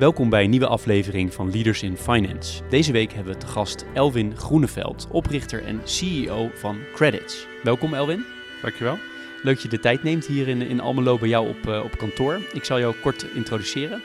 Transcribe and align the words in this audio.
Welkom 0.00 0.30
bij 0.30 0.44
een 0.44 0.50
nieuwe 0.50 0.66
aflevering 0.66 1.34
van 1.34 1.50
Leaders 1.50 1.82
in 1.82 1.96
Finance. 1.96 2.62
Deze 2.68 2.92
week 2.92 3.12
hebben 3.12 3.32
we 3.32 3.38
te 3.38 3.46
gast 3.46 3.84
Elwin 3.94 4.36
Groeneveld, 4.36 5.08
oprichter 5.10 5.64
en 5.64 5.80
CEO 5.84 6.50
van 6.54 6.78
Credits. 6.94 7.46
Welkom 7.62 7.94
Elwin. 7.94 8.24
Dankjewel. 8.62 8.98
Leuk 9.42 9.54
dat 9.54 9.62
je 9.62 9.68
de 9.68 9.78
tijd 9.78 10.02
neemt 10.02 10.26
hier 10.26 10.48
in, 10.48 10.62
in 10.62 10.80
Almelo 10.80 11.18
bij 11.18 11.28
jou 11.28 11.48
op, 11.48 11.66
uh, 11.66 11.84
op 11.84 11.98
kantoor. 11.98 12.40
Ik 12.52 12.64
zal 12.64 12.78
jou 12.78 12.94
kort 12.94 13.26
introduceren. 13.34 14.02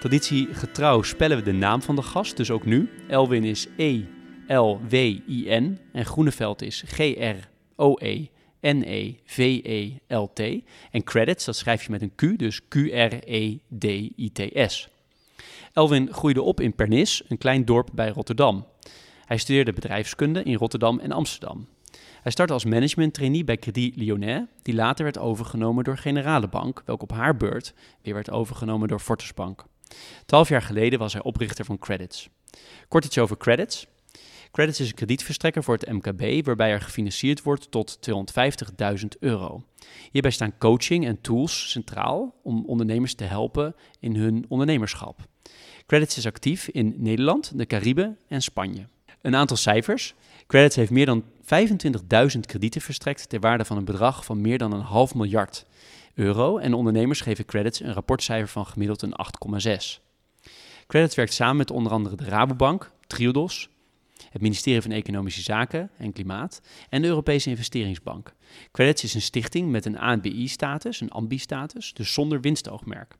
Traditiegetrouw 0.00 1.02
spellen 1.02 1.36
we 1.36 1.42
de 1.42 1.52
naam 1.52 1.82
van 1.82 1.96
de 1.96 2.02
gast, 2.02 2.36
dus 2.36 2.50
ook 2.50 2.64
nu. 2.64 2.88
Elwin 3.08 3.44
is 3.44 3.66
E-L-W-I-N 3.76 5.78
en 5.92 6.04
Groeneveld 6.04 6.62
is 6.62 6.84
G-R-O-E-N-E-V-E-L-T. 6.86 7.42
En 10.90 11.04
credits, 11.04 11.44
dat 11.44 11.56
schrijf 11.56 11.82
je 11.82 11.90
met 11.90 12.02
een 12.02 12.14
Q, 12.14 12.38
dus 12.38 12.60
Q-R-E-D-I-T-S. 12.68 13.58
Elwin 15.80 16.12
groeide 16.12 16.42
op 16.42 16.60
in 16.60 16.74
Pernis, 16.74 17.22
een 17.28 17.38
klein 17.38 17.64
dorp 17.64 17.88
bij 17.92 18.08
Rotterdam. 18.08 18.66
Hij 19.24 19.38
studeerde 19.38 19.72
bedrijfskunde 19.72 20.42
in 20.42 20.54
Rotterdam 20.54 20.98
en 20.98 21.12
Amsterdam. 21.12 21.68
Hij 22.22 22.32
startte 22.32 22.52
als 22.52 22.64
management 22.64 23.14
trainee 23.14 23.44
bij 23.44 23.56
Credit 23.56 23.96
Lyonnais, 23.96 24.44
die 24.62 24.74
later 24.74 25.04
werd 25.04 25.18
overgenomen 25.18 25.84
door 25.84 25.96
Generale 25.96 26.48
Bank, 26.48 26.82
welke 26.86 27.02
op 27.02 27.12
haar 27.12 27.36
beurt 27.36 27.74
weer 28.02 28.14
werd 28.14 28.30
overgenomen 28.30 28.88
door 28.88 29.00
Fortis 29.00 29.34
Bank. 29.34 29.64
Twaalf 30.26 30.48
jaar 30.48 30.62
geleden 30.62 30.98
was 30.98 31.12
hij 31.12 31.22
oprichter 31.22 31.64
van 31.64 31.78
Credits. 31.78 32.28
Kort 32.88 33.04
iets 33.04 33.18
over 33.18 33.36
Credits. 33.36 33.86
Credits 34.50 34.80
is 34.80 34.88
een 34.88 34.94
kredietverstrekker 34.94 35.62
voor 35.62 35.74
het 35.74 35.92
MKB, 35.92 36.46
waarbij 36.46 36.70
er 36.70 36.80
gefinancierd 36.80 37.42
wordt 37.42 37.70
tot 37.70 37.98
250.000 38.10 39.06
euro. 39.20 39.62
Hierbij 40.10 40.30
staan 40.30 40.58
coaching 40.58 41.06
en 41.06 41.20
tools 41.20 41.70
centraal 41.70 42.34
om 42.42 42.64
ondernemers 42.66 43.14
te 43.14 43.24
helpen 43.24 43.74
in 44.00 44.16
hun 44.16 44.44
ondernemerschap. 44.48 45.28
Credits 45.90 46.16
is 46.16 46.26
actief 46.26 46.68
in 46.68 46.94
Nederland, 46.96 47.58
de 47.58 47.66
Cariben 47.66 48.18
en 48.28 48.42
Spanje. 48.42 48.86
Een 49.20 49.36
aantal 49.36 49.56
cijfers. 49.56 50.14
Credits 50.46 50.76
heeft 50.76 50.90
meer 50.90 51.06
dan 51.06 51.24
25.000 52.34 52.40
kredieten 52.40 52.80
verstrekt 52.80 53.28
ter 53.28 53.40
waarde 53.40 53.64
van 53.64 53.76
een 53.76 53.84
bedrag 53.84 54.24
van 54.24 54.40
meer 54.40 54.58
dan 54.58 54.72
een 54.72 54.80
half 54.80 55.14
miljard 55.14 55.66
euro. 56.14 56.58
En 56.58 56.74
ondernemers 56.74 57.20
geven 57.20 57.44
Credits 57.44 57.80
een 57.80 57.92
rapportcijfer 57.92 58.48
van 58.48 58.66
gemiddeld 58.66 59.02
een 59.02 59.14
8,6. 59.60 60.00
Credits 60.86 61.14
werkt 61.14 61.32
samen 61.32 61.56
met 61.56 61.70
onder 61.70 61.92
andere 61.92 62.16
de 62.16 62.24
Rabobank, 62.24 62.90
Triodos, 63.06 63.68
het 64.30 64.42
ministerie 64.42 64.82
van 64.82 64.90
Economische 64.90 65.42
Zaken 65.42 65.90
en 65.98 66.12
Klimaat 66.12 66.60
en 66.88 67.02
de 67.02 67.08
Europese 67.08 67.50
Investeringsbank. 67.50 68.34
Credits 68.72 69.04
is 69.04 69.14
een 69.14 69.22
stichting 69.22 69.70
met 69.70 69.86
een 69.86 69.98
ANBI-status, 69.98 71.00
een 71.00 71.10
AMBI-status, 71.10 71.92
dus 71.92 72.12
zonder 72.12 72.40
winstoogmerk. 72.40 73.18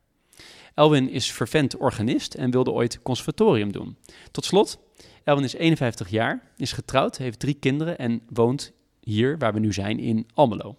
Elwin 0.75 1.11
is 1.11 1.33
vervent 1.33 1.77
organist 1.77 2.35
en 2.35 2.51
wilde 2.51 2.71
ooit 2.71 3.03
conservatorium 3.03 3.73
doen. 3.73 3.97
Tot 4.31 4.45
slot, 4.45 4.79
Elwin 5.25 5.45
is 5.45 5.55
51 5.55 6.09
jaar, 6.09 6.43
is 6.57 6.73
getrouwd, 6.73 7.17
heeft 7.17 7.39
drie 7.39 7.55
kinderen 7.55 7.99
en 7.99 8.23
woont 8.29 8.73
hier, 9.01 9.39
waar 9.39 9.53
we 9.53 9.61
nu 9.61 9.73
zijn, 9.73 9.99
in 9.99 10.27
Almelo. 10.35 10.77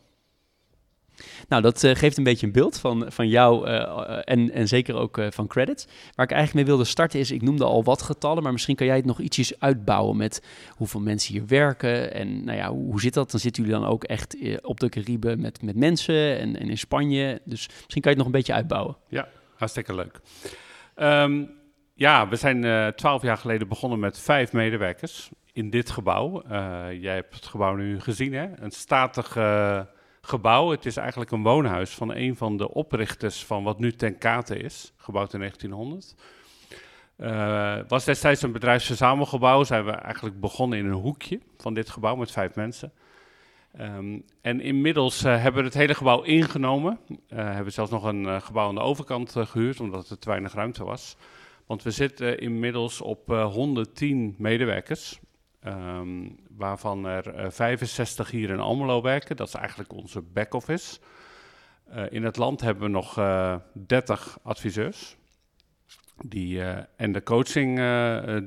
Nou, 1.48 1.62
dat 1.62 1.84
uh, 1.84 1.96
geeft 1.96 2.18
een 2.18 2.24
beetje 2.24 2.46
een 2.46 2.52
beeld 2.52 2.78
van, 2.78 3.06
van 3.08 3.28
jou 3.28 3.68
uh, 3.68 4.20
en, 4.24 4.52
en 4.52 4.68
zeker 4.68 4.96
ook 4.96 5.22
van 5.30 5.48
credits. 5.48 5.86
Waar 5.86 6.26
ik 6.26 6.32
eigenlijk 6.32 6.54
mee 6.54 6.76
wilde 6.76 6.90
starten 6.90 7.20
is, 7.20 7.32
ik 7.32 7.42
noemde 7.42 7.64
al 7.64 7.84
wat 7.84 8.02
getallen, 8.02 8.44
maar 8.44 8.52
misschien 8.52 8.76
kan 8.76 8.86
jij 8.86 8.96
het 8.96 9.06
nog 9.06 9.20
ietsjes 9.20 9.60
uitbouwen 9.60 10.18
met 10.18 10.44
hoeveel 10.70 11.00
mensen 11.00 11.34
hier 11.34 11.48
werken. 11.48 12.14
En 12.14 12.44
nou 12.44 12.58
ja, 12.58 12.72
hoe, 12.72 12.86
hoe 12.86 13.02
zit 13.02 13.14
dat? 13.14 13.32
Dan 13.32 13.40
zitten 13.40 13.64
jullie 13.64 13.80
dan 13.80 13.90
ook 13.90 14.04
echt 14.04 14.36
op 14.62 14.80
de 14.80 14.90
Cariben 14.90 15.42
met, 15.42 15.62
met 15.62 15.76
mensen 15.76 16.40
en, 16.40 16.60
en 16.60 16.70
in 16.70 16.78
Spanje. 16.78 17.42
Dus 17.46 17.68
misschien 17.68 18.02
kan 18.02 18.12
je 18.12 18.18
het 18.18 18.18
nog 18.18 18.26
een 18.26 18.32
beetje 18.32 18.54
uitbouwen. 18.54 18.98
Ja, 19.08 19.28
hartstikke 19.62 19.96
leuk. 19.96 20.20
Um, 20.96 21.60
ja, 21.94 22.28
we 22.28 22.36
zijn 22.36 22.96
twaalf 22.96 23.22
jaar 23.22 23.38
geleden 23.38 23.68
begonnen 23.68 24.00
met 24.00 24.20
vijf 24.20 24.54
medewerkers 24.54 25.30
in 25.54 25.70
dit 25.70 25.90
gebouw. 25.90 26.44
jij 26.92 27.16
hebt 27.16 27.36
het 27.36 27.46
gebouw 27.46 27.76
nu 27.76 28.00
gezien, 28.00 28.34
hè? 28.34 28.48
Een 28.56 28.72
statig 28.72 29.36
gebouw. 30.22 30.70
Het 30.70 30.86
is 30.86 30.98
eigenlijk 30.98 31.32
een 31.32 31.44
woonhuis 31.44 31.90
van 31.90 32.16
een 32.16 32.36
van 32.36 32.58
de 32.58 32.74
oprichters 32.74 33.46
van 33.46 33.64
wat 33.64 33.80
nu 33.80 33.92
Ten 33.92 34.18
Kate 34.18 34.58
is, 34.58 34.94
gebouwd 34.98 35.34
in 35.34 35.40
1900. 35.40 36.16
Uh, 37.18 37.78
eh, 37.78 37.86
was 37.88 38.06
destijds 38.06 38.42
een 38.42 38.52
bedrijfsverzamelgebouw. 38.52 39.64
Zijn 39.64 39.86
we 39.86 39.92
eigenlijk 39.92 40.40
begonnen 40.40 40.80
in 40.80 40.86
een 40.86 40.92
hoekje 40.92 41.40
van 41.58 41.74
dit 41.74 41.90
gebouw 41.90 42.16
met 42.16 42.32
vijf 42.32 42.56
mensen. 42.56 42.92
Um, 43.80 44.24
en 44.42 44.62
inmiddels 44.62 45.24
uh, 45.24 45.42
hebben 45.42 45.62
we 45.62 45.68
het 45.68 45.78
hele 45.78 45.96
gebouw 45.96 46.22
ingenomen. 46.22 47.00
Uh, 47.10 47.18
hebben 47.28 47.64
we 47.64 47.70
zelfs 47.70 47.92
nog 47.92 48.04
een 48.04 48.42
gebouw 48.42 48.68
aan 48.68 48.76
de 48.76 48.82
overkant 48.82 49.36
gehuurd, 49.36 49.80
omdat 49.80 50.10
er 50.10 50.20
te 50.20 50.30
weinig 50.30 50.54
ruimte 50.54 50.84
was. 50.84 51.18
Want 51.66 51.84
we 51.84 51.92
zitten 51.92 52.40
inmiddels 52.40 53.02
op 53.02 53.28
110 53.28 54.36
medewerkers. 54.38 55.20
Um, 55.68 56.36
waarvan 56.58 57.06
er 57.06 57.52
65 57.52 58.26
eh, 58.26 58.34
hier 58.34 58.50
in 58.50 58.60
Almelo 58.60 59.02
werken. 59.02 59.36
Dat 59.36 59.48
is 59.48 59.54
eigenlijk 59.54 59.94
onze 59.94 60.22
back-office. 60.22 61.00
In 62.10 62.24
het 62.24 62.38
land 62.38 62.62
hebben 62.62 62.84
we 62.84 62.90
nog 62.90 63.20
uh, 63.20 63.56
30 63.74 64.38
adviseurs. 64.44 65.18
Die 66.26 66.62
en 66.96 67.12
de 67.12 67.24
coaching 67.24 67.80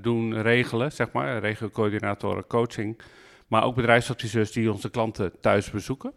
doen 0.02 0.42
regelen, 0.42 0.92
zeg 0.92 1.12
maar, 1.12 1.38
regiocoördinatoren 1.38 2.46
coaching. 2.46 3.02
Maar 3.47 3.65
ook 3.65 3.75
bedrijfsadviseurs 3.75 4.53
die 4.53 4.72
onze 4.72 4.91
klanten 4.91 5.41
thuis 5.41 5.71
bezoeken. 5.71 6.12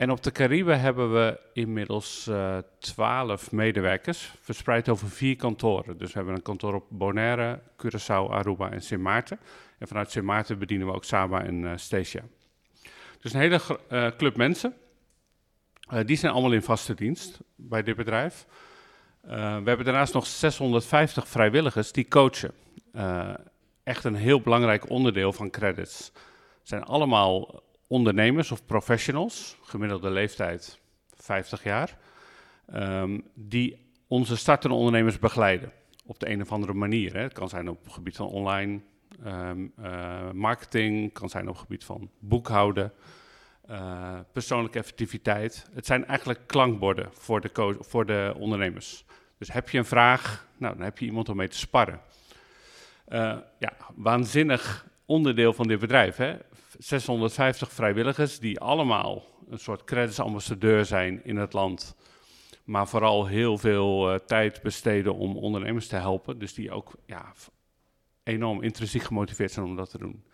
En 0.00 0.10
op 0.10 0.22
de 0.22 0.32
Cariben 0.32 0.80
hebben 0.80 1.12
we 1.12 1.40
inmiddels 1.52 2.26
uh, 2.28 2.58
12 2.78 3.52
medewerkers, 3.52 4.32
verspreid 4.40 4.88
over 4.88 5.08
vier 5.08 5.36
kantoren. 5.36 5.98
Dus 5.98 6.12
we 6.12 6.16
hebben 6.16 6.34
een 6.34 6.42
kantoor 6.42 6.74
op 6.74 6.84
Bonaire, 6.88 7.60
Curaçao, 7.76 8.30
Aruba 8.30 8.70
en 8.70 8.82
Sint 8.82 9.02
Maarten. 9.02 9.38
En 9.78 9.88
vanuit 9.88 10.10
Sint 10.10 10.24
Maarten 10.24 10.58
bedienen 10.58 10.86
we 10.86 10.92
ook 10.92 11.04
Saba 11.04 11.44
en 11.44 11.62
uh, 11.62 11.72
Stacia. 11.76 12.22
Dus 13.20 13.32
een 13.32 13.40
hele 13.40 13.60
uh, 13.92 14.10
club 14.16 14.36
mensen. 14.36 14.74
Uh, 15.92 16.00
die 16.04 16.16
zijn 16.16 16.32
allemaal 16.32 16.52
in 16.52 16.62
vaste 16.62 16.94
dienst 16.94 17.38
bij 17.56 17.82
dit 17.82 17.96
bedrijf. 17.96 18.46
we 19.20 19.62
hebben 19.64 19.84
daarnaast 19.84 20.14
nog 20.14 20.26
650 20.26 21.28
vrijwilligers 21.28 21.92
die 21.92 22.08
coachen. 22.08 22.52
echt 23.82 24.04
een 24.04 24.14
heel 24.14 24.40
belangrijk 24.40 24.90
onderdeel 24.90 25.32
van 25.32 25.50
credits. 25.50 26.12
Het 26.70 26.78
zijn 26.78 26.90
allemaal 26.90 27.62
ondernemers 27.86 28.50
of 28.50 28.66
professionals, 28.66 29.56
gemiddelde 29.62 30.10
leeftijd 30.10 30.80
50 31.14 31.62
jaar, 31.62 31.98
um, 32.74 33.24
die 33.34 33.92
onze 34.08 34.36
startende 34.36 34.76
ondernemers 34.76 35.18
begeleiden. 35.18 35.72
Op 36.06 36.18
de 36.18 36.30
een 36.30 36.40
of 36.40 36.52
andere 36.52 36.72
manier. 36.72 37.14
Hè. 37.14 37.20
Het 37.20 37.32
kan 37.32 37.48
zijn 37.48 37.68
op 37.68 37.84
het 37.84 37.92
gebied 37.92 38.16
van 38.16 38.26
online 38.26 38.80
um, 39.26 39.72
uh, 39.80 40.30
marketing, 40.30 41.12
kan 41.12 41.28
zijn 41.28 41.48
op 41.48 41.54
het 41.54 41.62
gebied 41.62 41.84
van 41.84 42.10
boekhouden, 42.18 42.92
uh, 43.70 44.18
persoonlijke 44.32 44.78
effectiviteit. 44.78 45.66
Het 45.72 45.86
zijn 45.86 46.06
eigenlijk 46.06 46.40
klankborden 46.46 47.08
voor 47.12 47.40
de, 47.40 47.76
voor 47.80 48.06
de 48.06 48.34
ondernemers. 48.38 49.04
Dus 49.38 49.52
heb 49.52 49.68
je 49.68 49.78
een 49.78 49.84
vraag, 49.84 50.48
nou, 50.56 50.74
dan 50.74 50.84
heb 50.84 50.98
je 50.98 51.06
iemand 51.06 51.28
om 51.28 51.36
mee 51.36 51.48
te 51.48 51.58
sparren. 51.58 52.00
Uh, 53.08 53.36
ja, 53.58 53.72
waanzinnig 53.94 54.88
onderdeel 55.10 55.52
van 55.52 55.68
dit 55.68 55.78
bedrijf. 55.78 56.16
Hè? 56.16 56.36
650 56.80 57.72
vrijwilligers 57.72 58.38
die 58.38 58.60
allemaal 58.60 59.24
een 59.50 59.58
soort 59.58 59.84
creditsambassadeur 59.84 60.84
zijn 60.84 61.24
in 61.24 61.36
het 61.36 61.52
land. 61.52 61.94
Maar 62.64 62.88
vooral 62.88 63.26
heel 63.26 63.58
veel 63.58 64.12
uh, 64.12 64.18
tijd 64.18 64.62
besteden 64.62 65.14
om 65.14 65.36
ondernemers 65.36 65.86
te 65.86 65.96
helpen. 65.96 66.38
Dus 66.38 66.54
die 66.54 66.70
ook 66.70 66.92
ja, 67.06 67.32
enorm 68.22 68.62
intrinsiek 68.62 69.02
gemotiveerd 69.02 69.52
zijn 69.52 69.66
om 69.66 69.76
dat 69.76 69.90
te 69.90 69.98
doen. 69.98 70.24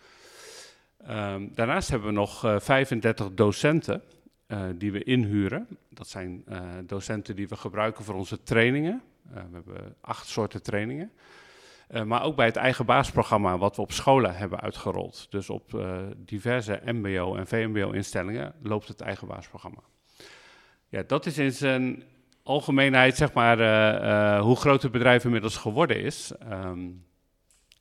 Um, 1.11 1.51
daarnaast 1.55 1.89
hebben 1.89 2.09
we 2.09 2.15
nog 2.15 2.45
uh, 2.45 2.61
35 2.61 3.35
docenten 3.35 4.03
uh, 4.49 4.63
die 4.75 4.93
we 4.93 5.05
inhuren. 5.05 5.79
Dat 5.91 6.09
zijn 6.09 6.45
docenten 6.87 7.37
die 7.37 7.49
we 7.49 7.57
gebruiken 7.57 8.05
voor 8.05 8.15
onze 8.15 8.43
trainingen. 8.43 9.03
we 9.23 9.39
hebben 9.53 9.97
acht 10.01 10.27
soorten 10.27 10.63
trainingen. 10.63 11.13
Maar 12.05 12.23
ook 12.23 12.37
bij 12.37 12.47
het 12.47 12.57
eigen 12.57 12.87
baasprogramma 12.87 13.59
wat 13.59 13.77
we 13.77 13.83
op 13.83 13.93
scholen 13.93 14.37
hebben 14.37 14.61
uitgerold. 14.61 15.27
Dus 15.31 15.51
op 15.51 15.85
diverse 16.17 16.81
mbo- 16.85 17.37
en 17.37 17.47
vmbo-instellingen 17.47 18.55
loopt 18.63 18.89
het 18.89 19.01
eigen 19.01 19.27
baasprogramma. 19.29 19.81
Ja, 20.89 21.03
dat 21.07 21.27
is 21.27 21.39
in 21.39 21.53
zijn 21.53 22.03
algemeenheid 22.43 23.17
zeg 23.17 23.33
maar 23.33 23.59
hoe 24.41 24.57
groot 24.57 24.83
het 24.83 24.93
bedrijf 24.93 25.25
inmiddels 25.25 25.57
geworden 25.57 26.01
is. 26.03 26.33
Um, 26.53 27.05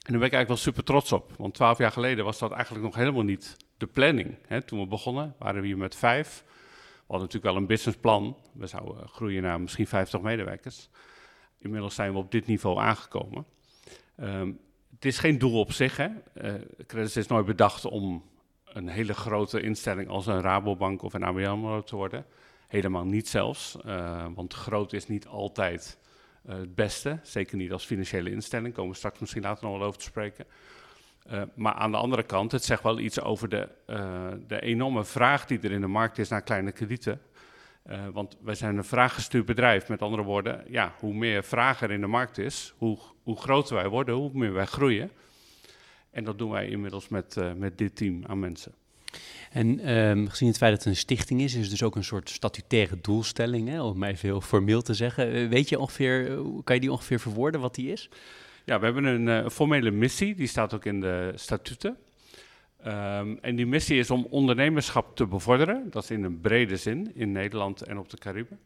En 0.06 0.12
daar 0.12 0.20
ben 0.20 0.30
ik 0.30 0.36
eigenlijk 0.36 0.48
wel 0.48 0.58
super 0.74 0.84
trots 0.84 1.12
op. 1.12 1.32
Want 1.38 1.54
twaalf 1.54 1.78
jaar 1.78 1.92
geleden 1.92 2.26
was 2.26 2.40
dat 2.40 2.52
eigenlijk 2.52 2.84
nog 2.84 2.96
helemaal 2.96 3.24
niet 3.24 3.58
de 3.78 3.88
planning. 3.88 4.38
Hè? 4.48 4.62
Toen 4.62 4.80
we 4.80 4.88
begonnen 4.88 5.36
waren 5.40 5.62
we 5.62 5.68
hier 5.68 5.78
met 5.78 5.96
vijf. 5.96 6.44
We 6.46 7.12
hadden 7.12 7.26
natuurlijk 7.26 7.54
wel 7.54 7.56
een 7.56 7.68
businessplan. 7.68 8.38
We 8.54 8.68
zouden 8.68 9.08
groeien 9.10 9.42
naar 9.42 9.62
misschien 9.62 9.88
50 9.88 10.22
medewerkers. 10.22 10.90
Inmiddels 11.60 11.96
zijn 11.96 12.12
we 12.12 12.18
op 12.18 12.32
dit 12.32 12.46
niveau 12.48 12.80
aangekomen. 12.80 13.46
Ehm, 14.18 14.52
het 14.92 15.06
is 15.06 15.18
geen 15.18 15.38
doel 15.38 15.60
op 15.60 15.72
zich. 15.72 15.98
Hè? 15.98 16.10
Credits 16.88 17.18
is 17.18 17.28
nooit 17.28 17.46
bedacht 17.46 17.86
om 17.86 18.24
een 18.66 18.88
hele 18.88 19.14
grote 19.14 19.62
instelling 19.62 20.10
als 20.10 20.28
een 20.28 20.42
Rabobank 20.42 21.02
of 21.02 21.14
een 21.14 21.24
ABN 21.24 21.82
te 21.86 21.96
worden. 21.96 22.26
Helemaal 22.68 23.06
niet 23.06 23.28
zelfs, 23.28 23.78
uh, 23.86 24.26
want 24.36 24.54
groot 24.54 24.94
is 24.94 25.08
niet 25.08 25.28
altijd 25.28 25.98
uh, 26.46 26.56
het 26.56 26.76
beste. 26.76 27.20
Zeker 27.24 27.58
niet 27.58 27.72
als 27.72 27.86
financiële 27.86 28.32
instelling, 28.32 28.74
komen 28.74 28.92
we 28.92 28.98
straks 28.98 29.20
misschien 29.20 29.42
later 29.42 29.64
nog 29.64 29.78
wel 29.78 29.88
over 29.88 30.00
te 30.00 30.06
spreken. 30.06 30.46
Maar 31.56 31.74
aan 31.74 31.92
de 31.92 31.98
andere 31.98 32.24
kant, 32.24 32.52
het 32.52 32.64
zegt 32.64 32.84
wel 32.84 33.00
iets 33.00 33.22
over 33.22 33.50
de, 33.50 33.70
de 34.48 34.62
enorme 34.62 35.06
vraag 35.06 35.46
die 35.46 35.60
er 35.60 35.72
in 35.72 35.82
de 35.82 35.88
markt 35.88 36.18
is 36.18 36.30
naar 36.30 36.42
kleine 36.42 36.72
kredieten. 36.72 37.22
Want 38.14 38.38
wij 38.42 38.56
zijn 38.56 38.78
een 38.78 38.84
vraaggestuurd 38.84 39.46
bedrijf. 39.46 39.88
Met 39.88 40.02
andere 40.02 40.24
woorden, 40.24 40.64
ja, 40.70 40.94
hoe 41.00 41.14
meer 41.14 41.44
vraag 41.44 41.82
er 41.82 41.92
in 41.92 42.02
de 42.02 42.08
markt 42.08 42.38
is, 42.38 42.74
hoe, 42.78 42.98
hoe 43.24 43.38
groter 43.38 43.76
wij 43.76 43.88
worden, 43.88 44.16
hoe 44.16 44.30
meer 44.34 44.54
wij 44.54 44.66
groeien. 44.66 45.12
En 46.12 46.24
dat 46.24 46.38
doen 46.38 46.52
wij 46.52 46.68
inmiddels 46.68 47.08
met, 47.08 47.36
uh, 47.38 47.54
met 47.54 47.78
dit 47.78 47.96
team 47.96 48.24
aan 48.26 48.40
mensen. 48.40 48.74
En 49.52 49.98
um, 49.98 50.30
gezien 50.30 50.48
het 50.48 50.58
feit 50.58 50.72
dat 50.72 50.84
het 50.84 50.94
een 50.94 51.00
stichting 51.00 51.42
is, 51.42 51.54
is 51.54 51.62
het 51.62 51.70
dus 51.70 51.84
ook 51.84 51.96
een 51.96 52.04
soort 52.04 52.30
statutaire 52.30 52.98
doelstelling, 53.02 53.70
hè, 53.70 53.82
om 53.82 53.98
mij 53.98 54.18
veel 54.18 54.42
formeel 54.42 54.82
te 54.82 54.94
zeggen. 54.94 55.32
Eh, 55.32 55.48
weet 55.48 55.70
je 55.70 55.80
ongeveer, 55.80 56.32
eh, 56.32 56.38
kan 56.64 56.76
je 56.76 56.82
die 56.82 56.92
ongeveer 56.92 57.20
verwoorden 57.20 57.62
wat 57.62 57.76
die 57.76 57.92
is? 57.92 58.10
Ja, 58.66 58.80
we 58.80 58.86
hebben 58.86 59.04
een 59.04 59.28
uh, 59.28 59.50
formele 59.50 59.92
missie, 59.92 60.36
die 60.36 60.48
staat 60.48 60.74
ook 60.74 60.86
in 60.86 61.02
de 61.02 61.32
statuten. 61.36 61.98
Um, 62.88 63.38
en 63.42 63.56
die 63.56 63.66
missie 63.66 64.00
is 64.00 64.12
om 64.12 64.28
ondernemerschap 64.30 65.16
te 65.16 65.28
bevorderen. 65.28 65.90
Dat 65.90 66.04
is 66.04 66.12
in 66.12 66.24
een 66.24 66.42
brede 66.42 66.78
zin 66.78 67.16
in 67.16 67.32
Nederland 67.32 67.82
en 67.82 67.98
op 67.98 68.10
de 68.10 68.18
Cariben. 68.18 68.60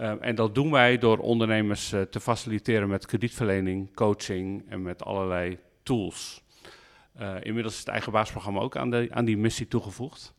Uh, 0.00 0.12
en 0.20 0.34
dat 0.34 0.54
doen 0.54 0.70
wij 0.70 0.98
door 0.98 1.18
ondernemers 1.18 1.92
uh, 1.92 2.00
te 2.00 2.20
faciliteren 2.20 2.88
met 2.88 3.06
kredietverlening, 3.06 3.94
coaching 3.94 4.64
en 4.68 4.82
met 4.82 5.04
allerlei 5.04 5.58
tools. 5.82 6.42
Uh, 7.20 7.34
inmiddels 7.40 7.74
is 7.74 7.80
het 7.80 7.88
eigen 7.88 8.12
baasprogramma 8.12 8.60
ook 8.60 8.76
aan, 8.76 8.90
de, 8.90 9.08
aan 9.10 9.24
die 9.24 9.36
missie 9.36 9.68
toegevoegd. 9.68 10.34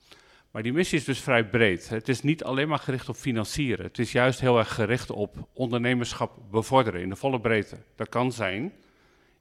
Maar 0.52 0.64
die 0.64 0.74
missie 0.74 0.98
is 0.98 1.06
dus 1.06 1.20
vrij 1.20 1.50
breed. 1.50 1.90
Het 1.90 2.10
is 2.10 2.22
niet 2.22 2.44
alleen 2.44 2.68
maar 2.68 2.80
gericht 2.80 3.10
op 3.10 3.16
financieren. 3.16 3.86
Het 3.86 4.00
is 4.00 4.12
juist 4.12 4.40
heel 4.40 4.58
erg 4.58 4.74
gericht 4.74 5.12
op 5.12 5.48
ondernemerschap 5.54 6.40
bevorderen 6.52 7.02
in 7.02 7.10
de 7.10 7.16
volle 7.16 7.40
breedte. 7.40 7.78
Dat 7.96 8.10
kan 8.10 8.32
zijn, 8.32 8.74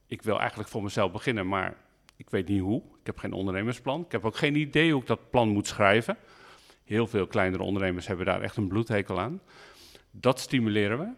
ik 0.06 0.22
wil 0.22 0.38
eigenlijk 0.38 0.68
voor 0.68 0.82
mezelf 0.82 1.12
beginnen, 1.12 1.48
maar 1.48 1.76
ik 2.20 2.30
weet 2.30 2.48
niet 2.48 2.60
hoe. 2.60 2.82
Ik 3.00 3.06
heb 3.06 3.18
geen 3.18 3.32
ondernemersplan. 3.32 4.00
Ik 4.00 4.12
heb 4.12 4.24
ook 4.24 4.36
geen 4.36 4.56
idee 4.56 4.92
hoe 4.92 5.00
ik 5.00 5.06
dat 5.06 5.30
plan 5.30 5.48
moet 5.48 5.66
schrijven. 5.66 6.16
Heel 6.84 7.06
veel 7.06 7.26
kleinere 7.26 7.62
ondernemers 7.62 8.06
hebben 8.06 8.26
daar 8.26 8.42
echt 8.42 8.56
een 8.56 8.68
bloedhekel 8.68 9.20
aan. 9.20 9.40
Dat 10.10 10.40
stimuleren 10.40 10.98
we. 10.98 11.08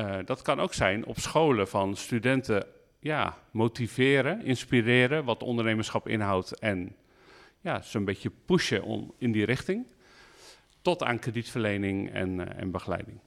Uh, 0.00 0.16
dat 0.24 0.42
kan 0.42 0.60
ook 0.60 0.74
zijn 0.74 1.06
op 1.06 1.18
scholen 1.18 1.68
van 1.68 1.96
studenten 1.96 2.66
ja, 2.98 3.38
motiveren, 3.50 4.44
inspireren 4.44 5.24
wat 5.24 5.42
ondernemerschap 5.42 6.08
inhoudt 6.08 6.58
en 6.58 6.96
ja, 7.60 7.82
zo'n 7.82 8.04
beetje 8.04 8.30
pushen 8.44 8.82
om, 8.82 9.14
in 9.18 9.32
die 9.32 9.44
richting. 9.44 9.86
Tot 10.82 11.02
aan 11.02 11.18
kredietverlening 11.18 12.10
en, 12.10 12.38
uh, 12.38 12.44
en 12.56 12.70
begeleiding. 12.70 13.18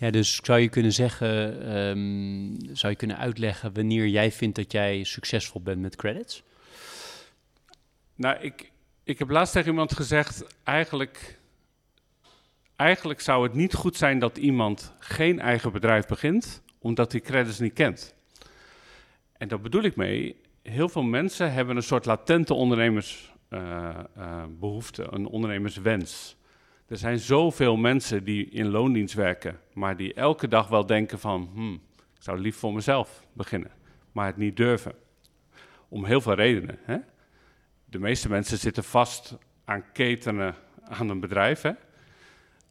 Ja, 0.00 0.10
dus 0.10 0.40
zou 0.42 0.58
je 0.58 0.68
kunnen 0.68 0.92
zeggen, 0.92 1.28
um, 1.76 2.56
zou 2.72 2.92
je 2.92 2.98
kunnen 2.98 3.18
uitleggen 3.18 3.74
wanneer 3.74 4.06
jij 4.06 4.32
vindt 4.32 4.56
dat 4.56 4.72
jij 4.72 5.04
succesvol 5.04 5.60
bent 5.60 5.80
met 5.80 5.96
credits? 5.96 6.42
Nou, 8.14 8.36
ik, 8.40 8.72
ik 9.04 9.18
heb 9.18 9.30
laatst 9.30 9.52
tegen 9.52 9.68
iemand 9.68 9.94
gezegd, 9.94 10.44
eigenlijk, 10.64 11.38
eigenlijk 12.76 13.20
zou 13.20 13.42
het 13.42 13.54
niet 13.54 13.74
goed 13.74 13.96
zijn 13.96 14.18
dat 14.18 14.36
iemand 14.36 14.94
geen 14.98 15.40
eigen 15.40 15.72
bedrijf 15.72 16.06
begint, 16.06 16.62
omdat 16.78 17.12
hij 17.12 17.20
credits 17.20 17.58
niet 17.58 17.72
kent. 17.72 18.14
En 19.32 19.48
daar 19.48 19.60
bedoel 19.60 19.82
ik 19.82 19.96
mee, 19.96 20.40
heel 20.62 20.88
veel 20.88 21.02
mensen 21.02 21.52
hebben 21.52 21.76
een 21.76 21.82
soort 21.82 22.04
latente 22.04 22.54
ondernemersbehoefte, 22.54 25.02
uh, 25.02 25.08
uh, 25.08 25.14
een 25.14 25.26
ondernemerswens. 25.26 26.36
Er 26.88 26.96
zijn 26.96 27.18
zoveel 27.18 27.76
mensen 27.76 28.24
die 28.24 28.48
in 28.50 28.68
loondienst 28.68 29.14
werken, 29.14 29.60
maar 29.72 29.96
die 29.96 30.14
elke 30.14 30.48
dag 30.48 30.68
wel 30.68 30.86
denken 30.86 31.18
van, 31.18 31.50
hmm, 31.52 31.80
ik 31.94 32.22
zou 32.22 32.38
lief 32.38 32.56
voor 32.56 32.72
mezelf 32.72 33.26
beginnen, 33.32 33.70
maar 34.12 34.26
het 34.26 34.36
niet 34.36 34.56
durven. 34.56 34.94
Om 35.88 36.04
heel 36.04 36.20
veel 36.20 36.34
redenen. 36.34 36.78
Hè? 36.82 36.96
De 37.84 37.98
meeste 37.98 38.28
mensen 38.28 38.58
zitten 38.58 38.84
vast 38.84 39.38
aan 39.64 39.92
ketenen 39.92 40.54
aan 40.82 41.08
een 41.08 41.20
bedrijf, 41.20 41.62
hè? 41.62 41.72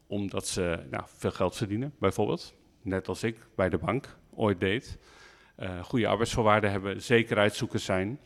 omdat 0.08 0.48
ze 0.48 0.80
nou, 0.92 1.04
veel 1.06 1.32
geld 1.32 1.56
verdienen, 1.56 1.94
bijvoorbeeld. 2.00 2.54
Net 2.82 3.08
als 3.08 3.24
ik 3.24 3.38
bij 3.56 3.70
de 3.70 3.78
bank 3.78 4.18
ooit 4.34 4.60
deed 4.60 4.98
uh, 5.60 5.84
goede 5.84 6.08
arbeidsvoorwaarden 6.08 6.72
hebben, 6.72 7.02
zekerheidszoekers 7.02 7.86
zijn. 7.86 8.20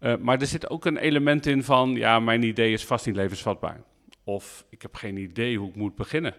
Uh, 0.00 0.16
maar 0.16 0.40
er 0.40 0.46
zit 0.46 0.70
ook 0.70 0.84
een 0.84 0.96
element 0.96 1.46
in 1.46 1.64
van, 1.64 1.90
ja, 1.90 2.20
mijn 2.20 2.42
idee 2.42 2.72
is 2.72 2.84
vast 2.84 3.06
niet 3.06 3.16
levensvatbaar. 3.16 3.80
Of 4.24 4.64
ik 4.68 4.82
heb 4.82 4.94
geen 4.94 5.16
idee 5.16 5.58
hoe 5.58 5.68
ik 5.68 5.76
moet 5.76 5.94
beginnen. 5.94 6.34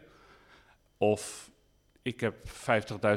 Of 0.97 1.51
ik 2.01 2.19
heb 2.19 2.35
50.000 2.47 2.53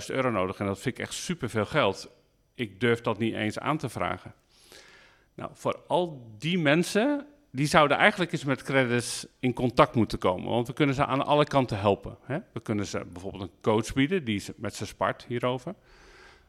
euro 0.06 0.30
nodig 0.30 0.58
en 0.58 0.66
dat 0.66 0.80
vind 0.80 0.98
ik 0.98 1.04
echt 1.04 1.14
superveel 1.14 1.66
geld. 1.66 2.10
Ik 2.54 2.80
durf 2.80 3.00
dat 3.00 3.18
niet 3.18 3.34
eens 3.34 3.58
aan 3.58 3.78
te 3.78 3.88
vragen. 3.88 4.34
Nou, 5.34 5.50
voor 5.54 5.80
al 5.86 6.34
die 6.38 6.58
mensen, 6.58 7.26
die 7.50 7.66
zouden 7.66 7.96
eigenlijk 7.96 8.32
eens 8.32 8.44
met 8.44 8.62
credits 8.62 9.26
in 9.38 9.52
contact 9.52 9.94
moeten 9.94 10.18
komen. 10.18 10.50
Want 10.50 10.66
we 10.66 10.72
kunnen 10.72 10.94
ze 10.94 11.06
aan 11.06 11.26
alle 11.26 11.44
kanten 11.44 11.78
helpen. 11.78 12.16
Hè? 12.22 12.38
We 12.52 12.60
kunnen 12.60 12.86
ze 12.86 13.04
bijvoorbeeld 13.12 13.42
een 13.42 13.60
coach 13.60 13.92
bieden, 13.92 14.24
die 14.24 14.42
met 14.56 14.74
ze 14.74 14.86
spart 14.86 15.24
hierover. 15.24 15.74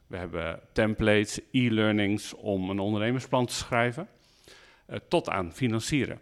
We 0.08 0.18
hebben 0.18 0.60
templates, 0.72 1.40
e-learnings 1.52 2.34
om 2.34 2.70
een 2.70 2.80
ondernemersplan 2.80 3.46
te 3.46 3.54
schrijven, 3.54 4.08
uh, 4.90 4.96
tot 5.08 5.30
aan 5.30 5.54
financieren. 5.54 6.20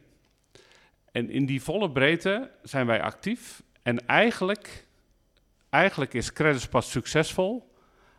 En 1.14 1.30
in 1.30 1.46
die 1.46 1.62
volle 1.62 1.92
breedte 1.92 2.52
zijn 2.64 2.86
wij 2.86 3.02
actief. 3.02 3.64
En 3.82 4.08
eigenlijk, 4.08 4.88
eigenlijk 5.70 6.14
is 6.14 6.34
Credits 6.34 6.68
pas 6.68 6.92
succesvol 6.92 7.72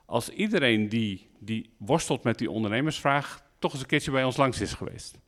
als 0.07 0.29
iedereen 0.29 0.89
die, 0.89 1.31
die 1.39 1.71
worstelt 1.77 2.23
met 2.23 2.39
die 2.39 2.51
ondernemersvraag 2.51 3.43
toch 3.59 3.73
eens 3.73 3.81
een 3.81 3.87
keertje 3.87 4.11
bij 4.11 4.25
ons 4.25 4.37
langs 4.37 4.61
is 4.61 4.73
geweest. 4.73 5.19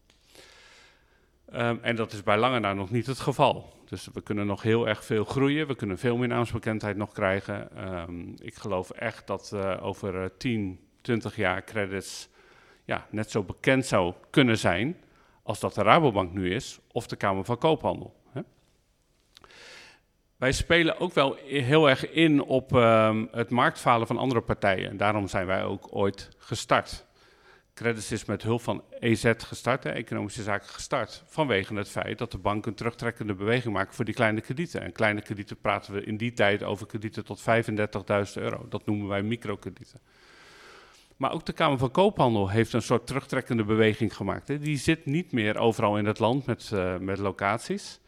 Um, 1.55 1.79
en 1.83 1.97
dat 1.97 2.13
is 2.13 2.23
bij 2.23 2.39
lange 2.39 2.59
na 2.59 2.73
nog 2.73 2.91
niet 2.91 3.07
het 3.07 3.19
geval. 3.19 3.73
Dus 3.85 4.09
we 4.13 4.21
kunnen 4.21 4.47
nog 4.47 4.63
heel 4.63 4.89
erg 4.89 5.05
veel 5.05 5.25
groeien. 5.25 5.67
We 5.67 5.77
kunnen 5.77 5.99
veel 5.99 6.17
meer 6.17 6.29
naamsbekendheid 6.29 6.97
nog 6.97 7.13
krijgen. 7.13 7.89
Um, 7.93 8.35
ik 8.39 8.55
geloof 8.55 8.91
echt 8.91 9.27
dat 9.27 9.51
uh, 9.55 9.77
over 9.81 10.23
uh, 10.23 10.29
10, 10.39 10.81
20 11.01 11.37
jaar 11.37 11.65
credits 11.65 12.29
ja, 12.85 13.07
net 13.11 13.31
zo 13.31 13.43
bekend 13.43 13.87
zou 13.87 14.15
kunnen 14.31 14.59
zijn 14.59 14.97
als 15.47 15.61
dat 15.61 15.75
de 15.75 15.83
Rabobank 15.83 16.33
nu 16.33 16.55
is 16.55 16.79
of 16.93 17.07
de 17.07 17.17
Kamer 17.17 17.45
van 17.45 17.59
Koophandel. 17.59 18.15
Hè? 18.33 18.41
Wij 20.37 20.53
spelen 20.53 21.01
ook 21.01 21.13
wel 21.13 21.37
heel 21.45 21.89
erg 21.89 22.11
in 22.11 22.43
op 22.43 22.73
um, 22.73 23.29
het 23.33 23.51
marktfalen 23.51 24.07
van 24.07 24.19
andere 24.19 24.41
partijen. 24.41 24.91
En 24.91 24.97
daarom 24.97 25.29
zijn 25.29 25.47
wij 25.47 25.65
ook 25.65 25.89
ooit 25.91 26.29
gestart. 26.39 27.07
Credits 27.75 28.13
is 28.13 28.25
met 28.25 28.43
hulp 28.43 28.63
van 28.63 28.83
EZ 28.99 29.33
gestart, 29.39 29.85
economische 29.85 30.43
zaken 30.43 30.69
gestart, 30.69 31.23
vanwege 31.27 31.75
het 31.75 31.89
feit 31.89 32.19
dat 32.19 32.31
de 32.31 32.39
banken 32.39 32.71
een 32.71 32.77
terugtrekkende 32.77 33.35
beweging 33.35 33.75
maken 33.75 33.95
voor 33.95 34.05
die 34.05 34.15
kleine 34.15 34.41
kredieten. 34.41 34.81
En 34.81 34.93
kleine 34.93 35.23
kredieten 35.23 35.61
praten 35.61 35.95
we 35.95 36.05
in 36.05 36.17
die 36.17 36.33
tijd 36.33 36.63
over 36.63 36.87
kredieten 36.87 37.25
tot 37.25 37.41
35.000 37.41 37.47
euro. 38.35 38.67
Dat 38.69 38.87
noemen 38.87 39.09
wij 39.09 39.23
microkredieten. 39.23 40.01
Maar 41.17 41.33
ook 41.33 41.47
de 41.47 41.53
Kamer 41.53 41.79
van 41.79 41.91
Koophandel 41.91 42.49
heeft 42.49 42.73
een 42.73 42.83
soort 42.83 43.07
terugtrekkende 43.07 43.65
beweging 43.65 44.17
gemaakt. 44.17 44.49
Hè. 44.49 44.59
Die 44.59 44.77
zit 44.77 45.07
niet 45.07 45.33
meer 45.33 45.59
overal 45.59 45.99
in 45.99 46.07
het 46.07 46.19
land 46.19 46.47
met, 46.47 46.71
uh, 46.75 46.97
met 46.97 47.19
locaties. 47.19 48.01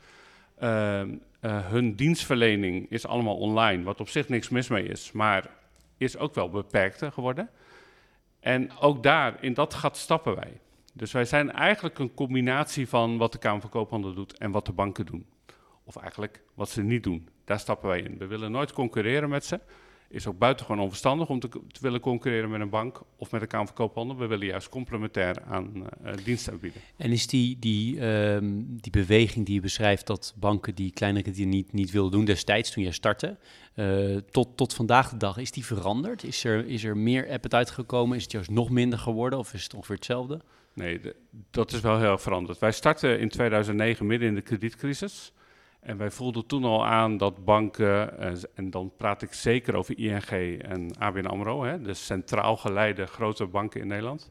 Uh, 0.62 1.00
uh, 1.00 1.06
hun 1.40 1.94
dienstverlening 1.94 2.90
is 2.90 3.06
allemaal 3.06 3.36
online, 3.36 3.82
wat 3.82 4.00
op 4.00 4.08
zich 4.08 4.28
niks 4.28 4.48
mis 4.48 4.68
mee 4.68 4.84
is, 4.84 5.12
maar 5.12 5.50
is 5.96 6.16
ook 6.16 6.34
wel 6.34 6.50
beperkter 6.50 7.12
geworden. 7.12 7.50
En 8.40 8.78
ook 8.78 9.02
daar, 9.02 9.36
in 9.40 9.54
dat 9.54 9.74
gat 9.74 9.96
stappen 9.96 10.34
wij. 10.34 10.60
Dus 10.92 11.12
wij 11.12 11.24
zijn 11.24 11.52
eigenlijk 11.52 11.98
een 11.98 12.14
combinatie 12.14 12.88
van 12.88 13.18
wat 13.18 13.32
de 13.32 13.38
Kamer 13.38 13.60
van 13.60 13.70
Koophandel 13.70 14.14
doet 14.14 14.38
en 14.38 14.50
wat 14.50 14.66
de 14.66 14.72
banken 14.72 15.06
doen. 15.06 15.26
Of 15.84 15.96
eigenlijk 15.96 16.42
wat 16.54 16.70
ze 16.70 16.82
niet 16.82 17.02
doen. 17.02 17.28
Daar 17.44 17.58
stappen 17.60 17.88
wij 17.88 18.00
in. 18.00 18.18
We 18.18 18.26
willen 18.26 18.50
nooit 18.50 18.72
concurreren 18.72 19.28
met 19.28 19.44
ze. 19.44 19.60
Is 20.08 20.26
ook 20.26 20.38
buitengewoon 20.38 20.80
onverstandig 20.80 21.28
om 21.28 21.40
te, 21.40 21.48
te, 21.48 21.80
willen 21.80 22.00
concurreren 22.00 22.50
met 22.50 22.60
een 22.60 22.70
bank 22.70 23.02
of 23.16 23.30
met 23.30 23.42
een 23.42 23.48
Kamer 23.48 23.66
van 23.66 23.76
Koophandel. 23.76 24.16
We 24.16 24.26
willen 24.26 24.46
juist 24.46 24.68
complementair 24.68 25.42
aan 25.42 25.72
uh, 25.76 26.12
diensten 26.24 26.60
bieden. 26.60 26.80
En 26.96 27.12
is 27.12 27.26
die, 27.26 27.58
die, 27.58 28.06
um, 28.06 28.80
die 28.80 28.92
beweging 28.92 29.46
die 29.46 29.54
je 29.54 29.60
beschrijft 29.60 30.06
dat 30.06 30.34
banken 30.36 30.74
die 30.74 30.92
kleinere 30.92 31.22
kredieten 31.22 31.50
niet, 31.50 31.72
niet 31.72 31.90
wilden 31.90 32.12
doen 32.12 32.24
destijds 32.24 32.70
toen 32.70 32.82
jij 32.82 32.92
startte, 32.92 33.36
uh, 33.74 34.16
tot, 34.16 34.56
tot 34.56 34.74
vandaag 34.74 35.10
de 35.10 35.16
dag, 35.16 35.36
is 35.36 35.50
die 35.50 35.64
veranderd? 35.64 36.24
Is 36.24 36.44
er, 36.44 36.66
is 36.66 36.84
er 36.84 36.96
meer 36.96 37.30
appetite 37.30 37.72
gekomen? 37.72 38.16
Is 38.16 38.22
het 38.22 38.32
juist 38.32 38.50
nog 38.50 38.70
minder 38.70 38.98
geworden 38.98 39.38
of 39.38 39.54
is 39.54 39.62
het 39.62 39.74
ongeveer 39.74 39.96
hetzelfde? 39.96 40.40
Nee, 40.74 41.00
de, 41.00 41.16
dat 41.50 41.72
is 41.72 41.80
wel 41.80 41.98
heel 41.98 42.10
erg 42.10 42.22
veranderd. 42.22 42.58
Wij 42.58 42.72
startten 42.72 43.20
in 43.20 43.28
2009 43.28 44.06
midden 44.06 44.28
in 44.28 44.34
de 44.34 44.40
kredietcrisis. 44.40 45.32
En 45.80 45.97
wij 45.97 46.11
voelden 46.11 46.47
toen 46.47 46.64
al 46.64 46.87
aan 46.87 47.16
dat 47.16 47.44
banken, 47.44 48.18
eh, 48.18 48.32
en 48.54 48.70
dan 48.70 48.92
praat 48.97 49.23
ik 49.23 49.32
zeker 49.32 49.75
over 49.75 49.99
ING 49.99 50.61
en 50.62 50.99
ABN 50.99 51.26
AMRO, 51.26 51.64
hè, 51.64 51.82
de 51.82 51.94
centraal 51.94 52.56
geleide 52.56 53.06
grote 53.06 53.47
banken 53.47 53.80
in 53.80 53.87
Nederland, 53.87 54.30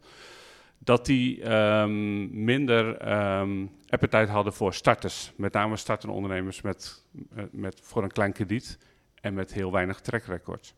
dat 0.78 1.06
die 1.06 1.52
um, 1.52 2.44
minder 2.44 3.12
um, 3.40 3.72
appetite 3.90 4.32
hadden 4.32 4.54
voor 4.54 4.74
starters. 4.74 5.32
Met 5.36 5.54
name 5.54 5.78
startende 5.78 6.16
ondernemers 6.16 6.62
met, 6.62 7.06
eh, 7.36 7.44
met, 7.52 7.80
voor 7.84 8.04
een 8.04 8.12
klein 8.12 8.34
krediet 8.34 8.78
en 9.22 9.34
met 9.34 9.54
heel 9.54 9.72
weinig 9.72 10.00
track 10.00 10.24
record. 10.24 10.76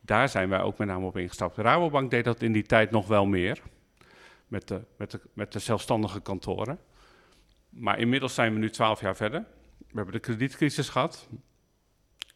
Daar 0.00 0.28
zijn 0.28 0.48
wij 0.48 0.60
ook 0.60 0.78
met 0.78 0.88
name 0.88 1.06
op 1.06 1.16
ingestapt. 1.16 1.56
Rabobank 1.56 2.10
deed 2.10 2.24
dat 2.24 2.42
in 2.42 2.52
die 2.52 2.66
tijd 2.66 2.90
nog 2.90 3.06
wel 3.06 3.26
meer, 3.26 3.62
met 4.46 4.68
de, 4.68 4.80
met 4.96 5.10
de, 5.10 5.20
met 5.32 5.52
de 5.52 5.58
zelfstandige 5.58 6.20
kantoren. 6.20 6.78
Maar 7.68 7.98
inmiddels 7.98 8.34
zijn 8.34 8.52
we 8.52 8.58
nu 8.58 8.70
twaalf 8.70 9.00
jaar 9.00 9.16
verder. 9.16 9.44
We 9.92 9.98
hebben 9.98 10.14
de 10.14 10.20
kredietcrisis 10.20 10.88
gehad. 10.88 11.28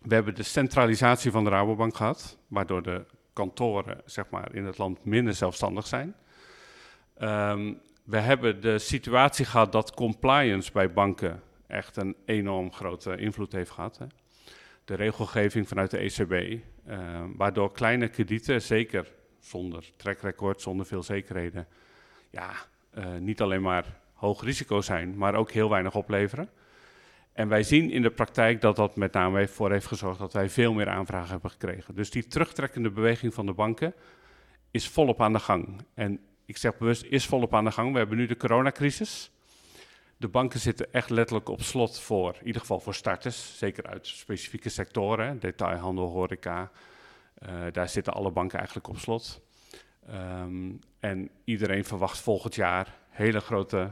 We 0.01 0.15
hebben 0.15 0.35
de 0.35 0.43
centralisatie 0.43 1.31
van 1.31 1.45
de 1.45 1.51
Rabobank 1.51 1.97
gehad, 1.97 2.39
waardoor 2.49 2.83
de 2.83 3.05
kantoren 3.33 4.01
zeg 4.05 4.31
maar, 4.31 4.55
in 4.55 4.65
het 4.65 4.79
land 4.79 5.05
minder 5.05 5.35
zelfstandig 5.35 5.87
zijn. 5.87 6.15
Um, 7.21 7.81
we 8.05 8.19
hebben 8.19 8.61
de 8.61 8.79
situatie 8.79 9.45
gehad 9.45 9.73
dat 9.73 9.95
compliance 9.95 10.73
bij 10.73 10.93
banken 10.93 11.43
echt 11.67 11.97
een 11.97 12.17
enorm 12.25 12.73
grote 12.73 13.17
invloed 13.17 13.53
heeft 13.53 13.71
gehad. 13.71 13.99
Hè. 13.99 14.07
De 14.85 14.95
regelgeving 14.95 15.69
vanuit 15.69 15.91
de 15.91 15.99
ECB, 15.99 16.61
ehm, 16.87 17.29
waardoor 17.37 17.73
kleine 17.73 18.09
kredieten, 18.09 18.63
zeker 18.63 19.13
zonder 19.39 19.91
track 19.97 20.21
record, 20.21 20.61
zonder 20.61 20.87
veel 20.87 21.03
zekerheden, 21.03 21.67
ja, 22.31 22.53
uh, 22.99 23.17
niet 23.17 23.41
alleen 23.41 23.63
maar 23.63 24.01
hoog 24.15 24.43
risico 24.43 24.81
zijn, 24.81 25.17
maar 25.17 25.35
ook 25.35 25.51
heel 25.51 25.71
weinig 25.71 25.95
opleveren. 25.95 26.51
En 27.37 27.49
wij 27.49 27.63
zien 27.63 27.91
in 27.91 28.03
de 28.03 28.11
praktijk 28.11 28.61
dat 28.61 28.77
dat 28.77 28.97
met 28.97 29.13
name 29.13 29.49
voor 29.49 29.71
heeft 29.71 29.87
gezorgd 29.87 30.19
dat 30.19 30.33
wij 30.33 30.51
veel 30.51 30.73
meer 30.73 30.89
aanvragen 30.89 31.31
hebben 31.31 31.51
gekregen. 31.51 31.95
Dus 31.95 32.11
die 32.11 32.27
terugtrekkende 32.27 32.91
beweging 32.91 33.35
van 33.35 33.47
de 33.47 33.53
banken 33.53 33.95
is 34.71 34.89
volop 34.89 35.23
aan 35.23 35.33
de 35.33 35.39
gang. 35.39 35.85
En 35.95 36.21
ik 36.45 36.57
zeg 36.57 36.79
bewust, 36.79 37.05
is 37.05 37.27
volop 37.27 37.55
aan 37.55 37.65
de 37.65 37.71
gang. 37.71 37.93
We 37.93 37.99
hebben 37.99 38.17
nu 38.17 38.27
de 38.27 38.37
coronacrisis. 38.37 39.31
De 40.17 40.29
banken 40.29 40.61
zitten 40.61 40.93
echt 40.93 41.11
letterlijk 41.11 41.49
op 41.49 41.63
slot 41.63 42.01
voor, 42.01 42.37
in 42.41 42.47
ieder 42.47 42.61
geval 42.61 42.81
voor 42.81 42.95
starters, 42.95 43.59
zeker 43.59 43.87
uit 43.87 44.07
specifieke 44.07 44.69
sectoren, 44.69 45.39
detailhandel, 45.39 46.09
horeca. 46.09 46.71
Uh, 47.43 47.51
daar 47.73 47.89
zitten 47.89 48.13
alle 48.13 48.31
banken 48.31 48.59
eigenlijk 48.59 48.89
op 48.89 48.99
slot. 48.99 49.41
Um, 50.11 50.79
en 51.01 51.31
iedereen 51.45 51.85
verwacht 51.85 52.19
volgend 52.19 52.55
jaar 52.55 52.99
hele 53.09 53.41
grote 53.41 53.91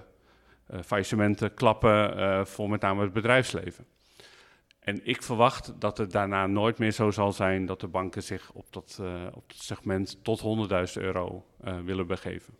faillissementen, 0.84 1.54
klappen 1.54 2.18
uh, 2.18 2.44
voor 2.44 2.70
met 2.70 2.80
name 2.80 3.02
het 3.02 3.12
bedrijfsleven. 3.12 3.86
En 4.78 5.06
ik 5.06 5.22
verwacht 5.22 5.72
dat 5.78 5.98
het 5.98 6.12
daarna 6.12 6.46
nooit 6.46 6.78
meer 6.78 6.92
zo 6.92 7.10
zal 7.10 7.32
zijn 7.32 7.66
dat 7.66 7.80
de 7.80 7.86
banken 7.86 8.22
zich 8.22 8.50
op 8.52 8.66
dat, 8.70 8.98
uh, 9.00 9.22
op 9.32 9.44
dat 9.48 9.62
segment 9.62 10.18
tot 10.22 10.40
100.000 10.40 11.02
euro 11.02 11.44
willen 11.84 12.06
begeven. 12.06 12.54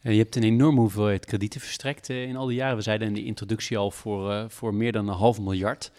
Je 0.00 0.18
hebt 0.18 0.36
een 0.36 0.42
enorme 0.42 0.80
hoeveelheid 0.80 1.24
kredieten 1.24 1.60
verstrekt 1.60 2.08
in 2.08 2.36
al 2.36 2.46
die 2.46 2.56
jaren. 2.56 2.76
We 2.76 2.82
zeiden 2.82 3.08
in 3.08 3.14
de 3.14 3.24
introductie 3.24 3.78
al 3.78 3.90
voor, 3.90 4.50
voor 4.50 4.74
meer 4.74 4.92
dan 4.92 5.08
een 5.08 5.14
half 5.14 5.40
miljard. 5.40 5.92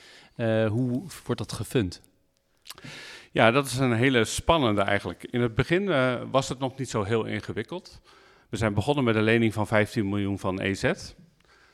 hoe 0.68 1.04
wordt 1.26 1.38
dat 1.38 1.52
gefund? 1.52 2.02
Ja, 3.32 3.52
dat 3.52 3.66
is 3.66 3.78
een 3.78 3.94
hele 3.94 4.26
spannende 4.26 4.82
eigenlijk. 4.82 5.24
In 5.24 5.42
het 5.42 5.56
begin 5.56 5.86
was 6.32 6.50
het 6.50 6.60
nog 6.60 6.78
niet 6.78 6.90
zo 6.90 7.04
heel 7.04 7.26
ingewikkeld. 7.26 8.02
We 8.50 8.58
zijn 8.58 8.74
begonnen 8.74 9.04
met 9.04 9.16
een 9.16 9.24
lening 9.24 9.54
van 9.54 9.68
15 9.68 10.10
miljoen 10.10 10.40
van 10.40 10.60
EZ. 10.60 10.92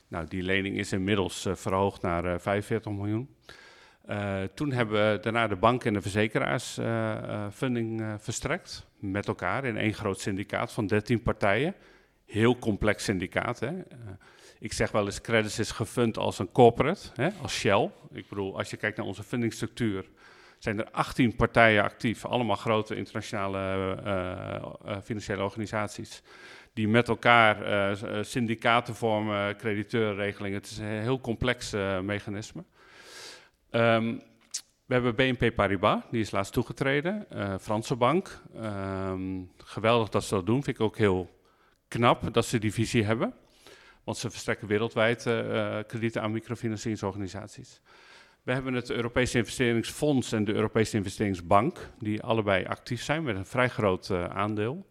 Nou, 0.08 0.27
die 0.27 0.44
lening 0.44 0.77
is 0.77 0.91
inmiddels 0.91 1.46
uh, 1.46 1.55
verhoogd 1.55 2.01
naar 2.01 2.25
uh, 2.25 2.34
eh, 2.34 2.39
45 2.39 2.91
miljoen. 2.91 3.36
Uh, 4.10 4.44
toen 4.53 4.72
hebben 4.72 5.12
we 5.12 5.20
daarna 5.20 5.48
de 5.48 5.55
bank 5.55 5.84
en 5.84 5.94
de 5.94 6.01
verzekeraars 6.01 6.79
funding 7.53 8.15
verstrekt. 8.20 8.88
Met 9.00 9.27
elkaar 9.27 9.65
in 9.65 9.77
één 9.77 9.94
groot 9.94 10.20
syndicaat 10.20 10.72
van 10.72 10.88
13 10.88 11.22
partijen. 11.22 11.75
Heel 12.25 12.58
complex 12.58 13.03
syndicaat. 13.03 13.60
Hè. 13.60 13.72
ik 14.60 14.74
zeg 14.74 14.91
wel 14.91 15.05
eens, 15.05 15.22
Credits 15.22 15.60
is 15.60 15.72
gefund 15.72 16.17
als 16.17 16.39
een 16.39 16.51
corporate, 16.51 17.10
hè, 17.13 17.29
als 17.41 17.53
Shell. 17.53 17.91
Ik 18.12 18.29
bedoel, 18.29 18.58
als 18.58 18.70
je 18.70 18.77
kijkt 18.77 18.98
naar 18.98 19.05
onze 19.05 19.24
fundingstructuur, 19.24 20.10
zijn 20.60 20.79
er 20.79 20.91
18 20.91 21.36
partijen 21.36 21.84
actief. 21.84 22.25
Allemaal 22.25 22.55
grote 22.55 22.96
internationale 22.96 23.98
financiële 25.03 25.44
organisaties 25.44 26.22
die 26.75 26.88
met 26.88 27.08
elkaar 27.08 27.67
uh, 27.94 28.24
syndicaten 28.24 28.96
vormen, 28.96 29.58
crediteurregelingen. 29.58 30.58
Het 30.58 30.70
is 30.70 30.77
een 30.77 30.86
heel 30.86 31.22
complex 31.22 31.74
uh, 31.74 32.00
mechanisme. 32.00 32.63
Um, 33.72 34.22
we 34.86 34.94
hebben 34.94 35.15
BNP 35.15 35.55
Paribas, 35.55 36.01
die 36.12 36.22
is 36.22 36.32
laatst 36.32 36.53
toegetreden, 36.53 37.27
Franse 37.62 37.96
bank. 37.96 38.41
Um, 38.55 39.51
geweldig 39.58 40.10
dat 40.10 40.24
ze 40.24 40.34
dat 40.34 40.46
doen, 40.46 40.63
vind 40.63 40.75
ik 40.75 40.84
ook 40.84 40.98
heel 40.98 41.29
knap 41.88 42.34
dat 42.34 42.46
ze 42.46 42.60
die 42.60 42.74
visie 42.74 43.03
hebben. 43.03 43.34
Want 44.03 44.17
ze 44.17 44.29
verstrekken 44.29 44.67
wereldwijd 44.67 45.22
kredieten 45.88 46.22
aan 46.22 46.32
microfinancieringsorganisaties. 46.32 47.82
We 48.44 48.51
hebben 48.51 48.74
het 48.74 48.89
Europese 48.89 49.38
Investeringsfonds 49.38 50.32
en 50.32 50.44
de 50.44 50.53
Europese 50.53 50.98
Investeringsbank, 50.98 51.89
die 52.00 52.24
allebei 52.24 52.65
actief 52.65 53.03
zijn 53.03 53.24
met 53.24 53.36
een 53.36 53.46
vrij 53.46 53.70
groot 53.70 54.12
aandeel 54.12 54.86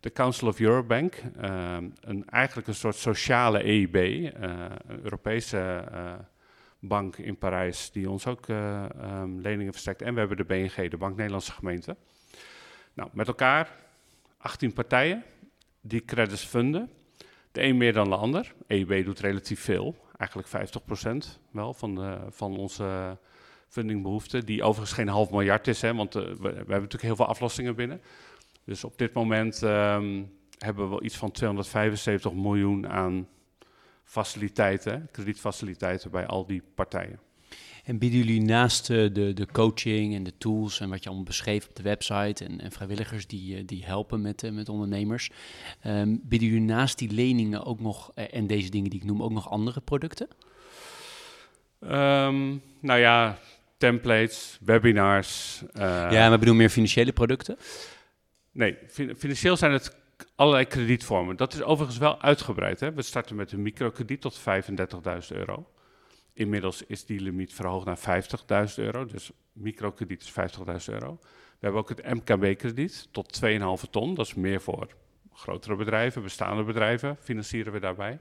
de 0.00 0.12
Council 0.12 0.48
of 0.48 0.60
Eurobank, 0.60 1.22
uh, 1.42 1.76
een, 2.00 2.28
eigenlijk 2.28 2.68
een 2.68 2.74
soort 2.74 2.96
sociale 2.96 3.58
EIB, 3.62 3.96
uh, 3.96 4.30
een 4.86 5.02
Europese 5.02 5.84
uh, 5.92 6.12
bank 6.78 7.16
in 7.16 7.38
Parijs, 7.38 7.90
die 7.90 8.10
ons 8.10 8.26
ook 8.26 8.48
um, 8.48 9.40
leningen 9.40 9.72
verstrekt. 9.72 10.02
En 10.02 10.12
we 10.12 10.18
hebben 10.18 10.36
de 10.36 10.44
BNG, 10.44 10.90
de 10.90 10.96
Bank 10.96 11.16
Nederlandse 11.16 11.52
Gemeente. 11.52 11.96
Nou, 12.94 13.08
met 13.12 13.26
elkaar 13.26 13.76
18 14.38 14.72
partijen 14.72 15.24
die 15.80 16.04
credits 16.04 16.44
funden. 16.44 16.90
De 17.52 17.62
een 17.62 17.76
meer 17.76 17.92
dan 17.92 18.08
de 18.08 18.16
ander. 18.16 18.54
EIB 18.66 19.04
doet 19.04 19.20
relatief 19.20 19.60
veel, 19.60 19.96
eigenlijk 20.16 20.48
50% 20.48 21.40
wel 21.50 21.74
van, 21.74 21.94
de, 21.94 22.18
van 22.30 22.56
onze 22.56 23.18
fundingbehoeften, 23.68 24.44
die 24.44 24.62
overigens 24.62 24.92
geen 24.92 25.08
half 25.08 25.30
miljard 25.30 25.66
is, 25.66 25.82
hè, 25.82 25.94
want 25.94 26.14
we 26.14 26.20
hebben 26.42 26.66
natuurlijk 26.66 27.02
heel 27.02 27.16
veel 27.16 27.26
aflossingen 27.26 27.74
binnen. 27.74 28.00
Dus 28.64 28.84
op 28.84 28.98
dit 28.98 29.12
moment 29.12 29.62
um, 29.62 30.30
hebben 30.58 30.84
we 30.84 30.90
wel 30.90 31.04
iets 31.04 31.16
van 31.16 31.30
275 31.30 32.32
miljoen 32.32 32.88
aan 32.88 33.28
faciliteiten, 34.04 35.08
kredietfaciliteiten 35.10 36.10
bij 36.10 36.26
al 36.26 36.46
die 36.46 36.62
partijen. 36.74 37.20
En 37.84 37.98
bieden 37.98 38.18
jullie 38.18 38.42
naast 38.42 38.86
de, 38.86 39.32
de 39.34 39.46
coaching 39.52 40.14
en 40.14 40.22
de 40.22 40.32
tools 40.38 40.80
en 40.80 40.88
wat 40.88 41.02
je 41.02 41.06
allemaal 41.06 41.26
beschreef 41.26 41.68
op 41.68 41.76
de 41.76 41.82
website 41.82 42.44
en, 42.44 42.60
en 42.60 42.72
vrijwilligers 42.72 43.26
die, 43.26 43.56
eh, 43.56 43.62
die 43.66 43.84
helpen 43.84 44.20
met, 44.20 44.42
eh, 44.42 44.50
met 44.50 44.68
ondernemers, 44.68 45.30
um, 45.86 46.20
bieden 46.24 46.48
jullie 46.48 46.64
naast 46.64 46.98
die 46.98 47.12
leningen 47.12 47.64
ook 47.64 47.80
nog, 47.80 48.10
eh, 48.14 48.24
en 48.30 48.46
deze 48.46 48.70
dingen 48.70 48.90
die 48.90 49.00
ik 49.00 49.06
noem, 49.06 49.22
ook 49.22 49.32
nog 49.32 49.50
andere 49.50 49.80
producten? 49.80 50.28
Um, 51.80 52.62
nou 52.80 53.00
ja, 53.00 53.38
templates, 53.76 54.58
webinars. 54.60 55.62
Uh, 55.74 55.82
ja, 56.10 56.28
maar 56.28 56.38
bedoel 56.38 56.54
meer 56.54 56.70
financiële 56.70 57.12
producten? 57.12 57.56
Nee, 58.52 58.78
financieel 59.16 59.56
zijn 59.56 59.72
het 59.72 59.96
allerlei 60.34 60.64
kredietvormen. 60.64 61.36
Dat 61.36 61.52
is 61.52 61.62
overigens 61.62 61.98
wel 61.98 62.20
uitgebreid. 62.20 62.80
Hè? 62.80 62.92
We 62.92 63.02
starten 63.02 63.36
met 63.36 63.52
een 63.52 63.62
microkrediet 63.62 64.20
tot 64.20 64.40
35.000 64.40 65.36
euro. 65.36 65.70
Inmiddels 66.32 66.82
is 66.86 67.04
die 67.04 67.20
limiet 67.20 67.54
verhoogd 67.54 67.86
naar 67.86 68.24
50.000 68.68 68.74
euro. 68.76 69.06
Dus 69.06 69.30
microkrediet 69.52 70.22
is 70.22 70.30
50.000 70.30 70.94
euro. 70.94 71.18
We 71.20 71.66
hebben 71.66 71.80
ook 71.80 71.88
het 71.88 72.14
MKB-krediet 72.14 73.08
tot 73.10 73.40
2,5 73.44 73.90
ton. 73.90 74.14
Dat 74.14 74.26
is 74.26 74.34
meer 74.34 74.60
voor 74.60 74.88
grotere 75.32 75.76
bedrijven, 75.76 76.22
bestaande 76.22 76.62
bedrijven, 76.62 77.16
financieren 77.20 77.72
we 77.72 77.80
daarbij. 77.80 78.18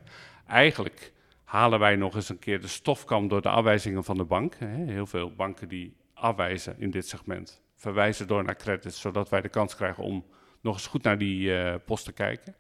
Eigenlijk 0.48 1.14
halen 1.44 1.80
wij 1.80 1.96
nog 1.96 2.16
eens 2.16 2.30
een 2.30 2.40
keer 2.40 2.62
de 2.62 2.68
stofkam 2.68 3.28
door 3.28 3.42
de 3.42 3.50
afwijzingen 3.50 4.04
van 4.04 4.18
de 4.18 4.24
bank. 4.24 4.56
Heel 4.60 5.08
veel 5.08 5.34
banken 5.36 5.68
die 5.68 5.96
afwijzen 6.14 6.76
in 6.80 6.92
dit 6.92 7.08
segment 7.08 7.62
verwijzen 7.80 8.28
door 8.28 8.44
naar 8.44 8.56
credits, 8.56 9.02
zodat 9.02 9.30
wij 9.30 9.42
de 9.42 9.50
kans 9.50 9.76
krijgen 9.76 10.04
om 10.04 10.26
nog 10.62 10.74
eens 10.74 10.88
goed 10.88 11.04
naar 11.04 11.18
die 11.18 11.50
uh, 11.50 11.76
post 11.86 12.06
te 12.06 12.12
kijken. 12.12 12.56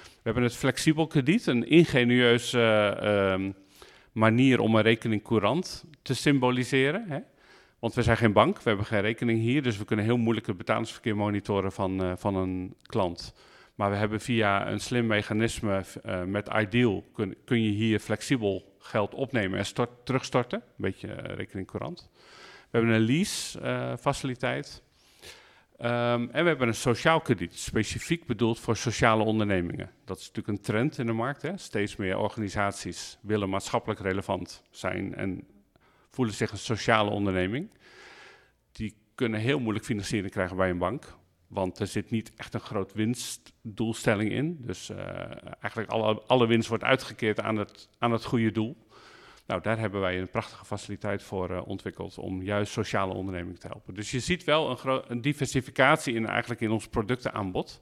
We 0.00 0.28
hebben 0.28 0.42
het 0.42 0.56
flexibel 0.56 1.06
krediet, 1.06 1.46
een 1.46 1.68
ingenieuze 1.68 2.96
um, 3.34 3.54
manier 4.12 4.60
om 4.60 4.74
een 4.74 4.82
rekening 4.82 5.22
courant 5.22 5.84
te 6.02 6.14
symboliseren. 6.14 7.04
Hè? 7.08 7.18
Want 7.78 7.94
we 7.94 8.02
zijn 8.02 8.16
geen 8.16 8.32
bank, 8.32 8.56
we 8.56 8.68
hebben 8.68 8.86
geen 8.86 9.00
rekening 9.00 9.40
hier, 9.40 9.62
dus 9.62 9.78
we 9.78 9.84
kunnen 9.84 10.04
heel 10.04 10.16
moeilijk 10.16 10.46
het 10.46 10.56
betalingsverkeer 10.56 11.16
monitoren 11.16 11.72
van, 11.72 12.04
uh, 12.04 12.12
van 12.16 12.34
een 12.34 12.74
klant. 12.82 13.34
Maar 13.74 13.90
we 13.90 13.96
hebben 13.96 14.20
via 14.20 14.70
een 14.70 14.80
slim 14.80 15.06
mechanisme 15.06 15.84
uh, 16.06 16.22
met 16.24 16.48
Ideal 16.48 17.04
kun, 17.12 17.36
kun 17.44 17.62
je 17.62 17.70
hier 17.70 17.98
flexibel 17.98 18.76
geld 18.78 19.14
opnemen 19.14 19.58
en 19.58 19.66
stort, 19.66 19.90
terugstorten. 20.04 20.58
Een 20.58 20.74
beetje 20.76 21.12
rekening 21.12 21.66
courant. 21.66 22.10
We 22.72 22.78
hebben 22.78 22.96
een 22.96 23.06
lease 23.06 23.96
faciliteit. 24.00 24.82
Um, 25.78 25.88
en 26.30 26.42
we 26.42 26.48
hebben 26.48 26.68
een 26.68 26.74
sociaal 26.74 27.20
krediet, 27.20 27.58
specifiek 27.58 28.26
bedoeld 28.26 28.60
voor 28.60 28.76
sociale 28.76 29.22
ondernemingen. 29.22 29.90
Dat 30.04 30.18
is 30.18 30.26
natuurlijk 30.26 30.58
een 30.58 30.64
trend 30.64 30.98
in 30.98 31.06
de 31.06 31.12
markt. 31.12 31.42
Hè? 31.42 31.56
Steeds 31.56 31.96
meer 31.96 32.18
organisaties 32.18 33.18
willen 33.20 33.48
maatschappelijk 33.48 34.00
relevant 34.00 34.62
zijn 34.70 35.14
en 35.14 35.46
voelen 36.10 36.34
zich 36.34 36.50
een 36.50 36.58
sociale 36.58 37.10
onderneming. 37.10 37.70
Die 38.72 38.96
kunnen 39.14 39.40
heel 39.40 39.60
moeilijk 39.60 39.84
financiering 39.84 40.32
krijgen 40.32 40.56
bij 40.56 40.70
een 40.70 40.78
bank. 40.78 41.16
Want 41.46 41.78
er 41.78 41.86
zit 41.86 42.10
niet 42.10 42.32
echt 42.36 42.54
een 42.54 42.60
groot 42.60 42.92
winstdoelstelling 42.92 44.30
in. 44.30 44.56
Dus 44.60 44.90
uh, 44.90 44.98
eigenlijk 45.60 45.90
alle, 45.90 46.22
alle 46.26 46.46
winst 46.46 46.68
wordt 46.68 46.84
uitgekeerd 46.84 47.40
aan 47.40 47.56
het, 47.56 47.88
aan 47.98 48.12
het 48.12 48.24
goede 48.24 48.50
doel. 48.50 48.76
Nou, 49.52 49.64
daar 49.64 49.78
hebben 49.78 50.00
wij 50.00 50.20
een 50.20 50.30
prachtige 50.30 50.64
faciliteit 50.64 51.22
voor 51.22 51.50
uh, 51.50 51.66
ontwikkeld 51.66 52.18
om 52.18 52.42
juist 52.42 52.72
sociale 52.72 53.14
ondernemingen 53.14 53.58
te 53.58 53.66
helpen. 53.66 53.94
Dus 53.94 54.10
je 54.10 54.20
ziet 54.20 54.44
wel 54.44 54.70
een, 54.70 55.02
een 55.06 55.20
diversificatie 55.20 56.14
in, 56.14 56.26
eigenlijk 56.26 56.60
in 56.60 56.70
ons 56.70 56.88
productenaanbod. 56.88 57.80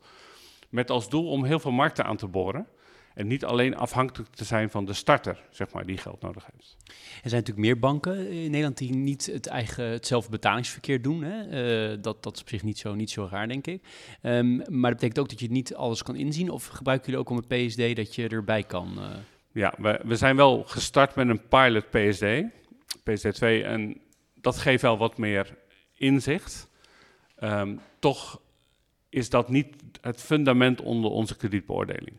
Met 0.68 0.90
als 0.90 1.08
doel 1.08 1.30
om 1.30 1.44
heel 1.44 1.58
veel 1.58 1.70
markten 1.70 2.04
aan 2.04 2.16
te 2.16 2.26
boren. 2.26 2.66
En 3.14 3.26
niet 3.26 3.44
alleen 3.44 3.76
afhankelijk 3.76 4.34
te 4.34 4.44
zijn 4.44 4.70
van 4.70 4.84
de 4.84 4.92
starter, 4.92 5.42
zeg 5.50 5.72
maar, 5.72 5.86
die 5.86 5.96
geld 5.96 6.20
nodig 6.20 6.46
heeft. 6.52 6.76
Er 7.22 7.30
zijn 7.30 7.42
natuurlijk 7.42 7.66
meer 7.66 7.78
banken 7.78 8.30
in 8.30 8.50
Nederland 8.50 8.78
die 8.78 8.94
niet 8.94 9.26
het 9.26 9.46
eigen 9.46 9.84
hetzelfde 9.84 10.30
betalingsverkeer 10.30 11.02
doen. 11.02 11.22
Hè? 11.22 11.92
Uh, 11.92 12.02
dat, 12.02 12.22
dat 12.22 12.34
is 12.34 12.40
op 12.40 12.48
zich 12.48 12.62
niet 12.62 12.78
zo, 12.78 12.94
niet 12.94 13.10
zo 13.10 13.28
raar, 13.30 13.48
denk 13.48 13.66
ik. 13.66 13.82
Um, 14.22 14.56
maar 14.56 14.90
dat 14.90 15.00
betekent 15.00 15.18
ook 15.18 15.28
dat 15.28 15.40
je 15.40 15.50
niet 15.50 15.74
alles 15.74 16.02
kan 16.02 16.16
inzien. 16.16 16.50
Of 16.50 16.66
gebruiken 16.66 17.06
jullie 17.06 17.20
ook 17.20 17.30
om 17.30 17.36
het 17.36 17.48
PSD 17.48 17.96
dat 17.96 18.14
je 18.14 18.28
erbij 18.28 18.62
kan? 18.62 18.92
Uh... 18.98 19.08
Ja, 19.52 19.74
we, 19.78 20.16
zijn 20.16 20.36
wel 20.36 20.64
gestart 20.64 21.14
met 21.14 21.28
een 21.28 21.48
pilot 21.48 21.90
PSD, 21.90 22.24
PSD2. 22.98 23.64
En 23.64 24.00
dat 24.34 24.58
geeft 24.58 24.82
wel 24.82 24.98
wat 24.98 25.18
meer 25.18 25.56
inzicht. 25.94 26.68
Um, 27.42 27.80
toch 27.98 28.40
is 29.08 29.30
dat 29.30 29.48
niet 29.48 29.76
het 30.00 30.22
fundament 30.22 30.80
onder 30.80 31.10
onze 31.10 31.36
kredietbeoordeling. 31.36 32.16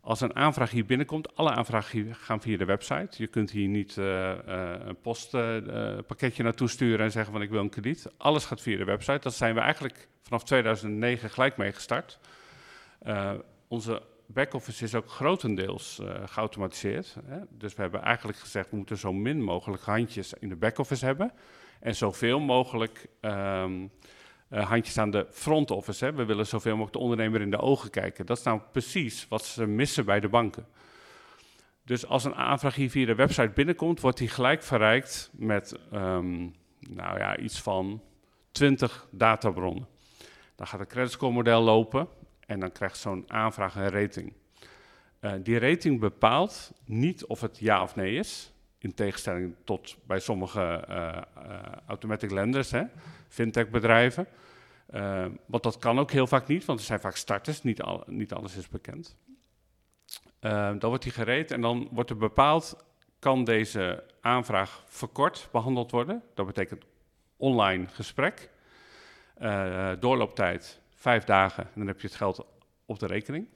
Als 0.00 0.20
een 0.20 0.36
aanvraag 0.36 0.70
hier 0.70 0.86
binnenkomt, 0.86 1.36
alle 1.36 1.50
aanvragen 1.50 2.14
gaan 2.14 2.40
via 2.40 2.56
de 2.56 2.64
website. 2.64 3.08
Je 3.22 3.26
kunt 3.26 3.50
hier 3.50 3.68
niet 3.68 3.96
uh, 3.96 4.04
uh, 4.04 4.74
een 4.78 5.00
postpakketje 5.00 6.38
uh, 6.38 6.44
naartoe 6.44 6.68
sturen 6.68 7.04
en 7.04 7.12
zeggen 7.12 7.32
van 7.32 7.42
ik 7.42 7.50
wil 7.50 7.60
een 7.60 7.68
krediet. 7.68 8.06
Alles 8.16 8.44
gaat 8.44 8.60
via 8.60 8.76
de 8.76 8.84
website. 8.84 9.18
Dat 9.18 9.34
zijn 9.34 9.54
we 9.54 9.60
eigenlijk 9.60 10.08
vanaf 10.22 10.44
2009 10.44 11.30
gelijk 11.30 11.56
mee 11.56 11.72
gestart. 11.72 12.18
onze 13.68 14.02
back-office 14.32 14.84
is 14.84 14.94
ook 14.94 15.10
grotendeels 15.10 16.00
geautomatiseerd. 16.24 17.16
Hè? 17.24 17.38
Dus 17.50 17.74
we 17.74 17.82
hebben 17.82 18.02
eigenlijk 18.02 18.38
gezegd 18.38 18.70
we 18.70 18.76
moeten 18.76 18.98
zo 18.98 19.12
min 19.12 19.42
mogelijk 19.42 19.82
handjes 19.82 20.32
in 20.32 20.48
de 20.48 20.56
back-office 20.56 21.04
hebben. 21.04 21.32
En 21.80 21.94
zoveel 21.94 22.40
mogelijk... 22.40 23.06
Um, 23.20 23.90
uh, 24.52 24.68
handjes 24.68 24.98
aan 24.98 25.10
de 25.10 25.26
front 25.30 25.70
office. 25.70 26.04
Hè. 26.04 26.12
We 26.12 26.24
willen 26.24 26.46
zoveel 26.46 26.72
mogelijk 26.72 26.92
de 26.92 27.02
ondernemer 27.02 27.40
in 27.40 27.50
de 27.50 27.58
ogen 27.58 27.90
kijken. 27.90 28.26
Dat 28.26 28.38
is 28.38 28.42
nou 28.42 28.60
precies 28.72 29.26
wat 29.28 29.44
ze 29.44 29.66
missen 29.66 30.04
bij 30.04 30.20
de 30.20 30.28
banken. 30.28 30.66
Dus 31.84 32.06
als 32.06 32.24
een 32.24 32.34
aanvraag 32.34 32.74
hier 32.74 32.90
via 32.90 33.06
de 33.06 33.14
website 33.14 33.50
binnenkomt, 33.54 34.00
wordt 34.00 34.18
die 34.18 34.28
gelijk 34.28 34.62
verrijkt 34.62 35.30
met 35.32 35.78
um, 35.92 36.54
nou 36.78 37.18
ja, 37.18 37.36
iets 37.36 37.60
van 37.60 38.02
20 38.50 39.06
databronnen. 39.10 39.88
Dan 40.56 40.66
gaat 40.66 40.80
een 40.80 40.86
creditscore 40.86 41.32
model 41.32 41.62
lopen 41.62 42.08
en 42.46 42.60
dan 42.60 42.72
krijgt 42.72 42.96
zo'n 42.96 43.24
aanvraag 43.26 43.76
een 43.76 43.90
rating. 43.90 44.32
Uh, 45.20 45.32
die 45.42 45.58
rating 45.58 46.00
bepaalt 46.00 46.72
niet 46.84 47.24
of 47.24 47.40
het 47.40 47.58
ja 47.58 47.82
of 47.82 47.96
nee 47.96 48.14
is, 48.14 48.52
in 48.78 48.94
tegenstelling 48.94 49.54
tot 49.64 49.96
bij 50.06 50.20
sommige 50.20 50.84
uh, 50.88 51.22
uh, 51.46 51.60
automatic 51.86 52.30
lenders, 52.30 52.70
hè, 52.70 52.82
fintech 53.28 53.70
bedrijven. 53.70 54.26
Want 55.46 55.62
dat 55.62 55.78
kan 55.78 55.98
ook 55.98 56.10
heel 56.10 56.26
vaak 56.26 56.46
niet, 56.46 56.64
want 56.64 56.78
er 56.78 56.84
zijn 56.84 57.00
vaak 57.00 57.16
starters, 57.16 57.62
niet, 57.62 57.82
al, 57.82 58.02
niet 58.06 58.32
alles 58.32 58.56
is 58.56 58.68
bekend. 58.68 59.16
Dan 60.40 60.80
wordt 60.80 61.02
die 61.02 61.12
gereed 61.12 61.50
en 61.50 61.60
dan 61.60 61.88
wordt 61.90 62.10
er 62.10 62.16
bepaald, 62.16 62.84
kan 63.18 63.44
deze 63.44 64.04
aanvraag 64.20 64.84
verkort 64.86 65.48
behandeld 65.52 65.90
worden? 65.90 66.22
Dat 66.34 66.46
betekent 66.46 66.84
online 67.36 67.86
gesprek, 67.88 68.50
doorlooptijd 69.98 70.81
vijf 71.02 71.24
dagen, 71.24 71.64
en 71.64 71.72
dan 71.74 71.86
heb 71.86 72.00
je 72.00 72.06
het 72.06 72.16
geld 72.16 72.46
op 72.86 72.98
de 72.98 73.06
rekening. 73.06 73.46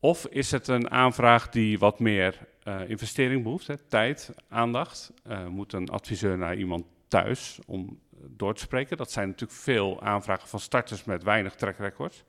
Of 0.00 0.26
is 0.26 0.50
het 0.50 0.68
een 0.68 0.90
aanvraag 0.90 1.48
die 1.48 1.78
wat 1.78 1.98
meer 1.98 2.46
investering 2.86 3.42
behoeft, 3.42 3.66
hè, 3.66 3.76
tijd, 3.76 4.30
aandacht? 4.48 5.12
moet 5.48 5.72
een 5.72 5.88
adviseur 5.88 6.38
naar 6.38 6.56
iemand 6.56 6.84
thuis 7.08 7.58
om 7.66 7.98
door 8.26 8.54
te 8.54 8.60
spreken. 8.60 8.96
Dat 8.96 9.10
zijn 9.10 9.28
natuurlijk 9.28 9.58
veel 9.60 10.02
aanvragen 10.02 10.48
van 10.48 10.60
starters 10.60 11.04
met 11.04 11.22
weinig 11.22 11.54
track 11.54 11.76
record. 11.76 12.24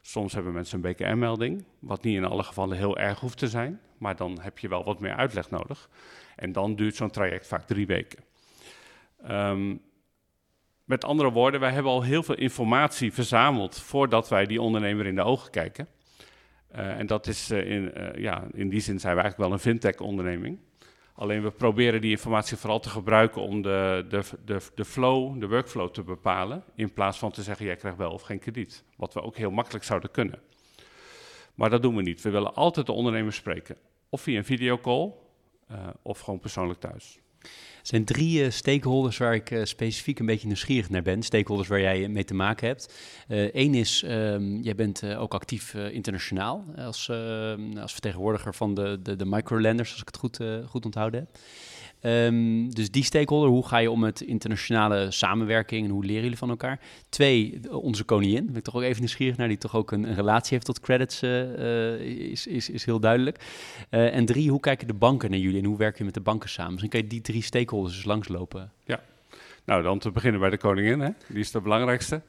Soms 0.00 0.32
hebben 0.32 0.52
mensen 0.52 0.84
een 0.84 0.92
BKM-melding, 0.92 1.64
wat 1.78 2.02
niet 2.02 2.16
in 2.16 2.24
alle 2.24 2.42
gevallen 2.42 2.76
heel 2.76 2.98
erg 2.98 3.20
hoeft 3.20 3.38
te 3.38 3.48
zijn, 3.48 3.80
maar 3.98 4.16
dan 4.16 4.40
heb 4.40 4.58
je 4.58 4.68
wel 4.68 4.84
wat 4.84 5.00
meer 5.00 5.14
uitleg 5.14 5.50
nodig. 5.50 5.88
En 6.36 6.52
dan 6.52 6.76
duurt 6.76 6.96
zo'n 6.96 7.10
traject 7.10 7.46
vaak 7.46 7.66
drie 7.66 7.86
weken. 7.86 8.24
Um, 9.30 9.80
met 10.86 11.04
andere 11.04 11.30
woorden, 11.30 11.60
wij 11.60 11.72
hebben 11.72 11.92
al 11.92 12.02
heel 12.02 12.22
veel 12.22 12.34
informatie 12.34 13.12
verzameld 13.12 13.78
voordat 13.78 14.28
wij 14.28 14.46
die 14.46 14.60
ondernemer 14.60 15.06
in 15.06 15.14
de 15.14 15.22
ogen 15.22 15.50
kijken. 15.50 15.88
Uh, 16.74 16.98
en 16.98 17.06
dat 17.06 17.26
is 17.26 17.50
uh, 17.50 17.70
in, 17.70 17.92
uh, 17.96 18.14
ja, 18.14 18.44
in 18.52 18.68
die 18.68 18.80
zin 18.80 19.00
zijn 19.00 19.14
we 19.14 19.20
eigenlijk 19.20 19.50
wel 19.50 19.52
een 19.52 19.64
fintech-onderneming. 19.64 20.58
Alleen 21.14 21.42
we 21.42 21.50
proberen 21.50 22.00
die 22.00 22.10
informatie 22.10 22.56
vooral 22.56 22.80
te 22.80 22.88
gebruiken 22.88 23.42
om 23.42 23.62
de, 23.62 24.06
de, 24.08 24.22
de, 24.44 24.60
de 24.74 24.84
flow, 24.84 25.40
de 25.40 25.48
workflow 25.48 25.90
te 25.90 26.02
bepalen. 26.02 26.64
In 26.74 26.92
plaats 26.92 27.18
van 27.18 27.30
te 27.30 27.42
zeggen, 27.42 27.66
jij 27.66 27.76
krijgt 27.76 27.98
wel 27.98 28.12
of 28.12 28.22
geen 28.22 28.38
krediet. 28.38 28.84
Wat 28.96 29.14
we 29.14 29.22
ook 29.22 29.36
heel 29.36 29.50
makkelijk 29.50 29.84
zouden 29.84 30.10
kunnen. 30.10 30.40
Maar 31.54 31.70
dat 31.70 31.82
doen 31.82 31.96
we 31.96 32.02
niet. 32.02 32.22
We 32.22 32.30
willen 32.30 32.54
altijd 32.54 32.86
de 32.86 32.92
ondernemer 32.92 33.32
spreken. 33.32 33.76
Of 34.08 34.20
via 34.20 34.38
een 34.38 34.44
videocall, 34.44 35.12
of 36.02 36.20
gewoon 36.20 36.40
persoonlijk 36.40 36.80
thuis. 36.80 37.20
Er 37.80 37.92
zijn 37.92 38.04
drie 38.04 38.44
uh, 38.44 38.50
stakeholders 38.50 39.16
waar 39.16 39.34
ik 39.34 39.50
uh, 39.50 39.64
specifiek 39.64 40.18
een 40.18 40.26
beetje 40.26 40.46
nieuwsgierig 40.46 40.90
naar 40.90 41.02
ben. 41.02 41.22
Stakeholders 41.22 41.68
waar 41.68 41.80
jij 41.80 42.08
mee 42.08 42.24
te 42.24 42.34
maken 42.34 42.66
hebt. 42.66 42.94
Eén 43.28 43.74
uh, 43.74 43.80
is, 43.80 44.04
um, 44.06 44.62
jij 44.62 44.74
bent 44.74 45.04
ook 45.04 45.34
actief 45.34 45.74
internationaal 45.74 46.64
als, 46.76 47.08
ehm, 47.08 47.78
als 47.78 47.92
vertegenwoordiger 47.92 48.54
van 48.54 48.74
de, 48.74 48.98
de, 49.02 49.16
de 49.16 49.26
microlenders, 49.26 49.90
als 49.90 50.00
ik 50.00 50.06
het 50.06 50.16
goed, 50.16 50.40
goed 50.66 50.84
onthouden 50.84 51.20
heb. 51.20 51.38
Um, 52.06 52.74
dus 52.74 52.90
die 52.90 53.04
stakeholder, 53.04 53.50
hoe 53.50 53.66
ga 53.66 53.78
je 53.78 53.90
om 53.90 54.00
met 54.00 54.20
internationale 54.20 55.10
samenwerking 55.10 55.84
en 55.84 55.90
hoe 55.90 56.04
leren 56.04 56.22
jullie 56.22 56.38
van 56.38 56.50
elkaar? 56.50 56.80
Twee, 57.08 57.60
onze 57.70 58.04
koningin, 58.04 58.46
ben 58.46 58.56
ik 58.56 58.62
toch 58.62 58.74
ook 58.74 58.82
even 58.82 59.00
nieuwsgierig 59.00 59.36
naar, 59.36 59.48
die 59.48 59.58
toch 59.58 59.76
ook 59.76 59.90
een, 59.90 60.14
relatie 60.14 60.52
heeft 60.52 60.64
tot 60.64 60.80
credits, 60.80 61.22
uh, 61.22 62.00
is, 62.30 62.46
is, 62.46 62.70
is 62.70 62.84
heel 62.84 63.00
duidelijk. 63.00 63.44
Uh, 63.90 64.14
en 64.14 64.24
drie, 64.24 64.50
hoe 64.50 64.60
kijken 64.60 64.86
de 64.86 64.94
banken 64.94 65.30
naar 65.30 65.38
jullie 65.38 65.58
en 65.58 65.64
hoe 65.64 65.76
werken 65.76 65.98
je 65.98 66.04
met 66.04 66.14
de 66.14 66.20
banken 66.20 66.48
samen? 66.48 66.70
Misschien 66.70 66.92
kan 66.92 67.00
je 67.00 67.06
die 67.06 67.20
drie 67.20 67.42
stakeholders 67.42 67.96
eens 67.96 68.04
langslopen. 68.04 68.72
Ja, 68.84 69.00
nou 69.64 69.82
dan 69.82 69.98
te 69.98 70.10
beginnen 70.10 70.40
bij 70.40 70.50
de 70.50 70.58
koningin, 70.58 71.00
hè? 71.00 71.10
die 71.28 71.38
is 71.38 71.50
de 71.50 71.60
belangrijkste. 71.60 72.22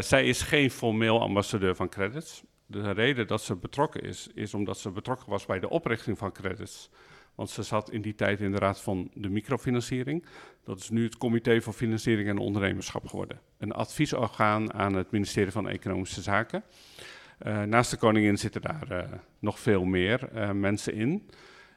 Zij 0.00 0.24
is 0.24 0.42
geen 0.42 0.70
formeel 0.70 1.20
ambassadeur 1.20 1.76
van 1.76 1.88
credits. 1.88 2.42
De 2.66 2.90
reden 2.90 3.26
dat 3.26 3.42
ze 3.42 3.56
betrokken 3.56 4.02
is, 4.02 4.28
is 4.34 4.54
omdat 4.54 4.78
ze 4.78 4.90
betrokken 4.90 5.30
was 5.30 5.46
bij 5.46 5.60
de 5.60 5.68
oprichting 5.68 6.18
van 6.18 6.32
credits. 6.32 6.90
Want 7.34 7.50
ze 7.50 7.62
zat 7.62 7.90
in 7.90 8.02
die 8.02 8.14
tijd 8.14 8.40
in 8.40 8.52
de 8.52 8.58
raad 8.58 8.80
van 8.80 9.10
de 9.14 9.28
microfinanciering. 9.28 10.24
Dat 10.64 10.78
is 10.78 10.90
nu 10.90 11.04
het 11.04 11.16
Comité 11.16 11.60
voor 11.60 11.72
Financiering 11.72 12.28
en 12.28 12.38
Ondernemerschap 12.38 13.06
geworden. 13.06 13.40
Een 13.58 13.72
adviesorgaan 13.72 14.72
aan 14.72 14.94
het 14.94 15.10
ministerie 15.10 15.52
van 15.52 15.68
Economische 15.68 16.22
Zaken. 16.22 16.62
Uh, 17.46 17.62
naast 17.62 17.90
de 17.90 17.96
koningin 17.96 18.38
zitten 18.38 18.62
daar 18.62 18.86
uh, 18.92 19.12
nog 19.38 19.58
veel 19.58 19.84
meer 19.84 20.28
uh, 20.34 20.50
mensen 20.50 20.94
in. 20.94 21.28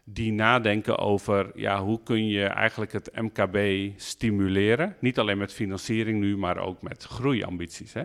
Die 0.04 0.32
nadenken 0.32 0.98
over 0.98 1.52
ja, 1.56 1.84
hoe 1.84 2.04
kun 2.04 2.28
je 2.28 2.46
eigenlijk 2.46 2.92
het 2.92 3.16
MKB 3.16 3.90
stimuleren. 4.00 4.96
Niet 5.00 5.20
alleen 5.20 5.38
met 5.38 5.54
financiering 5.54 6.20
nu, 6.20 6.38
maar 6.38 6.58
ook 6.58 6.82
met 6.82 7.04
groeiambities. 7.04 7.94
Hè. 7.94 8.04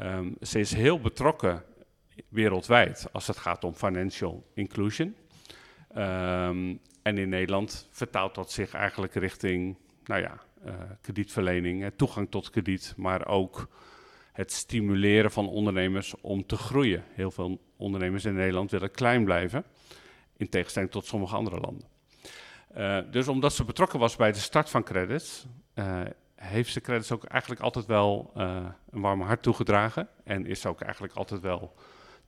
Um, 0.00 0.36
ze 0.40 0.58
is 0.58 0.74
heel 0.74 1.00
betrokken 1.00 1.62
wereldwijd 2.28 3.06
als 3.12 3.26
het 3.26 3.36
gaat 3.36 3.64
om 3.64 3.74
financial 3.74 4.50
inclusion. 4.54 5.14
Um, 5.96 6.80
en 7.02 7.18
in 7.18 7.28
Nederland 7.28 7.88
vertaalt 7.90 8.34
dat 8.34 8.50
zich 8.50 8.74
eigenlijk 8.74 9.14
richting, 9.14 9.76
nou 10.04 10.20
ja, 10.20 10.40
uh, 10.66 10.74
kredietverlening, 11.00 11.92
toegang 11.96 12.30
tot 12.30 12.50
krediet, 12.50 12.94
maar 12.96 13.26
ook 13.26 13.68
het 14.32 14.52
stimuleren 14.52 15.30
van 15.30 15.48
ondernemers 15.48 16.14
om 16.20 16.46
te 16.46 16.56
groeien. 16.56 17.04
Heel 17.08 17.30
veel 17.30 17.60
ondernemers 17.76 18.24
in 18.24 18.34
Nederland 18.34 18.70
willen 18.70 18.90
klein 18.90 19.24
blijven, 19.24 19.64
in 20.36 20.48
tegenstelling 20.48 20.90
tot 20.90 21.06
sommige 21.06 21.36
andere 21.36 21.60
landen. 21.60 21.88
Uh, 22.76 22.98
dus 23.10 23.28
omdat 23.28 23.52
ze 23.52 23.64
betrokken 23.64 23.98
was 23.98 24.16
bij 24.16 24.32
de 24.32 24.38
start 24.38 24.70
van 24.70 24.82
credits, 24.82 25.46
uh, 25.74 26.00
heeft 26.34 26.72
ze 26.72 26.80
credits 26.80 27.12
ook 27.12 27.24
eigenlijk 27.24 27.60
altijd 27.60 27.86
wel 27.86 28.30
een 28.90 29.00
warme 29.00 29.24
hart 29.24 29.42
toegedragen. 29.42 30.08
En 30.24 30.46
is 30.46 30.60
ze 30.60 30.68
ook 30.68 30.80
eigenlijk 30.80 31.14
altijd 31.14 31.40
wel 31.40 31.74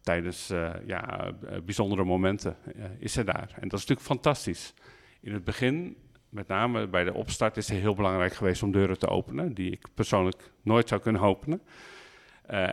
tijdens 0.05 0.49
ja, 0.87 1.33
bijzondere 1.64 2.05
momenten 2.05 2.57
is 2.99 3.12
ze 3.12 3.25
daar. 3.25 3.51
En 3.61 3.69
dat 3.69 3.79
is 3.79 3.87
natuurlijk 3.87 4.01
fantastisch. 4.01 4.75
In 5.21 5.33
het 5.33 5.45
begin, 5.45 5.97
met 6.29 6.49
name 6.49 6.87
bij 6.87 7.05
de 7.05 7.14
opstart, 7.14 7.57
is 7.57 7.69
het 7.69 7.79
heel 7.79 7.95
belangrijk 7.95 8.35
geweest 8.35 8.62
om 8.62 8.73
deuren 8.73 8.99
te 8.99 9.09
openen, 9.09 9.55
die 9.55 9.71
ik 9.71 9.87
persoonlijk 9.95 10.51
nooit 10.62 10.88
zou 10.88 11.01
kunnen 11.01 11.23
openen. 11.23 11.62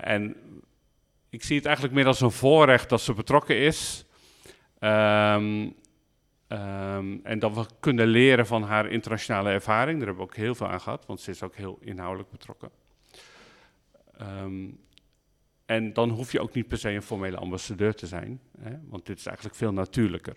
en 0.02 0.36
ik 1.30 1.44
zie 1.44 1.56
het 1.56 1.66
eigenlijk 1.66 1.96
meer 1.96 2.08
als 2.08 2.22
een 2.22 2.32
voorrecht 2.32 2.90
dat 2.90 3.02
ze 3.02 3.14
betrokken 3.14 3.58
is. 3.58 4.06
Um, 4.80 5.76
Um, 6.52 7.20
en 7.24 7.40
dat 7.40 7.56
we 7.56 7.66
kunnen 7.80 8.08
leren 8.08 8.48
van 8.48 8.64
haar 8.64 8.88
internationale 8.88 9.50
ervaring. 9.50 9.98
Daar 9.98 10.08
hebben 10.08 10.26
we 10.26 10.32
ook 10.32 10.36
heel 10.36 10.56
veel 10.56 10.68
aan 10.68 10.82
gehad, 10.82 11.06
want 11.06 11.20
ze 11.20 11.32
is 11.32 11.44
ook 11.44 11.56
heel 11.56 11.78
inhoudelijk 11.82 12.30
betrokken. 12.30 12.72
Um, 14.22 14.80
en 15.72 15.94
dan 15.94 16.10
hoef 16.10 16.32
je 16.32 16.40
ook 16.40 16.54
niet 16.54 16.68
per 16.68 16.78
se 16.78 16.90
een 16.90 17.02
formele 17.02 17.38
ambassadeur 17.38 17.96
te 17.96 18.08
zijn, 18.08 18.40
hè, 18.60 18.72
want 18.90 19.06
dit 19.06 19.18
is 19.18 19.26
eigenlijk 19.26 19.56
veel 19.58 19.74
natuurlijker. 19.74 20.36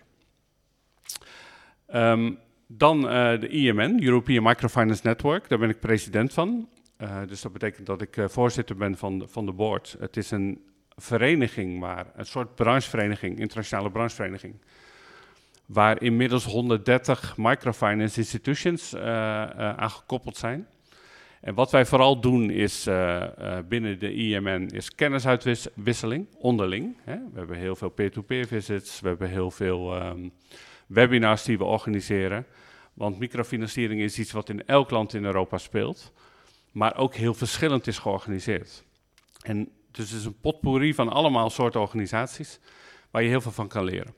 Um, 1.93 2.37
dan 2.67 2.97
uh, 3.03 3.39
de 3.39 3.47
IMN, 3.47 4.03
European 4.03 4.43
Microfinance 4.43 5.01
Network, 5.07 5.49
daar 5.49 5.59
ben 5.59 5.69
ik 5.69 5.79
president 5.79 6.33
van. 6.33 6.69
Uh, 7.01 7.17
dus 7.27 7.41
dat 7.41 7.51
betekent 7.51 7.85
dat 7.85 8.01
ik 8.01 8.17
uh, 8.17 8.27
voorzitter 8.27 8.75
ben 8.75 8.97
van 8.97 9.19
de, 9.19 9.27
van 9.27 9.45
de 9.45 9.51
board. 9.51 9.95
Het 9.99 10.17
is 10.17 10.31
een 10.31 10.61
vereniging, 10.95 11.79
maar 11.79 12.05
een 12.15 12.25
soort 12.25 12.55
branchevereniging, 12.55 13.39
internationale 13.39 13.91
branchevereniging 13.91 14.55
waar 15.65 16.01
inmiddels 16.01 16.45
130 16.45 17.37
microfinance 17.37 18.19
institutions 18.19 18.93
uh, 18.93 19.01
uh, 19.01 19.07
aan 19.77 19.91
gekoppeld 19.91 20.37
zijn. 20.37 20.67
En 21.45 21.53
wat 21.53 21.71
wij 21.71 21.85
vooral 21.85 22.19
doen 22.19 22.49
is 22.49 22.87
uh, 22.87 23.23
binnen 23.67 23.99
de 23.99 24.13
IMN 24.13 24.69
is 24.73 24.95
kennisuitwisseling 24.95 26.27
onderling. 26.37 26.97
Hè. 27.03 27.15
We 27.15 27.37
hebben 27.37 27.57
heel 27.57 27.75
veel 27.75 27.89
peer-to-peer 27.89 28.47
visits, 28.47 28.99
we 28.99 29.07
hebben 29.07 29.29
heel 29.29 29.51
veel 29.51 30.05
um, 30.05 30.31
webinars 30.87 31.43
die 31.43 31.57
we 31.57 31.63
organiseren. 31.63 32.45
Want 32.93 33.19
microfinanciering 33.19 34.01
is 34.01 34.19
iets 34.19 34.31
wat 34.31 34.49
in 34.49 34.65
elk 34.65 34.89
land 34.89 35.13
in 35.13 35.25
Europa 35.25 35.57
speelt, 35.57 36.11
maar 36.71 36.97
ook 36.97 37.15
heel 37.15 37.33
verschillend 37.33 37.87
is 37.87 37.97
georganiseerd. 37.97 38.83
En 39.41 39.69
dus 39.91 40.09
het 40.09 40.19
is 40.19 40.25
een 40.25 40.39
potpourri 40.39 40.93
van 40.93 41.09
allemaal 41.09 41.49
soorten 41.49 41.81
organisaties 41.81 42.59
waar 43.11 43.23
je 43.23 43.29
heel 43.29 43.41
veel 43.41 43.51
van 43.51 43.67
kan 43.67 43.83
leren. 43.83 44.13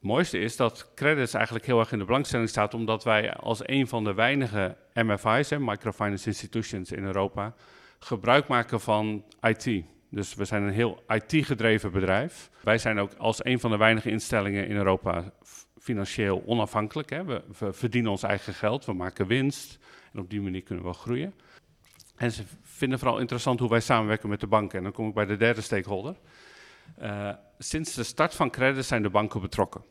Mooiste 0.00 0.38
is 0.38 0.56
dat 0.56 0.90
credits 0.94 1.34
eigenlijk 1.34 1.66
heel 1.66 1.78
erg 1.78 1.92
in 1.92 1.98
de 1.98 2.04
belangstelling 2.04 2.48
staat, 2.48 2.74
omdat 2.74 3.04
wij 3.04 3.32
als 3.34 3.60
een 3.62 3.88
van 3.88 4.04
de 4.04 4.14
weinige 4.14 4.76
MFI's, 4.94 5.50
Microfinance 5.58 6.26
Institutions 6.26 6.92
in 6.92 7.04
Europa, 7.04 7.54
gebruik 7.98 8.48
maken 8.48 8.80
van 8.80 9.24
IT. 9.40 9.84
Dus 10.10 10.34
we 10.34 10.44
zijn 10.44 10.62
een 10.62 10.72
heel 10.72 11.02
IT-gedreven 11.08 11.92
bedrijf. 11.92 12.50
Wij 12.62 12.78
zijn 12.78 12.98
ook 12.98 13.14
als 13.18 13.44
een 13.44 13.60
van 13.60 13.70
de 13.70 13.76
weinige 13.76 14.10
instellingen 14.10 14.66
in 14.66 14.76
Europa 14.76 15.32
financieel 15.78 16.42
onafhankelijk. 16.46 17.10
Hè. 17.10 17.24
We, 17.24 17.42
we, 17.58 17.72
verdienen 17.72 18.10
ons 18.10 18.22
eigen 18.22 18.54
geld, 18.54 18.84
we 18.84 18.92
maken 18.92 19.26
winst 19.26 19.78
en 20.12 20.20
op 20.20 20.30
die 20.30 20.40
manier 20.40 20.62
kunnen 20.62 20.84
we 20.84 20.92
groeien. 20.92 21.34
En 22.16 22.32
ze 22.32 22.42
vinden 22.62 22.98
vooral 22.98 23.18
interessant 23.18 23.60
hoe 23.60 23.68
wij 23.68 23.80
samenwerken 23.80 24.28
met 24.28 24.40
de 24.40 24.46
banken. 24.46 24.78
En 24.78 24.84
dan 24.84 24.92
kom 24.92 25.08
ik 25.08 25.14
bij 25.14 25.26
de 25.26 25.36
derde 25.36 25.60
stakeholder. 25.60 26.16
Uh, 27.02 27.32
sinds 27.58 27.94
de 27.94 28.02
start 28.02 28.34
van 28.34 28.50
credit 28.50 28.84
zijn 28.84 29.02
de 29.02 29.10
banken 29.10 29.40
betrokken. 29.40 29.84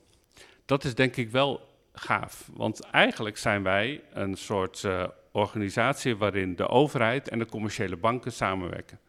Dat 0.65 0.83
is 0.83 0.95
denk 0.95 1.15
ik 1.15 1.29
wel 1.29 1.67
gaaf, 1.93 2.49
want 2.53 2.79
eigenlijk 2.79 3.37
zijn 3.37 3.63
wij 3.63 4.03
een 4.13 4.35
soort 4.35 4.83
uh, 4.83 5.07
organisatie 5.31 6.15
waarin 6.15 6.55
de 6.55 6.67
overheid 6.67 7.29
en 7.29 7.39
de 7.39 7.45
commerciële 7.45 7.97
banken 7.97 8.31
samenwerken. 8.31 8.99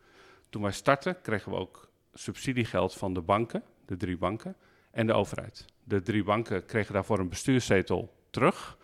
Toen 0.48 0.62
wij 0.62 0.72
startten 0.72 1.20
kregen 1.22 1.53
we 1.53 1.59
ook 1.59 1.88
subsidiegeld 2.14 2.94
van 2.94 3.14
de 3.14 3.20
banken, 3.20 3.62
de 3.87 3.96
drie 3.96 4.16
banken, 4.16 4.57
en 4.90 5.07
de 5.07 5.12
overheid. 5.12 5.64
De 5.85 6.03
drie 6.03 6.24
banken 6.24 6.66
kregen 6.66 6.94
daarvoor 6.94 7.18
een 7.18 7.29
bestuurszetel 7.29 8.14
terug. 8.31 8.79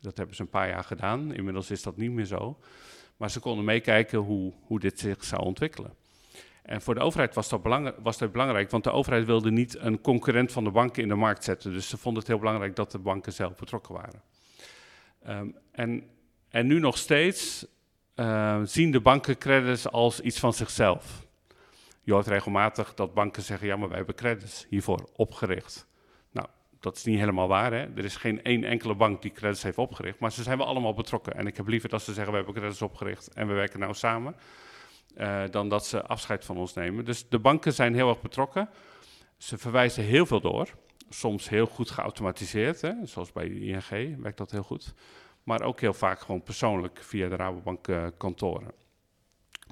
Dat 0.00 0.16
hebben 0.16 0.36
ze 0.36 0.42
een 0.42 0.48
paar 0.48 0.68
jaar 0.68 0.84
gedaan. 0.84 1.34
Inmiddels 1.34 1.70
is 1.70 1.82
dat 1.82 1.96
niet 1.96 2.10
meer 2.10 2.24
zo. 2.24 2.58
Maar 3.16 3.30
ze 3.30 3.40
konden 3.40 3.64
meekijken 3.64 4.18
hoe, 4.18 4.52
hoe 4.62 4.80
dit 4.80 4.98
zich 4.98 5.24
zou 5.24 5.42
ontwikkelen. 5.42 5.94
En 6.62 6.82
voor 6.82 6.94
de 6.94 7.00
overheid 7.00 7.34
was 7.34 7.48
dat, 7.48 7.94
was 8.02 8.18
belangrijk, 8.18 8.70
want 8.70 8.84
de 8.84 8.90
overheid 8.90 9.24
wilde 9.24 9.50
niet 9.50 9.78
een 9.78 10.00
concurrent 10.00 10.52
van 10.52 10.64
de 10.64 10.70
banken 10.70 11.02
in 11.02 11.08
de 11.08 11.14
markt 11.14 11.44
zetten. 11.44 11.72
Dus 11.72 11.88
ze 11.88 11.96
vonden 11.96 12.20
het 12.20 12.30
heel 12.30 12.38
belangrijk 12.38 12.76
dat 12.76 12.90
de 12.90 12.98
banken 12.98 13.32
zelf 13.32 13.54
betrokken 13.54 13.94
waren. 13.94 14.22
Um, 15.28 15.56
en, 15.72 16.04
en 16.48 16.66
nu 16.66 16.78
nog 16.78 16.98
steeds 16.98 17.66
uh, 18.16 18.60
zien 18.64 18.90
de 18.90 19.00
banken 19.00 19.38
credits 19.38 19.90
als 19.90 20.20
iets 20.20 20.38
van 20.38 20.52
zichzelf. 20.52 21.26
Je 22.02 22.12
hoort 22.12 22.26
regelmatig 22.26 22.94
dat 22.94 23.14
banken 23.14 23.42
zeggen, 23.42 23.66
ja, 23.66 23.76
maar 23.76 23.88
wij 23.88 23.96
hebben 23.96 24.14
credits 24.14 24.66
hiervoor 24.68 25.08
opgericht. 25.16 25.86
Nou, 26.30 26.46
dat 26.80 26.96
is 26.96 27.04
niet 27.04 27.18
helemaal 27.18 27.48
waar. 27.48 27.72
Hè? 27.72 27.86
Er 27.96 28.04
is 28.04 28.16
geen 28.16 28.42
één 28.42 28.64
enkele 28.64 28.94
bank 28.94 29.22
die 29.22 29.32
credits 29.32 29.62
heeft 29.62 29.78
opgericht, 29.78 30.18
maar 30.18 30.32
ze 30.32 30.42
zijn 30.42 30.58
wel 30.58 30.66
allemaal 30.66 30.94
betrokken. 30.94 31.34
En 31.34 31.46
ik 31.46 31.56
heb 31.56 31.66
liever 31.68 31.88
dat 31.88 32.02
ze 32.02 32.12
zeggen, 32.12 32.30
we 32.30 32.36
hebben 32.36 32.54
credits 32.54 32.82
opgericht 32.82 33.28
en 33.28 33.46
we 33.46 33.52
werken 33.52 33.80
nou 33.80 33.94
samen 33.94 34.36
uh, 35.16 35.42
dan 35.50 35.68
dat 35.68 35.86
ze 35.86 36.02
afscheid 36.02 36.44
van 36.44 36.56
ons 36.56 36.74
nemen. 36.74 37.04
Dus 37.04 37.28
de 37.28 37.38
banken 37.38 37.72
zijn 37.72 37.94
heel 37.94 38.08
erg 38.08 38.20
betrokken. 38.20 38.68
Ze 39.36 39.58
verwijzen 39.58 40.04
heel 40.04 40.26
veel 40.26 40.40
door. 40.40 40.68
Soms 41.08 41.48
heel 41.48 41.66
goed 41.66 41.90
geautomatiseerd, 41.90 42.80
hè? 42.80 42.92
zoals 43.02 43.32
bij 43.32 43.48
ING 43.48 44.22
werkt 44.22 44.38
dat 44.38 44.50
heel 44.50 44.62
goed. 44.62 44.94
Maar 45.42 45.62
ook 45.62 45.80
heel 45.80 45.94
vaak 45.94 46.20
gewoon 46.20 46.42
persoonlijk 46.42 46.98
via 47.02 47.28
de 47.28 47.36
Rabobank 47.36 47.88
uh, 47.88 48.06
kantoren. 48.16 48.72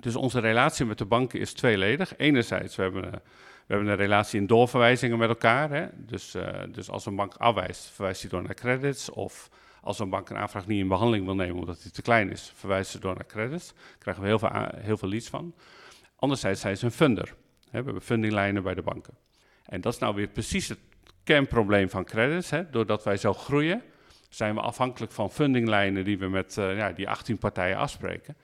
Dus 0.00 0.16
onze 0.16 0.40
relatie 0.40 0.86
met 0.86 0.98
de 0.98 1.04
banken 1.04 1.40
is 1.40 1.52
tweeledig. 1.52 2.16
Enerzijds, 2.16 2.76
we 2.76 2.82
hebben, 2.82 3.02
we 3.02 3.20
hebben 3.66 3.88
een 3.88 3.96
relatie 3.96 4.40
in 4.40 4.46
doorverwijzingen 4.46 5.18
met 5.18 5.28
elkaar. 5.28 5.70
Hè? 5.70 5.86
Dus, 5.96 6.36
dus 6.70 6.90
als 6.90 7.06
een 7.06 7.16
bank 7.16 7.34
afwijst, 7.34 7.86
verwijst 7.86 8.20
hij 8.20 8.30
door 8.30 8.42
naar 8.42 8.54
credits 8.54 9.10
of 9.10 9.50
als 9.80 9.98
een 9.98 10.10
bank 10.10 10.30
een 10.30 10.36
aanvraag 10.36 10.66
niet 10.66 10.80
in 10.80 10.88
behandeling 10.88 11.24
wil 11.24 11.34
nemen 11.34 11.56
omdat 11.56 11.82
die 11.82 11.90
te 11.90 12.02
klein 12.02 12.30
is, 12.30 12.52
verwijzen 12.54 12.92
ze 12.92 12.98
door 12.98 13.14
naar 13.14 13.26
credits. 13.26 13.66
Daar 13.66 13.98
krijgen 13.98 14.22
we 14.22 14.28
heel 14.28 14.38
veel, 14.38 14.50
heel 14.76 14.96
veel 14.96 15.08
leads 15.08 15.28
van. 15.28 15.54
Anderzijds 16.16 16.60
zijn 16.60 16.76
ze 16.76 16.84
een 16.84 16.90
funder. 16.90 17.34
we 17.60 17.70
hebben 17.70 18.02
fundinglijnen 18.02 18.62
bij 18.62 18.74
de 18.74 18.82
banken. 18.82 19.14
En 19.64 19.80
dat 19.80 19.92
is 19.92 19.98
nou 19.98 20.14
weer 20.14 20.28
precies 20.28 20.68
het 20.68 20.78
kernprobleem 21.24 21.90
van 21.90 22.04
credits. 22.04 22.50
Hè. 22.50 22.70
Doordat 22.70 23.04
wij 23.04 23.16
zo 23.16 23.32
groeien, 23.32 23.82
zijn 24.28 24.54
we 24.54 24.60
afhankelijk 24.60 25.12
van 25.12 25.30
fundinglijnen 25.30 26.04
die 26.04 26.18
we 26.18 26.28
met 26.28 26.56
uh, 26.56 26.76
ja, 26.76 26.92
die 26.92 27.08
18 27.08 27.38
partijen 27.38 27.76
afspreken. 27.76 28.36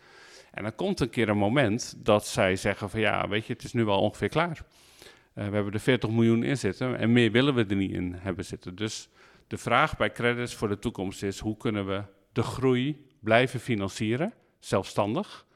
En 0.50 0.62
dan 0.62 0.74
komt 0.74 1.00
een 1.00 1.10
keer 1.10 1.28
een 1.28 1.36
moment 1.36 1.94
dat 1.98 2.26
zij 2.26 2.56
zeggen 2.56 2.90
van 2.90 3.00
ja, 3.00 3.28
weet 3.28 3.46
je, 3.46 3.52
het 3.52 3.64
is 3.64 3.72
nu 3.72 3.84
wel 3.84 4.00
ongeveer 4.00 4.28
klaar. 4.28 4.58
Uh, 4.58 5.48
we 5.48 5.54
hebben 5.54 5.72
er 5.72 5.80
40 5.80 6.10
miljoen 6.10 6.42
in 6.42 6.58
zitten 6.58 6.98
en 6.98 7.12
meer 7.12 7.30
willen 7.30 7.54
we 7.54 7.64
er 7.68 7.76
niet 7.76 7.92
in 7.92 8.14
hebben 8.18 8.44
zitten. 8.44 8.74
Dus 8.74 9.08
de 9.46 9.56
vraag 9.56 9.96
bij 9.96 10.12
credits 10.12 10.54
voor 10.54 10.68
de 10.68 10.78
toekomst 10.78 11.22
is: 11.22 11.38
hoe 11.38 11.56
kunnen 11.56 11.86
we 11.86 12.02
de 12.32 12.42
groei 12.42 13.06
blijven 13.20 13.60
financieren, 13.60 14.32
zelfstandig? 14.58 15.46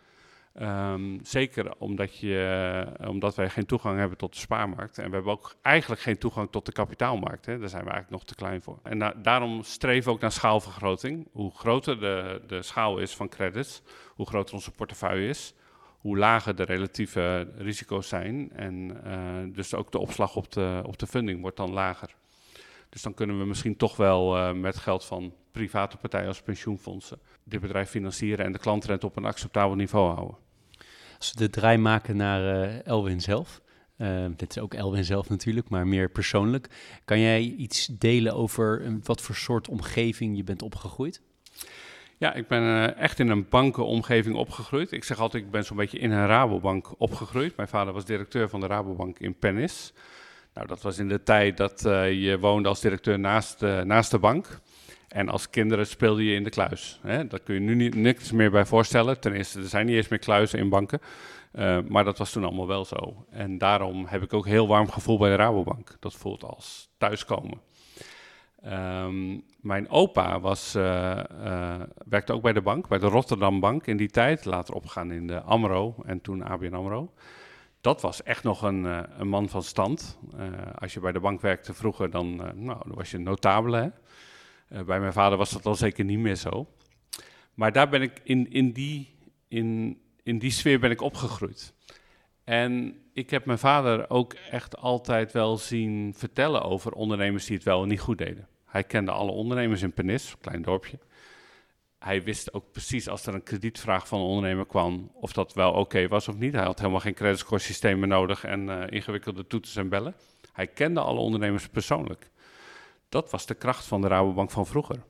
Um, 0.63 1.19
zeker 1.23 1.75
omdat, 1.79 2.19
je, 2.19 2.87
omdat 3.07 3.35
wij 3.35 3.51
geen 3.51 3.67
toegang 3.67 3.99
hebben 3.99 4.19
tot 4.19 4.33
de 4.33 4.39
spaarmarkt. 4.39 4.99
En 4.99 5.09
we 5.09 5.15
hebben 5.15 5.33
ook 5.33 5.55
eigenlijk 5.63 6.01
geen 6.01 6.19
toegang 6.19 6.51
tot 6.51 6.67
de 6.67 6.73
kapitaalmarkt. 6.73 7.47
Hè. 7.47 7.59
Daar 7.59 7.69
zijn 7.69 7.85
we 7.85 7.91
eigenlijk 7.91 8.21
nog 8.21 8.29
te 8.29 8.35
klein 8.35 8.63
voor. 8.63 8.79
En 8.83 9.15
daarom 9.23 9.63
streven 9.63 10.05
we 10.05 10.11
ook 10.11 10.21
naar 10.21 10.33
schaalvergroting. 10.33 11.29
Hoe 11.33 11.51
groter 11.55 12.01
de, 12.01 12.43
de 12.47 12.63
schaal 12.63 12.99
is 12.99 13.17
van 13.17 13.29
credits, 13.29 13.83
hoe 14.15 14.27
groter 14.27 14.55
onze 14.55 14.71
portefeuille 14.71 15.29
is, 15.29 15.55
hoe 15.99 16.19
lager 16.19 16.57
de 16.57 16.63
relatieve 16.63 17.53
risico's 17.57 18.09
zijn. 18.09 18.53
En 18.53 19.01
uh, 19.07 19.55
dus 19.55 19.75
ook 19.75 19.93
de 19.93 19.99
opslag 19.99 20.37
op 20.37 20.53
de, 20.53 20.83
op 20.87 20.99
de 20.99 21.07
funding 21.07 21.41
wordt 21.41 21.57
dan 21.57 21.73
lager. 21.73 22.15
Dus 22.89 23.03
dan 23.03 23.15
kunnen 23.15 23.39
we 23.39 23.45
misschien 23.45 23.77
toch 23.77 23.97
wel 23.97 24.37
uh, 24.37 24.53
met 24.53 24.77
geld 24.77 25.05
van 25.05 25.35
private 25.53 25.97
partijen 25.97 26.29
als 26.29 26.43
pensioenfondsen 26.43 27.19
dit 27.45 27.61
bedrijf 27.61 27.91
financieren 27.91 28.45
en 28.45 28.53
de 28.53 28.59
klantrente 28.59 29.07
op 29.07 29.17
een 29.17 29.25
acceptabel 29.25 29.77
niveau 29.77 30.15
houden. 30.15 30.37
Als 31.19 31.33
we 31.33 31.39
de 31.39 31.51
draai 31.51 31.79
maken 31.79 32.17
naar 32.17 32.41
uh, 32.41 32.87
Elwin 32.87 33.21
zelf, 33.21 33.61
uh, 33.97 34.27
dit 34.37 34.51
is 34.51 34.59
ook 34.59 34.75
Elwin 34.75 35.05
zelf 35.05 35.29
natuurlijk, 35.29 35.69
maar 35.69 35.87
meer 35.87 36.11
persoonlijk. 36.11 36.69
Kan 37.05 37.21
jij 37.21 37.41
iets 37.43 37.87
delen 37.87 38.35
over 38.35 38.99
wat 39.03 39.21
voor 39.21 39.35
soort 39.35 39.69
omgeving 39.69 40.37
je 40.37 40.45
bent 40.45 40.63
opgegroeid? 40.63 41.23
Ja, 42.19 42.35
ik 42.35 42.49
ben 42.49 42.63
uh, 42.63 42.97
echt 42.97 43.19
in 43.19 43.29
een 43.29 43.49
bankenomgeving 43.49 44.37
opgegroeid. 44.37 44.93
Ik 44.93 45.05
zeg 45.05 45.19
altijd, 45.19 45.45
ik 45.45 45.51
ben 45.51 45.65
zo'n 45.65 45.77
beetje 45.77 45.99
in 45.99 46.11
een 46.11 46.27
Rabobank 46.27 46.95
opgegroeid. 47.01 47.57
Mijn 47.57 47.69
vader 47.69 47.93
was 47.93 48.05
directeur 48.05 48.49
van 48.49 48.61
de 48.61 48.67
Rabobank 48.67 49.19
in 49.19 49.39
Pennis. 49.39 49.93
Nou, 50.55 50.67
dat 50.67 50.83
was 50.83 50.99
in 50.99 51.09
de 51.09 51.23
tijd 51.23 51.57
dat 51.57 51.85
uh, 51.87 52.13
je 52.13 52.39
woonde 52.39 52.69
als 52.69 52.81
directeur 52.81 53.19
naast, 53.19 53.63
uh, 53.63 53.81
naast 53.81 54.11
de 54.11 54.19
bank. 54.19 54.61
En 55.09 55.29
als 55.29 55.51
kinderen 55.51 55.87
speelde 55.87 56.25
je 56.25 56.35
in 56.35 56.45
de 56.45 56.51
kluis. 56.51 57.01
Hè? 57.03 57.27
Daar 57.27 57.41
kun 57.41 57.55
je 57.55 57.61
nu 57.61 57.75
niet, 57.75 57.95
niks 57.95 58.33
meer 58.33 58.51
bij 58.51 58.65
voorstellen. 58.65 59.21
Ten 59.21 59.33
eerste, 59.33 59.59
er 59.59 59.69
zijn 59.69 59.87
niet 59.87 59.97
eens 59.97 60.09
meer 60.09 60.19
kluizen 60.19 60.59
in 60.59 60.69
banken. 60.69 61.01
Uh, 61.53 61.79
maar 61.89 62.05
dat 62.05 62.19
was 62.19 62.33
toen 62.33 62.45
allemaal 62.45 62.67
wel 62.67 62.85
zo. 62.85 63.27
En 63.31 63.59
daarom 63.59 64.07
heb 64.07 64.23
ik 64.23 64.33
ook 64.33 64.47
heel 64.47 64.69
warm 64.69 64.91
gevoel 64.91 65.19
bij 65.19 65.31
de 65.31 65.37
Rabobank. 65.37 65.97
Dat 66.01 66.15
voelt 66.15 66.45
als 66.45 66.89
thuiskomen. 66.99 67.61
Um, 68.67 69.45
mijn 69.61 69.91
opa 69.91 70.41
was, 70.41 70.73
werkte 72.09 72.33
ook 72.33 72.43
bij 72.43 72.53
de 72.53 72.63
bank, 72.63 72.89
bij 72.89 72.99
de 72.99 73.07
Rotterdam 73.07 73.61
Bank 73.61 73.87
in 73.87 73.97
die 73.97 74.11
tijd. 74.11 74.45
Later 74.45 74.75
opgegaan 74.75 75.13
in 75.13 75.27
de 75.27 75.41
AMRO 75.41 75.95
en 76.07 76.21
toen 76.21 76.43
ABN 76.43 76.75
AMRO. 76.75 77.13
Dat 77.81 78.01
was 78.01 78.23
echt 78.23 78.43
nog 78.43 78.63
een, 78.63 78.85
een 79.21 79.29
man 79.29 79.49
van 79.49 79.63
stand. 79.63 80.19
als 80.75 80.95
je 80.95 81.01
bij 81.01 81.13
de 81.13 81.21
bank 81.21 81.41
werkte 81.41 81.75
vroeger, 81.75 82.11
dan, 82.11 82.37
nou, 82.37 82.55
dan 82.87 82.95
was 82.95 83.11
je 83.11 83.19
notabele. 83.19 83.77
Hè? 84.69 84.85
bij 84.85 85.01
mijn 85.01 85.13
vader 85.13 85.39
was 85.39 85.51
dat 85.51 85.67
al 85.67 85.75
zeker 85.75 86.05
niet 86.05 86.19
meer 86.19 86.37
zo. 86.37 86.67
Maar 87.55 87.73
daar 87.73 87.89
ben 87.89 88.03
ik 88.03 88.21
in, 88.25 88.51
in, 88.51 88.73
die, 88.73 89.15
in, 89.49 89.99
in 90.23 90.39
die 90.39 90.51
sfeer 90.51 90.81
ben 90.81 90.91
ik 90.91 91.01
opgegroeid. 91.01 91.75
En 92.45 93.01
ik 93.13 93.31
heb 93.31 93.45
mijn 93.45 93.59
vader 93.59 94.11
ook 94.11 94.33
echt 94.33 94.77
altijd 94.77 95.33
wel 95.33 95.57
zien 95.57 96.15
vertellen 96.17 96.63
over 96.63 96.93
ondernemers 96.93 97.47
die 97.47 97.57
het 97.57 97.65
wel 97.65 97.83
en 97.83 97.89
niet 97.89 98.01
goed 98.01 98.19
deden. 98.19 98.49
Hij 98.65 98.85
kende 98.85 99.11
alle 99.11 99.31
ondernemers 99.31 99.83
in 99.83 99.93
Penis, 99.93 100.37
klein 100.41 100.63
dorpje. 100.63 100.99
Hij 101.99 102.23
wist 102.23 102.53
ook 102.53 102.73
precies 102.73 103.09
als 103.09 103.27
er 103.27 103.35
een 103.35 103.43
kredietvraag 103.43 104.09
van 104.09 104.21
een 104.21 104.27
ondernemer 104.27 104.67
kwam 104.67 105.11
of 105.15 105.33
dat 105.33 105.55
wel 105.55 105.73
oké 105.73 106.09
was 106.09 106.29
of 106.29 106.37
niet. 106.37 106.53
Hij 106.53 106.65
had 106.65 106.79
helemaal 106.79 107.01
geen 107.01 107.15
creditscore 107.15 107.61
systemen 107.61 108.09
nodig 108.09 108.45
en 108.45 108.69
uh, 108.69 108.83
ingewikkelde 108.89 109.47
toeters 109.47 109.77
en 109.77 109.89
bellen. 109.89 110.15
Hij 110.53 110.67
kende 110.67 111.01
alle 111.01 111.21
ondernemers 111.21 111.69
persoonlijk. 111.69 112.31
Dat 113.09 113.31
was 113.31 113.47
de 113.47 113.55
kracht 113.55 113.85
van 113.85 114.01
de 114.01 114.09
Rabobank 114.09 114.51
van 114.51 114.67
vroeger. 114.67 115.03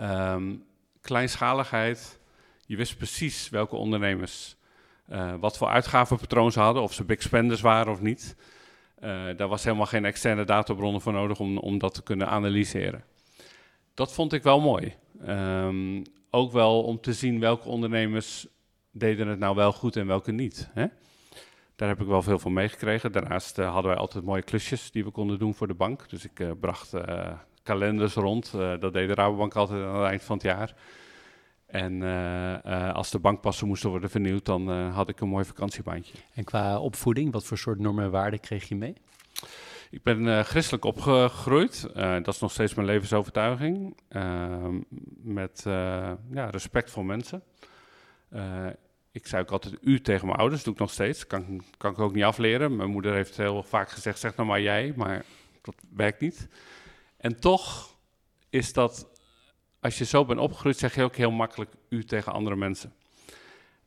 Um, 0.00 0.64
kleinschaligheid. 1.00 2.18
Je 2.66 2.76
wist 2.76 2.96
precies 2.96 3.48
welke 3.48 3.76
ondernemers 3.76 4.56
uh, 5.08 5.34
wat 5.40 5.56
voor 5.58 5.68
uitgavenpatroon 5.68 6.52
ze 6.52 6.60
hadden, 6.60 6.82
of 6.82 6.92
ze 6.92 7.04
big 7.04 7.22
spenders 7.22 7.60
waren 7.60 7.92
of 7.92 8.00
niet. 8.00 8.36
Uh, 9.00 9.26
daar 9.36 9.48
was 9.48 9.64
helemaal 9.64 9.86
geen 9.86 10.04
externe 10.04 10.44
databronnen 10.44 11.00
voor 11.00 11.12
nodig 11.12 11.40
om, 11.40 11.58
om 11.58 11.78
dat 11.78 11.94
te 11.94 12.02
kunnen 12.02 12.28
analyseren. 12.28 13.04
Dat 13.94 14.12
vond 14.12 14.32
ik 14.32 14.42
wel 14.42 14.60
mooi. 14.60 14.94
Um, 15.26 16.02
ook 16.30 16.52
wel 16.52 16.82
om 16.82 17.00
te 17.00 17.12
zien 17.12 17.40
welke 17.40 17.68
ondernemers 17.68 18.46
deden 18.90 19.28
het 19.28 19.38
nou 19.38 19.54
wel 19.54 19.72
goed 19.72 19.96
en 19.96 20.06
welke 20.06 20.32
niet. 20.32 20.68
Hè? 20.72 20.86
Daar 21.76 21.88
heb 21.88 22.00
ik 22.00 22.06
wel 22.06 22.22
veel 22.22 22.38
van 22.38 22.52
meegekregen. 22.52 23.12
Daarnaast 23.12 23.58
uh, 23.58 23.72
hadden 23.72 23.90
wij 23.90 24.00
altijd 24.00 24.24
mooie 24.24 24.42
klusjes 24.42 24.90
die 24.90 25.04
we 25.04 25.10
konden 25.10 25.38
doen 25.38 25.54
voor 25.54 25.66
de 25.66 25.74
bank. 25.74 26.08
Dus 26.08 26.24
ik 26.24 26.38
uh, 26.40 26.50
bracht 26.60 26.94
uh, 26.94 27.30
kalenders 27.62 28.14
rond. 28.14 28.50
dat 28.52 28.92
deed 28.92 29.08
de 29.08 29.14
Rabobank 29.14 29.54
altijd 29.54 29.84
aan 29.84 29.96
het 29.96 30.08
eind 30.08 30.22
van 30.22 30.36
het 30.36 30.44
jaar. 30.44 30.74
En 31.66 32.02
als 32.94 33.10
de 33.10 33.18
bankpassen 33.18 33.66
moesten 33.66 33.90
worden 33.90 34.10
vernieuwd, 34.10 34.44
dan 34.44 34.70
had 34.70 35.08
ik 35.08 35.20
een 35.20 35.28
mooi 35.28 35.44
vakantiebaantje. 35.44 36.14
En 36.34 36.44
qua 36.44 36.78
opvoeding, 36.78 37.32
wat 37.32 37.44
voor 37.44 37.58
soort 37.58 37.78
normen 37.78 38.04
en 38.04 38.10
waarden 38.10 38.40
kreeg 38.40 38.68
je 38.68 38.76
mee? 38.76 38.94
Ik 39.90 40.02
ben 40.02 40.44
christelijk 40.44 40.84
opgegroeid. 40.84 41.88
dat 41.94 42.28
is 42.28 42.40
nog 42.40 42.52
steeds 42.52 42.74
mijn 42.74 42.86
levensovertuiging. 42.86 43.96
Ehm, 44.08 44.80
met 45.22 45.62
ja, 46.30 46.50
respect 46.50 46.90
voor 46.90 47.04
mensen 47.04 47.42
ik 49.18 49.26
zei 49.26 49.42
ook 49.42 49.50
altijd 49.50 49.78
u 49.80 50.00
tegen 50.00 50.26
mijn 50.26 50.38
ouders, 50.38 50.62
doe 50.62 50.72
ik 50.72 50.78
nog 50.78 50.90
steeds. 50.90 51.26
Kan, 51.26 51.62
kan 51.76 51.92
ik 51.92 51.98
ook 51.98 52.14
niet 52.14 52.24
afleren. 52.24 52.76
Mijn 52.76 52.90
moeder 52.90 53.14
heeft 53.14 53.36
heel 53.36 53.62
vaak 53.62 53.90
gezegd, 53.90 54.18
zeg 54.18 54.36
nou 54.36 54.48
maar 54.48 54.60
jij, 54.60 54.92
maar 54.96 55.24
dat 55.62 55.74
werkt 55.94 56.20
niet. 56.20 56.48
En 57.16 57.40
toch 57.40 57.96
is 58.50 58.72
dat, 58.72 59.08
als 59.80 59.98
je 59.98 60.04
zo 60.04 60.24
bent 60.24 60.40
opgegroeid, 60.40 60.78
zeg 60.78 60.94
je 60.94 61.02
ook 61.02 61.16
heel 61.16 61.30
makkelijk 61.30 61.70
u 61.88 62.04
tegen 62.04 62.32
andere 62.32 62.56
mensen. 62.56 62.92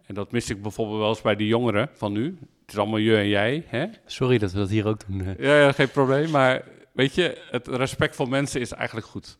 En 0.06 0.16
dat 0.16 0.32
mis 0.32 0.50
ik 0.50 0.62
bijvoorbeeld 0.62 1.00
wel 1.00 1.10
eens 1.10 1.22
bij 1.22 1.36
de 1.36 1.48
jongeren 1.48 1.90
van 1.94 2.12
nu. 2.12 2.38
Het 2.72 2.80
is 2.80 2.86
allemaal 2.86 3.06
je 3.06 3.18
en 3.18 3.28
jij. 3.28 3.64
Hè? 3.68 3.86
Sorry 4.06 4.38
dat 4.38 4.52
we 4.52 4.58
dat 4.58 4.70
hier 4.70 4.88
ook 4.88 5.08
doen. 5.08 5.36
Ja, 5.38 5.60
ja, 5.60 5.72
geen 5.72 5.92
probleem. 5.92 6.30
Maar 6.30 6.64
weet 6.92 7.16
je, 7.16 7.48
het 7.50 7.68
respect 7.68 8.16
voor 8.16 8.30
mensen 8.30 8.62
is 8.62 8.72
eigenlijk 8.72 9.08
goed. 9.08 9.38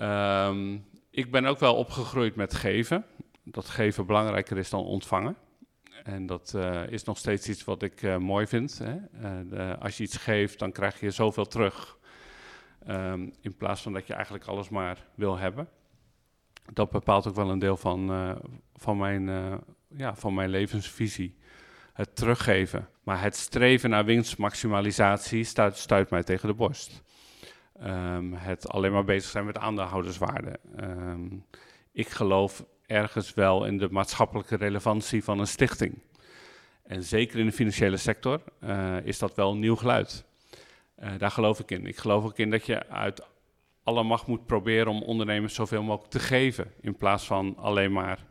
Um, 0.00 0.84
ik 1.10 1.30
ben 1.30 1.44
ook 1.44 1.58
wel 1.58 1.74
opgegroeid 1.74 2.34
met 2.34 2.54
geven 2.54 3.04
dat 3.44 3.68
geven 3.68 4.06
belangrijker 4.06 4.58
is 4.58 4.70
dan 4.70 4.84
ontvangen. 4.84 5.36
En 6.02 6.26
dat 6.26 6.52
uh, 6.56 6.86
is 6.88 7.04
nog 7.04 7.18
steeds 7.18 7.48
iets 7.48 7.64
wat 7.64 7.82
ik 7.82 8.02
uh, 8.02 8.16
mooi 8.16 8.46
vind. 8.46 8.78
Hè? 8.78 8.94
Uh, 8.94 9.50
de, 9.50 9.76
als 9.78 9.96
je 9.96 10.02
iets 10.02 10.16
geeft, 10.16 10.58
dan 10.58 10.72
krijg 10.72 11.00
je 11.00 11.10
zoveel 11.10 11.46
terug. 11.46 11.98
Um, 12.88 13.32
in 13.40 13.56
plaats 13.56 13.82
van 13.82 13.92
dat 13.92 14.06
je 14.06 14.14
eigenlijk 14.14 14.44
alles 14.44 14.68
maar 14.68 15.06
wil 15.14 15.38
hebben. 15.38 15.68
Dat 16.72 16.90
bepaalt 16.90 17.28
ook 17.28 17.34
wel 17.34 17.50
een 17.50 17.58
deel 17.58 17.76
van, 17.76 18.36
van, 18.74 18.98
mijn, 18.98 19.26
ja, 19.96 20.14
van 20.14 20.34
mijn 20.34 20.50
levensvisie. 20.50 21.40
Teruggeven. 22.14 22.88
Maar 23.02 23.22
het 23.22 23.36
streven 23.36 23.90
naar 23.90 24.04
winstmaximalisatie 24.04 25.44
stuit, 25.44 25.76
stuit 25.76 26.10
mij 26.10 26.22
tegen 26.22 26.48
de 26.48 26.54
borst. 26.54 27.02
Um, 27.86 28.32
het 28.34 28.68
alleen 28.68 28.92
maar 28.92 29.04
bezig 29.04 29.30
zijn 29.30 29.44
met 29.44 29.58
aandeelhouderswaarde. 29.58 30.58
Um, 30.80 31.44
ik 31.92 32.08
geloof 32.08 32.64
ergens 32.86 33.34
wel 33.34 33.64
in 33.64 33.78
de 33.78 33.88
maatschappelijke 33.90 34.56
relevantie 34.56 35.24
van 35.24 35.38
een 35.38 35.46
stichting. 35.46 36.02
En 36.82 37.02
zeker 37.02 37.38
in 37.38 37.46
de 37.46 37.52
financiële 37.52 37.96
sector 37.96 38.42
uh, 38.64 38.96
is 39.04 39.18
dat 39.18 39.34
wel 39.34 39.50
een 39.50 39.58
nieuw 39.58 39.76
geluid. 39.76 40.24
Uh, 40.98 41.10
daar 41.18 41.30
geloof 41.30 41.60
ik 41.60 41.70
in. 41.70 41.86
Ik 41.86 41.96
geloof 41.96 42.24
ook 42.24 42.38
in 42.38 42.50
dat 42.50 42.66
je 42.66 42.88
uit 42.88 43.26
alle 43.82 44.02
macht 44.02 44.26
moet 44.26 44.46
proberen 44.46 44.92
om 44.92 45.02
ondernemers 45.02 45.54
zoveel 45.54 45.82
mogelijk 45.82 46.10
te 46.10 46.18
geven, 46.18 46.72
in 46.80 46.96
plaats 46.96 47.26
van 47.26 47.56
alleen 47.56 47.92
maar 47.92 48.26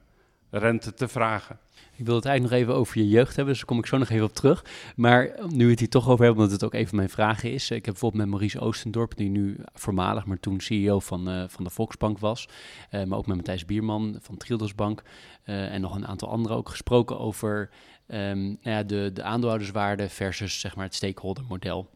rente 0.52 0.94
te 0.94 1.08
vragen. 1.08 1.60
Ik 1.96 2.06
wil 2.06 2.16
het 2.16 2.26
eigenlijk 2.26 2.56
nog 2.56 2.64
even 2.64 2.80
over 2.82 2.98
je 2.98 3.10
jeugd 3.10 3.36
hebben, 3.36 3.46
dus 3.46 3.58
daar 3.58 3.66
kom 3.66 3.80
ik 3.80 3.86
zo 3.86 3.98
nog 3.98 4.10
even 4.10 4.26
op 4.26 4.34
terug. 4.34 4.66
Maar 4.96 5.32
nu 5.50 5.66
we 5.66 5.72
het 5.72 5.80
hier 5.80 5.90
toch 5.90 6.10
over 6.10 6.26
hebben, 6.26 6.44
omdat 6.44 6.52
het 6.52 6.64
ook 6.64 6.74
even 6.74 6.96
mijn 6.96 7.10
vraag 7.10 7.44
is. 7.44 7.64
Ik 7.64 7.86
heb 7.86 7.94
bijvoorbeeld 7.94 8.22
met 8.22 8.32
Maurice 8.32 8.60
Oostendorp, 8.60 9.16
die 9.16 9.30
nu 9.30 9.58
voormalig, 9.74 10.26
maar 10.26 10.40
toen 10.40 10.62
CEO 10.62 11.00
van, 11.00 11.30
uh, 11.30 11.44
van 11.48 11.64
de 11.64 11.70
Volksbank 11.70 12.20
was. 12.20 12.48
Uh, 12.92 13.04
maar 13.04 13.18
ook 13.18 13.28
met 13.28 13.36
Matthijs 13.36 13.66
Bierman 13.66 14.18
van 14.22 14.38
Triodos 14.38 14.76
Bank. 14.76 15.02
Uh, 15.46 15.74
en 15.74 15.82
nog 15.82 15.96
een 15.96 16.08
aantal 16.08 16.30
anderen 16.30 16.58
ook 16.58 16.70
gesproken 16.70 17.20
over 17.20 17.70
um, 18.08 18.44
nou 18.44 18.58
ja, 18.62 18.84
de, 18.84 19.10
de 19.14 19.24
aandeelhouderswaarde 19.24 20.10
versus 20.10 20.60
zeg 20.60 20.76
maar, 20.76 20.86
het 20.86 20.96
stakeholder-model 20.96 21.90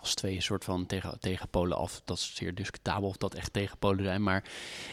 als 0.00 0.14
twee 0.14 0.40
soort 0.40 0.64
van 0.64 0.86
tegen, 0.86 1.20
tegenpolen 1.20 1.76
af. 1.76 2.02
Dat 2.04 2.16
is 2.16 2.34
zeer 2.34 2.54
discutabel 2.54 3.08
of 3.08 3.16
dat 3.16 3.34
echt 3.34 3.52
tegenpolen 3.52 4.04
zijn. 4.04 4.22
Maar, 4.22 4.44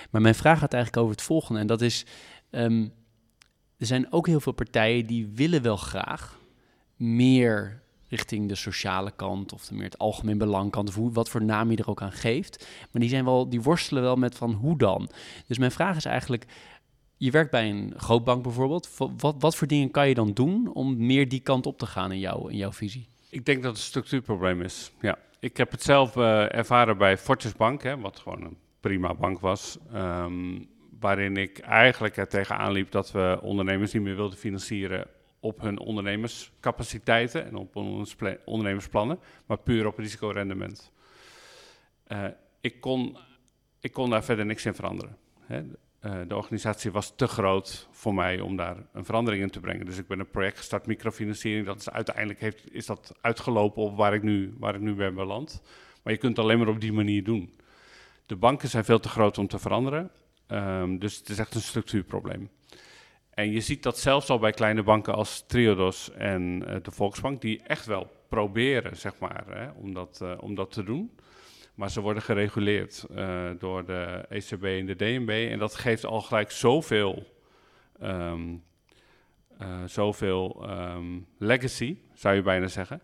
maar 0.09 0.21
mijn 0.21 0.35
vraag 0.35 0.59
gaat 0.59 0.73
eigenlijk 0.73 1.03
over 1.03 1.15
het 1.15 1.25
volgende. 1.25 1.59
En 1.59 1.67
dat 1.67 1.81
is, 1.81 2.05
um, 2.51 2.93
er 3.77 3.85
zijn 3.85 4.11
ook 4.11 4.27
heel 4.27 4.39
veel 4.39 4.51
partijen 4.51 5.05
die 5.05 5.27
willen 5.27 5.61
wel 5.61 5.77
graag 5.77 6.39
meer 6.95 7.81
richting 8.07 8.47
de 8.47 8.55
sociale 8.55 9.11
kant 9.15 9.53
of 9.53 9.71
meer 9.71 9.83
het 9.83 9.97
algemeen 9.97 10.37
belangkant, 10.37 10.89
of 10.89 10.95
hoe, 10.95 11.11
wat 11.11 11.29
voor 11.29 11.43
naam 11.43 11.71
je 11.71 11.77
er 11.77 11.89
ook 11.89 12.01
aan 12.01 12.11
geeft. 12.11 12.67
Maar 12.91 13.01
die, 13.01 13.09
zijn 13.09 13.25
wel, 13.25 13.49
die 13.49 13.61
worstelen 13.61 14.03
wel 14.03 14.15
met 14.15 14.35
van 14.35 14.51
hoe 14.51 14.77
dan. 14.77 15.09
Dus 15.47 15.57
mijn 15.57 15.71
vraag 15.71 15.95
is 15.95 16.05
eigenlijk, 16.05 16.45
je 17.17 17.31
werkt 17.31 17.51
bij 17.51 17.69
een 17.69 17.93
grootbank 17.97 18.43
bijvoorbeeld. 18.43 18.97
Wat, 19.17 19.35
wat 19.39 19.55
voor 19.55 19.67
dingen 19.67 19.91
kan 19.91 20.07
je 20.07 20.13
dan 20.13 20.33
doen 20.33 20.73
om 20.73 21.05
meer 21.05 21.29
die 21.29 21.39
kant 21.39 21.65
op 21.65 21.77
te 21.77 21.85
gaan 21.85 22.11
in, 22.11 22.19
jou, 22.19 22.51
in 22.51 22.57
jouw 22.57 22.71
visie? 22.71 23.07
Ik 23.29 23.45
denk 23.45 23.63
dat 23.63 23.71
het 23.71 23.81
een 23.81 23.87
structuurprobleem 23.87 24.61
is. 24.61 24.91
Ja, 25.01 25.17
ik 25.39 25.57
heb 25.57 25.71
het 25.71 25.83
zelf 25.83 26.15
uh, 26.15 26.55
ervaren 26.55 26.97
bij 26.97 27.17
Fortis 27.17 27.53
Bank, 27.53 27.83
hè, 27.83 27.99
wat 27.99 28.19
gewoon 28.19 28.43
een 28.43 28.57
prima 28.79 29.13
bank 29.13 29.39
was. 29.39 29.77
Um, 29.93 30.68
waarin 30.99 31.37
ik 31.37 31.59
eigenlijk 31.59 32.17
er 32.17 32.27
tegenaan 32.27 32.71
liep 32.71 32.91
dat 32.91 33.11
we 33.11 33.39
ondernemers 33.41 33.93
niet 33.93 34.03
meer 34.03 34.15
wilden 34.15 34.37
financieren 34.37 35.07
op 35.39 35.61
hun 35.61 35.79
ondernemerscapaciteiten 35.79 37.45
en 37.45 37.55
op 37.55 37.73
hun 37.73 38.05
ondernemersplannen, 38.45 39.19
maar 39.45 39.57
puur 39.57 39.87
op 39.87 39.97
risicorendement. 39.97 40.91
Uh, 42.07 42.25
ik, 42.61 42.81
kon, 42.81 43.17
ik 43.79 43.93
kon 43.93 44.09
daar 44.09 44.23
verder 44.23 44.45
niks 44.45 44.65
in 44.65 44.73
veranderen. 44.73 45.17
Hè. 45.39 45.61
Uh, 46.05 46.19
de 46.27 46.35
organisatie 46.35 46.91
was 46.91 47.15
te 47.15 47.27
groot 47.27 47.87
voor 47.91 48.13
mij 48.13 48.39
om 48.39 48.55
daar 48.55 48.77
een 48.93 49.05
verandering 49.05 49.43
in 49.43 49.49
te 49.49 49.59
brengen. 49.59 49.85
Dus 49.85 49.97
ik 49.97 50.07
ben 50.07 50.19
een 50.19 50.29
project 50.29 50.57
gestart, 50.57 50.85
microfinanciering. 50.85 51.65
Dat 51.65 51.79
is 51.79 51.89
uiteindelijk 51.89 52.39
heeft, 52.39 52.73
is 52.73 52.85
dat 52.85 53.15
uitgelopen 53.21 53.83
op 53.83 53.97
waar 53.97 54.13
ik, 54.13 54.23
nu, 54.23 54.55
waar 54.59 54.75
ik 54.75 54.81
nu 54.81 54.93
ben 54.93 55.15
beland. 55.15 55.61
Maar 56.03 56.13
je 56.13 56.19
kunt 56.19 56.37
het 56.37 56.45
alleen 56.45 56.59
maar 56.59 56.67
op 56.67 56.81
die 56.81 56.93
manier 56.93 57.23
doen. 57.23 57.53
De 58.25 58.35
banken 58.35 58.69
zijn 58.69 58.85
veel 58.85 58.99
te 58.99 59.09
groot 59.09 59.37
om 59.37 59.47
te 59.47 59.59
veranderen. 59.59 60.11
Um, 60.51 60.99
dus 60.99 61.17
het 61.17 61.29
is 61.29 61.39
echt 61.39 61.55
een 61.55 61.61
structuurprobleem. 61.61 62.49
En 63.29 63.51
je 63.51 63.59
ziet 63.59 63.83
dat 63.83 63.99
zelfs 63.99 64.29
al 64.29 64.39
bij 64.39 64.51
kleine 64.51 64.83
banken 64.83 65.13
als 65.13 65.45
Triodos 65.47 66.11
en 66.11 66.63
uh, 66.67 66.75
de 66.81 66.91
Volksbank, 66.91 67.41
die 67.41 67.61
echt 67.63 67.85
wel 67.85 68.11
proberen, 68.29 68.97
zeg 68.97 69.19
maar, 69.19 69.43
hè, 69.47 69.69
om, 69.69 69.93
dat, 69.93 70.19
uh, 70.23 70.31
om 70.39 70.55
dat 70.55 70.71
te 70.71 70.83
doen. 70.83 71.11
Maar 71.75 71.91
ze 71.91 72.01
worden 72.01 72.23
gereguleerd 72.23 73.05
uh, 73.11 73.49
door 73.59 73.85
de 73.85 74.25
ECB 74.29 74.63
en 74.63 74.85
de 74.85 74.95
DNB. 74.95 75.47
En 75.51 75.59
dat 75.59 75.75
geeft 75.75 76.05
al 76.05 76.21
gelijk 76.21 76.51
zoveel, 76.51 77.25
um, 78.01 78.63
zoveel 79.85 80.69
um, 80.69 81.27
legacy, 81.37 81.97
zou 82.13 82.35
je 82.35 82.41
bijna 82.41 82.67
zeggen. 82.67 83.01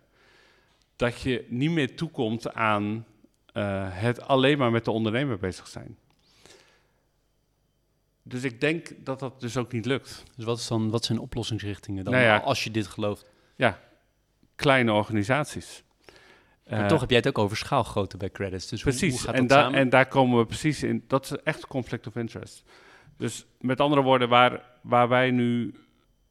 Dat 0.96 1.22
je 1.22 1.46
niet 1.50 1.72
meer 1.72 1.96
toekomt 1.96 2.54
aan 2.54 3.06
het 3.90 4.22
alleen 4.22 4.58
maar 4.58 4.72
met 4.72 4.86
de 4.86 4.92
ondernemer 4.92 5.38
bezig 5.38 5.68
zijn. 5.68 5.98
Dus 8.28 8.44
ik 8.44 8.62
denk 8.62 9.06
dat 9.06 9.20
dat 9.20 9.40
dus 9.40 9.58
ook 9.58 9.72
niet 9.72 9.86
lukt. 9.86 10.24
Dus 10.36 10.46
wat, 10.46 10.58
is 10.58 10.68
dan, 10.68 10.90
wat 10.90 11.06
zijn 11.06 11.20
oplossingsrichtingen 11.20 12.04
dan, 12.04 12.14
nou 12.14 12.26
ja, 12.26 12.38
als 12.38 12.64
je 12.64 12.72
dit 12.72 12.88
gelooft? 12.88 13.26
Ja, 13.56 13.80
kleine 14.56 14.92
organisaties. 14.92 15.84
Maar 16.70 16.80
Eh, 16.80 16.88
toch 16.88 17.00
heb 17.00 17.10
jij 17.10 17.18
het 17.18 17.28
ook 17.28 17.38
over 17.38 17.58
schaalgrootte 17.58 18.18
bij 18.18 18.30
credits. 18.32 18.68
Dus 18.68 18.82
Precies, 18.82 19.12
hoe, 19.12 19.20
gaat 19.20 19.36
en, 19.36 19.50
samen? 19.50 19.80
en 19.80 19.90
daar 19.90 20.08
komen 20.08 20.38
we 20.38 20.46
precies 20.46 20.84
in. 20.84 21.04
Dat 21.08 21.24
is 21.26 21.32
echt 21.32 21.68
conflict 21.68 22.08
of 22.08 22.16
interest. 22.16 22.64
Dus 23.18 23.46
met 23.60 23.82
andere 23.82 24.02
woorden, 24.02 24.30
waar, 24.30 24.62
waar 24.82 25.08
wij 25.10 25.32
nu 25.32 25.76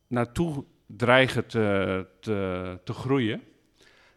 naartoe 0.06 0.64
dreigen 0.86 1.46
te, 1.46 2.06
te, 2.20 2.78
te 2.84 2.92
groeien, 2.92 3.42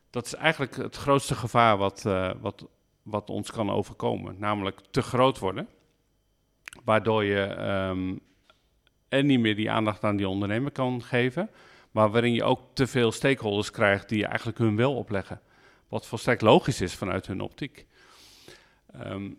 dat 0.09 0.25
is 0.25 0.33
eigenlijk 0.33 0.75
het 0.75 0.95
grootste 0.95 1.35
gevaar 1.35 1.77
wat, 1.77 2.05
eh, 2.05 2.31
wat, 2.41 2.67
wat 3.03 3.29
ons 3.29 3.51
kan 3.51 3.69
overkomen. 3.69 4.35
Namelijk 4.39 4.79
te 4.91 5.01
groot 5.01 5.39
worden, 5.39 5.67
waardoor 6.83 7.23
je 7.23 7.43
ehm, 7.43 8.15
en 9.09 9.25
niet 9.25 9.39
meer 9.39 9.55
die 9.55 9.71
aandacht 9.71 10.03
aan 10.03 10.15
die 10.15 10.27
ondernemer 10.27 10.71
kan 10.71 11.03
geven, 11.03 11.49
maar 11.91 12.11
waarin 12.11 12.33
je 12.33 12.43
ook 12.43 12.61
te 12.73 12.87
veel 12.87 13.11
stakeholders 13.11 13.71
krijgt 13.71 14.09
die 14.09 14.25
eigenlijk 14.25 14.57
hun 14.57 14.75
wil 14.75 14.95
opleggen. 14.95 15.41
Wat 15.87 16.07
volstrekt 16.07 16.41
logisch 16.41 16.81
is 16.81 16.95
vanuit 16.95 17.27
hun 17.27 17.41
optiek. 17.41 17.85
Ehm, 18.91 19.29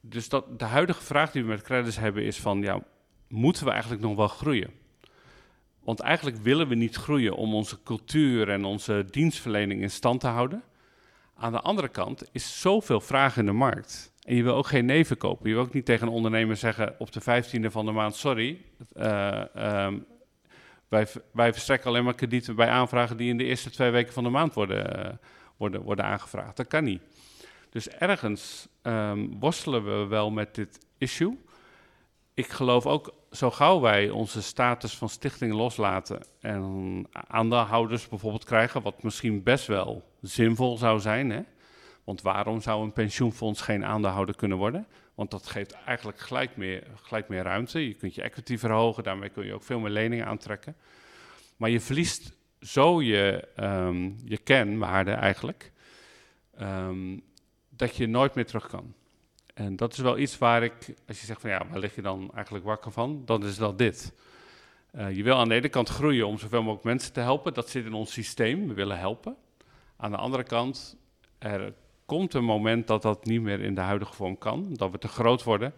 dus 0.00 0.28
dat, 0.28 0.58
de 0.58 0.64
huidige 0.64 1.02
vraag 1.02 1.30
die 1.30 1.42
we 1.42 1.48
met 1.48 1.62
credits 1.62 1.96
hebben 1.96 2.24
is 2.24 2.38
van, 2.38 2.62
ja, 2.62 2.82
moeten 3.28 3.64
we 3.64 3.70
eigenlijk 3.70 4.02
nog 4.02 4.16
wel 4.16 4.28
groeien? 4.28 4.70
Want 5.82 6.00
eigenlijk 6.00 6.36
willen 6.36 6.68
we 6.68 6.74
niet 6.74 6.96
groeien 6.96 7.34
om 7.34 7.54
onze 7.54 7.82
cultuur 7.82 8.48
en 8.48 8.64
onze 8.64 9.06
dienstverlening 9.10 9.82
in 9.82 9.90
stand 9.90 10.20
te 10.20 10.26
houden. 10.26 10.62
Aan 11.34 11.52
de 11.52 11.60
andere 11.60 11.88
kant 11.88 12.28
is 12.32 12.60
zoveel 12.60 13.00
vraag 13.00 13.36
in 13.36 13.46
de 13.46 13.52
markt. 13.52 14.11
En 14.22 14.34
je 14.34 14.42
wil 14.42 14.54
ook 14.54 14.66
geen 14.66 14.84
nee 14.84 15.06
verkopen. 15.06 15.48
Je 15.48 15.54
wil 15.54 15.64
ook 15.64 15.72
niet 15.72 15.84
tegen 15.84 16.06
een 16.06 16.12
ondernemer 16.12 16.56
zeggen 16.56 16.94
op 16.98 17.12
de 17.12 17.20
15e 17.20 17.70
van 17.70 17.86
de 17.86 17.92
maand: 17.92 18.16
sorry, 18.16 18.60
eh, 18.94 19.56
ehm, 19.56 19.98
wij, 20.88 21.06
wij 21.32 21.52
verstrekken 21.52 21.88
alleen 21.88 22.04
maar 22.04 22.14
kredieten 22.14 22.56
bij 22.56 22.68
aanvragen 22.68 23.16
die 23.16 23.28
in 23.28 23.38
de 23.38 23.44
eerste 23.44 23.70
twee 23.70 23.90
weken 23.90 24.12
van 24.12 24.22
de 24.22 24.30
maand 24.30 24.54
worden, 24.54 25.04
eh, 25.04 25.12
worden, 25.56 25.82
worden 25.82 26.04
aangevraagd. 26.04 26.56
Dat 26.56 26.66
kan 26.66 26.84
niet. 26.84 27.02
Dus 27.70 27.88
ergens 27.88 28.68
ehm, 28.82 29.26
worstelen 29.40 29.84
we 29.84 30.06
wel 30.06 30.30
met 30.30 30.54
dit 30.54 30.78
issue. 30.98 31.38
Ik 32.34 32.48
geloof 32.48 32.86
ook, 32.86 33.14
zo 33.30 33.50
gauw 33.50 33.80
wij 33.80 34.10
onze 34.10 34.42
status 34.42 34.96
van 34.96 35.08
stichting 35.08 35.52
loslaten 35.52 36.22
en 36.40 37.06
aandeelhouders 37.12 38.08
bijvoorbeeld 38.08 38.44
krijgen, 38.44 38.82
wat 38.82 39.02
misschien 39.02 39.42
best 39.42 39.66
wel 39.66 40.04
zinvol 40.20 40.78
zou 40.78 41.00
zijn. 41.00 41.30
Hè? 41.30 41.40
Want 42.12 42.24
waarom 42.24 42.60
zou 42.60 42.82
een 42.82 42.92
pensioenfonds 42.92 43.60
geen 43.60 43.84
aandeelhouder 43.84 44.36
kunnen 44.36 44.58
worden? 44.58 44.86
Want 45.14 45.30
dat 45.30 45.46
geeft 45.46 45.72
eigenlijk 45.72 46.18
gelijk 46.18 46.56
meer, 46.56 46.86
gelijk 47.02 47.28
meer 47.28 47.42
ruimte. 47.42 47.88
Je 47.88 47.94
kunt 47.94 48.14
je 48.14 48.22
equity 48.22 48.58
verhogen, 48.58 49.02
daarmee 49.02 49.28
kun 49.28 49.46
je 49.46 49.54
ook 49.54 49.62
veel 49.62 49.78
meer 49.78 49.90
leningen 49.90 50.26
aantrekken. 50.26 50.76
Maar 51.56 51.70
je 51.70 51.80
verliest 51.80 52.32
zo 52.60 53.02
je, 53.02 53.48
ehm, 53.56 54.10
je 54.24 54.38
kenwaarde 54.38 55.10
eigenlijk, 55.10 55.72
ehm, 56.56 57.18
dat 57.68 57.96
je 57.96 58.06
nooit 58.06 58.34
meer 58.34 58.46
terug 58.46 58.68
kan. 58.68 58.94
En 59.54 59.76
dat 59.76 59.92
is 59.92 59.98
wel 59.98 60.18
iets 60.18 60.38
waar 60.38 60.62
ik, 60.62 60.94
als 61.08 61.20
je 61.20 61.26
zegt 61.26 61.40
van 61.40 61.50
ja, 61.50 61.66
waar 61.70 61.78
lig 61.78 61.94
je 61.94 62.02
dan 62.02 62.30
eigenlijk 62.34 62.64
wakker 62.64 62.92
van? 62.92 63.22
Dan 63.24 63.44
is 63.44 63.56
dat 63.56 63.78
dit. 63.78 64.12
Eh, 64.90 65.16
je 65.16 65.22
wil 65.22 65.36
aan 65.36 65.48
de 65.48 65.54
ene 65.54 65.68
kant 65.68 65.88
groeien 65.88 66.26
om 66.26 66.38
zoveel 66.38 66.62
mogelijk 66.62 66.84
mensen 66.84 67.12
te 67.12 67.20
helpen. 67.20 67.54
Dat 67.54 67.68
zit 67.68 67.84
in 67.84 67.92
ons 67.92 68.12
systeem, 68.12 68.68
we 68.68 68.74
willen 68.74 68.98
helpen. 68.98 69.36
Aan 69.96 70.10
de 70.10 70.16
andere 70.16 70.42
kant, 70.42 70.96
er 71.38 71.74
komt 72.12 72.34
een 72.34 72.44
moment 72.44 72.86
dat 72.86 73.02
dat 73.02 73.24
niet 73.24 73.40
meer 73.40 73.60
in 73.60 73.74
de 73.74 73.80
huidige 73.80 74.14
vorm 74.14 74.38
kan. 74.38 74.74
Dat 74.74 74.90
we 74.90 74.98
te 74.98 75.08
groot 75.08 75.42
worden. 75.42 75.72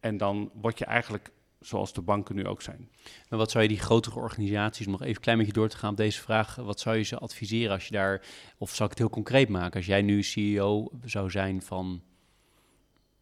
En 0.00 0.16
dan 0.16 0.50
word 0.54 0.78
je 0.78 0.84
eigenlijk 0.84 1.30
zoals 1.60 1.92
de 1.92 2.00
banken 2.00 2.34
nu 2.34 2.46
ook 2.46 2.62
zijn. 2.62 2.90
Maar 3.28 3.38
wat 3.38 3.50
zou 3.50 3.62
je 3.62 3.68
die 3.68 3.80
grotere 3.80 4.18
organisaties, 4.18 4.86
om 4.86 4.92
nog 4.92 5.00
even 5.00 5.14
een 5.14 5.20
klein 5.20 5.38
beetje 5.38 5.52
door 5.52 5.68
te 5.68 5.76
gaan 5.76 5.90
op 5.90 5.96
deze 5.96 6.20
vraag, 6.20 6.54
wat 6.54 6.80
zou 6.80 6.96
je 6.96 7.02
ze 7.02 7.18
adviseren 7.18 7.72
als 7.72 7.86
je 7.86 7.92
daar, 7.92 8.22
of 8.58 8.74
zou 8.74 8.82
ik 8.82 8.90
het 8.90 8.98
heel 8.98 9.10
concreet 9.10 9.48
maken, 9.48 9.76
als 9.76 9.86
jij 9.86 10.02
nu 10.02 10.22
CEO 10.22 10.90
zou 11.04 11.30
zijn 11.30 11.62
van 11.62 12.02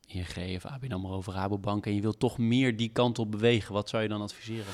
ING 0.06 0.56
of 0.56 0.64
ABN 0.64 0.92
AMRO 0.92 1.16
of 1.16 1.26
Rabobank 1.26 1.86
en 1.86 1.94
je 1.94 2.00
wilt 2.00 2.18
toch 2.18 2.38
meer 2.38 2.76
die 2.76 2.90
kant 2.92 3.18
op 3.18 3.30
bewegen, 3.30 3.72
wat 3.72 3.88
zou 3.88 4.02
je 4.02 4.08
dan 4.08 4.20
adviseren? 4.20 4.72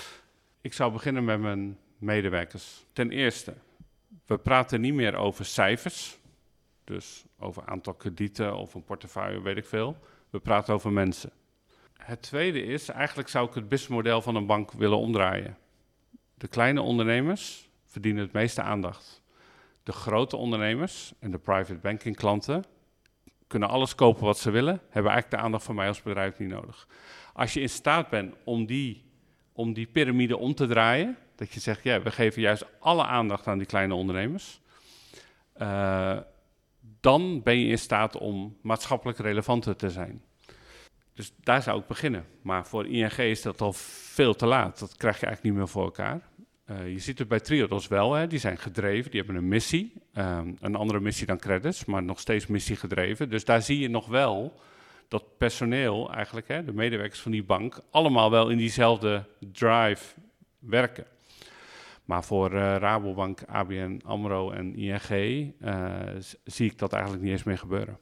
Ik 0.60 0.72
zou 0.72 0.92
beginnen 0.92 1.24
met 1.24 1.40
mijn 1.40 1.78
medewerkers. 1.98 2.84
Ten 2.92 3.10
eerste, 3.10 3.54
we 4.26 4.38
praten 4.38 4.80
niet 4.80 4.94
meer 4.94 5.14
over 5.14 5.44
cijfers. 5.44 6.20
Dus 6.84 7.24
over 7.38 7.66
aantal 7.66 7.94
kredieten 7.94 8.56
of 8.56 8.74
een 8.74 8.84
portefeuille, 8.84 9.42
weet 9.42 9.56
ik 9.56 9.66
veel. 9.66 9.96
We 10.30 10.40
praten 10.40 10.74
over 10.74 10.92
mensen. 10.92 11.32
Het 11.96 12.22
tweede 12.22 12.62
is, 12.62 12.88
eigenlijk 12.88 13.28
zou 13.28 13.48
ik 13.48 13.54
het 13.54 13.68
businessmodel 13.68 14.22
van 14.22 14.34
een 14.34 14.46
bank 14.46 14.72
willen 14.72 14.98
omdraaien. 14.98 15.58
De 16.34 16.48
kleine 16.48 16.80
ondernemers 16.80 17.68
verdienen 17.84 18.22
het 18.22 18.32
meeste 18.32 18.62
aandacht. 18.62 19.22
De 19.82 19.92
grote 19.92 20.36
ondernemers 20.36 21.12
en 21.18 21.30
de 21.30 21.38
private 21.38 21.78
banking 21.78 22.16
klanten 22.16 22.64
kunnen 23.46 23.68
alles 23.68 23.94
kopen 23.94 24.24
wat 24.24 24.38
ze 24.38 24.50
willen, 24.50 24.80
hebben 24.88 25.12
eigenlijk 25.12 25.30
de 25.30 25.46
aandacht 25.46 25.64
van 25.64 25.74
mij 25.74 25.88
als 25.88 26.02
bedrijf 26.02 26.38
niet 26.38 26.48
nodig. 26.48 26.86
Als 27.32 27.54
je 27.54 27.60
in 27.60 27.68
staat 27.68 28.08
bent 28.08 28.34
om 28.44 28.66
die, 28.66 29.04
om 29.52 29.72
die 29.72 29.86
piramide 29.86 30.36
om 30.36 30.54
te 30.54 30.66
draaien, 30.66 31.16
dat 31.34 31.52
je 31.52 31.60
zegt, 31.60 31.82
ja, 31.82 32.02
we 32.02 32.10
geven 32.10 32.42
juist 32.42 32.64
alle 32.78 33.04
aandacht 33.04 33.46
aan 33.46 33.58
die 33.58 33.66
kleine 33.66 33.94
ondernemers, 33.94 34.60
eh, 35.52 36.18
dan 37.02 37.42
ben 37.42 37.58
je 37.58 37.66
in 37.66 37.78
staat 37.78 38.16
om 38.16 38.56
maatschappelijk 38.60 39.18
relevanter 39.18 39.76
te 39.76 39.90
zijn. 39.90 40.22
Dus 41.14 41.32
daar 41.40 41.62
zou 41.62 41.80
ik 41.80 41.86
beginnen. 41.86 42.24
Maar 42.42 42.66
voor 42.66 42.86
ING 42.86 43.12
is 43.12 43.42
dat 43.42 43.60
al 43.60 43.72
veel 43.72 44.34
te 44.34 44.46
laat. 44.46 44.78
Dat 44.78 44.96
krijg 44.96 45.20
je 45.20 45.26
eigenlijk 45.26 45.54
niet 45.54 45.64
meer 45.64 45.72
voor 45.72 45.84
elkaar. 45.84 46.28
Eh, 46.64 46.92
je 46.92 46.98
ziet 46.98 47.18
het 47.18 47.28
bij 47.28 47.40
Triodos 47.40 47.88
wel, 47.88 48.12
hè. 48.12 48.26
die 48.26 48.38
zijn 48.38 48.58
gedreven, 48.58 49.10
die 49.10 49.20
hebben 49.20 49.42
een 49.42 49.48
missie. 49.48 49.92
Ehm, 50.12 50.52
een 50.60 50.74
andere 50.74 51.00
missie 51.00 51.26
dan 51.26 51.38
credits, 51.38 51.84
maar 51.84 52.02
nog 52.02 52.20
steeds 52.20 52.46
missie 52.46 52.76
gedreven. 52.76 53.30
Dus 53.30 53.44
daar 53.44 53.62
zie 53.62 53.78
je 53.78 53.88
nog 53.88 54.06
wel 54.06 54.60
dat 55.08 55.24
personeel, 55.38 56.12
eigenlijk, 56.12 56.48
hè, 56.48 56.64
de 56.64 56.72
medewerkers 56.72 57.20
van 57.20 57.32
die 57.32 57.44
bank, 57.44 57.80
allemaal 57.90 58.30
wel 58.30 58.48
in 58.48 58.56
diezelfde 58.56 59.24
drive 59.52 60.14
werken. 60.58 61.06
Maar 62.04 62.24
voor 62.24 62.52
eh, 62.52 62.76
Rabobank, 62.76 63.42
ABN, 63.46 64.00
AMRO 64.04 64.50
en 64.50 64.76
ING 64.76 65.54
eh, 65.60 66.00
zie 66.44 66.70
ik 66.70 66.78
dat 66.78 66.92
eigenlijk 66.92 67.22
niet 67.22 67.32
eens 67.32 67.42
meer 67.42 67.58
gebeuren. 67.58 67.98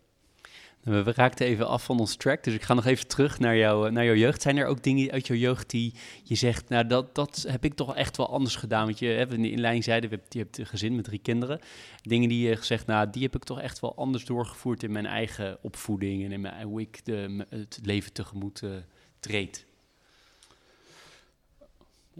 We 0.80 1.02
we 1.02 1.12
raakten 1.12 1.46
even 1.46 1.68
af 1.68 1.84
van 1.84 1.98
ons 1.98 2.16
track, 2.16 2.44
dus 2.44 2.54
ik 2.54 2.62
ga 2.62 2.74
nog 2.74 2.86
even 2.86 3.06
terug 3.06 3.38
naar, 3.38 3.56
jou, 3.56 3.90
naar 3.90 4.04
jouw 4.04 4.14
jeugd. 4.14 4.42
Zijn 4.42 4.56
er 4.56 4.66
ook 4.66 4.82
dingen 4.82 5.10
uit 5.10 5.26
jouw 5.26 5.36
jeugd 5.36 5.70
die 5.70 5.94
je 6.22 6.34
zegt, 6.34 6.68
nou 6.68 6.86
dat, 6.86 7.14
dat 7.14 7.44
heb 7.48 7.64
ik 7.64 7.74
toch 7.74 7.96
echt 7.96 8.16
wel 8.16 8.32
anders 8.32 8.56
gedaan? 8.56 8.84
Want 8.84 8.98
je 8.98 9.06
hebt 9.06 9.32
in 9.32 9.42
de 9.42 9.50
inleiding 9.50 9.84
zeiden, 9.84 10.10
je 10.28 10.38
hebt, 10.38 10.58
een 10.58 10.66
gezin 10.66 10.94
met 10.94 11.04
drie 11.04 11.18
kinderen. 11.18 11.60
Dingen 12.02 12.28
die 12.28 12.48
je 12.48 12.56
gezegd, 12.56 12.86
nou 12.86 13.10
die 13.10 13.22
heb 13.22 13.34
ik 13.34 13.44
toch 13.44 13.60
echt 13.60 13.80
wel 13.80 13.96
anders 13.96 14.24
doorgevoerd 14.24 14.82
in 14.82 14.92
mijn 14.92 15.06
eigen 15.06 15.58
opvoeding 15.62 16.24
en 16.24 16.32
in 16.32 16.40
mijn, 16.40 16.62
hoe 16.62 16.80
ik 16.80 17.04
de, 17.04 17.46
het 17.48 17.78
leven 17.82 18.12
tegemoet 18.12 18.62
eh, 18.62 18.70
treed. 19.18 19.66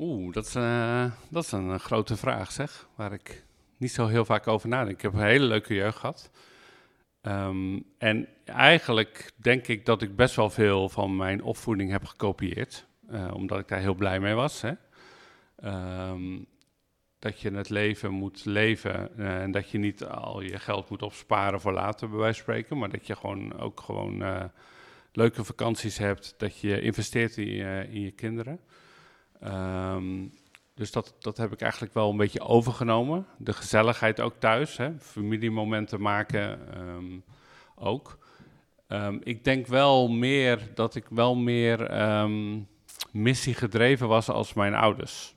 Oeh, 0.03 0.33
dat 0.33 0.47
is, 0.47 0.55
eh, 0.55 1.13
dat 1.29 1.45
is 1.45 1.53
een 1.53 1.71
eh, 1.71 1.79
grote 1.79 2.17
vraag, 2.17 2.53
zeg. 2.53 2.89
Waar 2.95 3.13
ik 3.13 3.45
niet 3.77 3.93
zo 3.93 4.07
heel 4.07 4.25
vaak 4.25 4.47
over 4.47 4.69
nadenk. 4.69 4.97
Ik 4.97 5.03
heb 5.03 5.13
een 5.13 5.21
hele 5.21 5.45
leuke 5.45 5.75
jeugd 5.75 5.99
gehad. 5.99 6.31
Ehm, 7.21 7.81
en 7.99 8.29
eigenlijk 8.45 9.33
denk 9.37 9.67
ik 9.67 9.87
dat 9.87 10.03
ik 10.03 10.17
best 10.17 10.37
wel 10.37 10.51
veel 10.51 10.89
van 10.89 11.17
mijn 11.17 11.43
opvoeding 11.43 11.91
heb 11.91 12.05
gekopieerd. 12.05 12.89
eh, 13.09 13.31
omdat 13.35 13.59
ik 13.59 13.69
daar 13.69 13.79
heel 13.79 13.95
blij 13.95 14.21
mee 14.21 14.35
was. 14.35 14.61
Hè? 14.61 14.73
Ehm, 15.57 16.39
dat 17.19 17.41
je 17.41 17.51
het 17.51 17.69
leven 17.69 18.11
moet 18.13 18.45
leven 18.45 19.19
en 19.19 19.51
dat 19.51 19.71
je 19.71 19.79
niet 19.79 20.05
al 20.05 20.41
je 20.41 20.59
geld 20.59 20.91
moet 20.91 21.03
opsparen 21.03 21.61
voor 21.61 21.73
later, 21.73 22.09
bij 22.09 22.19
wijze 22.19 22.35
van 22.35 22.43
spreken. 22.43 22.79
Maar 22.79 22.89
dat 22.89 23.07
je 23.07 23.17
gewoon 23.17 23.59
ook 23.59 23.81
gewoon 23.81 24.51
leuke 25.13 25.45
vakanties 25.45 25.99
hebt. 25.99 26.35
Dat 26.39 26.59
je 26.59 26.81
investeert 26.81 27.37
in 27.37 27.47
in 27.91 28.01
je 28.01 28.11
kinderen. 28.11 28.61
Ehm, 29.40 30.26
dus 30.74 30.92
dat, 30.92 31.14
dat 31.18 31.37
heb 31.37 31.53
ik 31.53 31.61
eigenlijk 31.61 31.94
wel 31.94 32.11
een 32.11 32.16
beetje 32.16 32.40
overgenomen. 32.40 33.26
De 33.38 33.53
gezelligheid 33.53 34.20
ook 34.20 34.35
thuis, 34.38 34.76
hè? 34.76 34.98
familiemomenten 34.98 36.00
maken 36.00 36.74
ehm, 36.74 37.18
ook. 37.74 38.18
Ehm, 38.87 39.18
ik 39.22 39.44
denk 39.44 39.66
wel 39.66 40.09
meer 40.09 40.70
dat 40.74 40.94
ik 40.94 41.07
wel 41.09 41.37
meer 41.37 41.87
ehm, 41.87 42.59
missie 43.11 43.55
gedreven 43.55 44.09
was 44.09 44.29
als 44.29 44.53
mijn 44.53 44.74
ouders. 44.74 45.35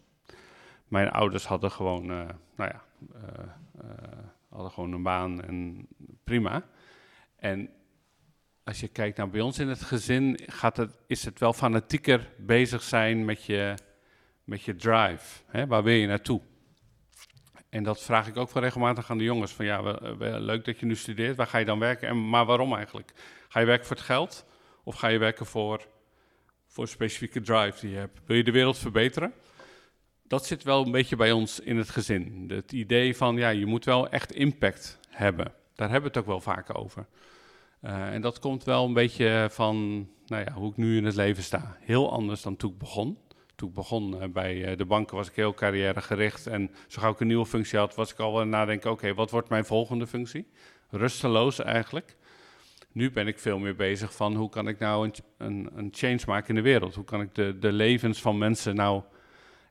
Mijn 0.88 1.12
ouders 1.12 1.46
hadden 1.46 1.72
gewoon, 1.72 2.12
eh, 2.12 2.26
nou 2.56 2.72
ja, 2.72 2.84
eh, 3.14 3.44
eh, 3.80 4.18
hadden 4.50 4.72
gewoon 4.72 4.92
een 4.92 5.04
baan 5.04 5.44
en 5.44 5.88
prima. 6.24 6.64
En 7.36 7.70
als 8.64 8.80
je 8.80 8.88
kijkt 8.88 9.18
naar 9.18 9.30
bij 9.30 9.42
ons 9.42 9.60
in 9.60 9.68
het 9.68 9.82
gezin, 9.82 10.40
gaat 10.46 10.78
het, 10.78 10.98
is 11.08 11.26
het 11.26 11.40
wel 11.40 11.54
fanatieker 11.54 12.30
bezig 12.38 12.82
zijn 12.82 13.26
met 13.26 13.44
je, 13.44 13.74
met 14.44 14.64
je 14.64 14.76
drive. 14.76 15.42
Hè? 15.48 15.68
Waar 15.68 15.84
wil 15.84 15.94
je 15.94 16.08
naartoe? 16.08 16.42
En 17.70 17.84
dat 17.84 18.02
vraag 18.02 18.28
ik 18.28 18.38
ook 18.38 18.52
wel 18.52 18.64
regelmatig 18.64 19.10
aan 19.10 19.18
de 19.18 19.24
jongens. 19.24 19.52
Van 19.52 19.66
ja, 19.66 19.98
leuk 20.40 20.66
dat 20.66 20.80
je 20.80 20.86
nu 20.86 20.96
studeert. 20.96 21.36
Waar 21.36 21.48
ga 21.48 21.58
je 21.58 21.66
dan 21.66 21.80
werken? 21.80 22.08
En, 22.08 22.30
maar 22.30 22.46
waarom 22.46 22.76
eigenlijk? 22.76 23.14
Ga 23.48 23.60
je 23.60 23.66
werken 23.66 23.88
voor 23.88 23.96
het 23.96 24.06
geld? 24.06 24.46
Of 24.84 24.96
ga 24.96 25.08
je 25.08 25.18
werken 25.18 25.46
voor, 25.46 25.88
voor 26.68 26.84
een 26.84 26.90
specifieke 26.90 27.42
drive 27.42 27.80
die 27.80 27.90
je 27.90 27.98
hebt? 27.98 28.20
Wil 28.26 28.38
je 28.38 28.44
de 28.44 28.52
wereld 28.52 28.78
verbeteren? 28.78 29.34
Dat 30.24 30.46
zit 30.46 30.64
wel 30.64 30.86
een 30.86 30.92
beetje 30.92 31.16
bij 31.16 31.32
ons 31.32 31.60
in 31.60 31.78
het 31.78 31.90
gezin. 31.90 32.46
Het 32.48 32.72
idee 32.72 33.18
van 33.18 33.36
ja, 33.36 33.50
je 33.50 33.66
moet 33.66 33.86
wel 33.86 34.10
echt 34.10 34.32
impact 34.32 35.00
hebben. 35.10 35.54
daar 35.76 35.90
hebben 35.90 36.12
we 36.12 36.18
het 36.18 36.28
ook 36.28 36.32
wel 36.32 36.42
vaak 36.42 36.78
over. 36.78 37.06
Eh, 37.80 38.14
en 38.14 38.22
dat 38.22 38.40
komt 38.40 38.64
wel 38.64 38.86
een 38.86 38.94
beetje 38.94 39.48
van 39.52 40.08
nou 40.26 40.44
ja, 40.44 40.52
hoe 40.52 40.72
ik 40.72 40.78
nu 40.78 40.98
in 40.98 41.06
het 41.06 41.16
leven 41.16 41.44
sta. 41.44 41.78
Heel 41.80 42.12
anders 42.12 42.42
dan 42.42 42.56
toen 42.56 42.72
ik 42.72 42.78
begon. 42.78 43.18
Toen 43.64 43.72
ik 43.72 43.78
begon 43.78 44.22
eh, 44.22 44.30
bij 44.30 44.66
eh, 44.66 44.78
de 44.78 44.86
banken 44.86 45.16
was 45.16 45.30
ik 45.30 45.36
heel 45.36 45.54
carrièregericht. 45.54 46.48
En 46.48 46.72
zo 46.88 47.02
gauw 47.02 47.12
ik 47.12 47.20
een 47.20 47.28
nieuwe 47.28 47.46
functie 47.46 47.80
had, 47.80 47.96
was 47.96 48.12
ik 48.12 48.20
al 48.20 48.34
aan 48.34 48.40
het 48.40 48.50
nadenken... 48.50 48.92
oké, 48.92 49.14
wat 49.14 49.32
wordt 49.32 49.50
mijn 49.50 49.66
volgende 49.66 50.08
functie? 50.08 50.48
Rusteloos 50.90 51.60
eigenlijk. 51.60 52.16
Nu 52.92 53.12
ben 53.12 53.28
ik 53.28 53.40
veel 53.40 53.60
meer 53.60 53.76
bezig 53.76 54.16
van 54.16 54.36
hoe 54.36 54.50
kan 54.50 54.68
ik 54.68 54.80
nou 54.80 55.06
een, 55.06 55.14
een, 55.38 55.70
een 55.76 55.90
change 55.92 56.20
maken 56.26 56.50
in 56.50 56.56
de 56.56 56.62
wereld? 56.62 56.96
Hoe 56.96 57.04
kan 57.04 57.22
ik 57.22 57.36
de, 57.36 57.60
de 57.60 57.72
levens 57.72 58.22
van 58.22 58.38
mensen 58.38 58.76
nou 58.76 59.02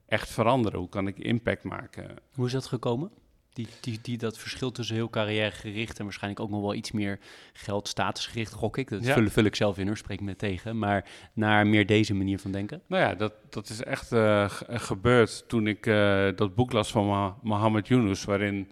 echt 0.07 0.30
veranderen? 0.30 0.78
Hoe 0.78 0.88
kan 0.88 1.07
ik 1.07 1.18
impact 1.18 1.62
maken? 1.62 2.16
Hoe 2.34 2.47
is 2.47 2.53
dat 2.53 2.66
gekomen? 2.66 3.11
Die, 3.53 3.66
die, 3.80 3.98
die, 4.03 4.18
dat 4.18 4.38
verschil 4.38 4.72
tussen 4.72 4.94
heel 4.96 5.11
carrièregericht 5.11 5.98
en 5.98 6.05
waarschijnlijk 6.05 6.42
ook 6.42 6.50
nog 6.50 6.61
wel 6.61 6.74
iets 6.74 6.92
meer 6.92 7.18
geld, 7.53 7.88
statusgericht, 7.88 8.53
gok 8.53 8.76
ik. 8.76 8.88
Dat 8.90 9.05
Ja. 9.05 9.14
vul, 9.14 9.28
vul 9.30 9.44
ik 9.44 9.55
zelf 9.57 9.78
in 9.78 9.86
hoor, 9.86 9.96
spreek 9.96 10.20
me 10.20 10.36
tegen. 10.36 10.78
Maar 10.78 11.11
naar 11.32 11.66
meer 11.66 11.86
deze 11.86 12.14
manier 12.14 12.38
van 12.38 12.53
denken. 12.53 12.82
Nou 12.86 13.03
ja, 13.03 13.14
dat, 13.14 13.32
dat 13.50 13.68
is 13.68 13.82
echt 13.82 14.12
eh, 14.12 14.50
ge- 14.50 14.78
gebeurd 14.78 15.44
toen 15.48 15.66
ik 15.66 15.86
eh, 15.86 16.28
dat 16.36 16.55
boek 16.55 16.72
las 16.72 16.90
van 16.90 17.05
Moha- 17.07 17.36
Mohammed 17.42 17.88
Yunus, 17.88 18.24
waarin, 18.24 18.70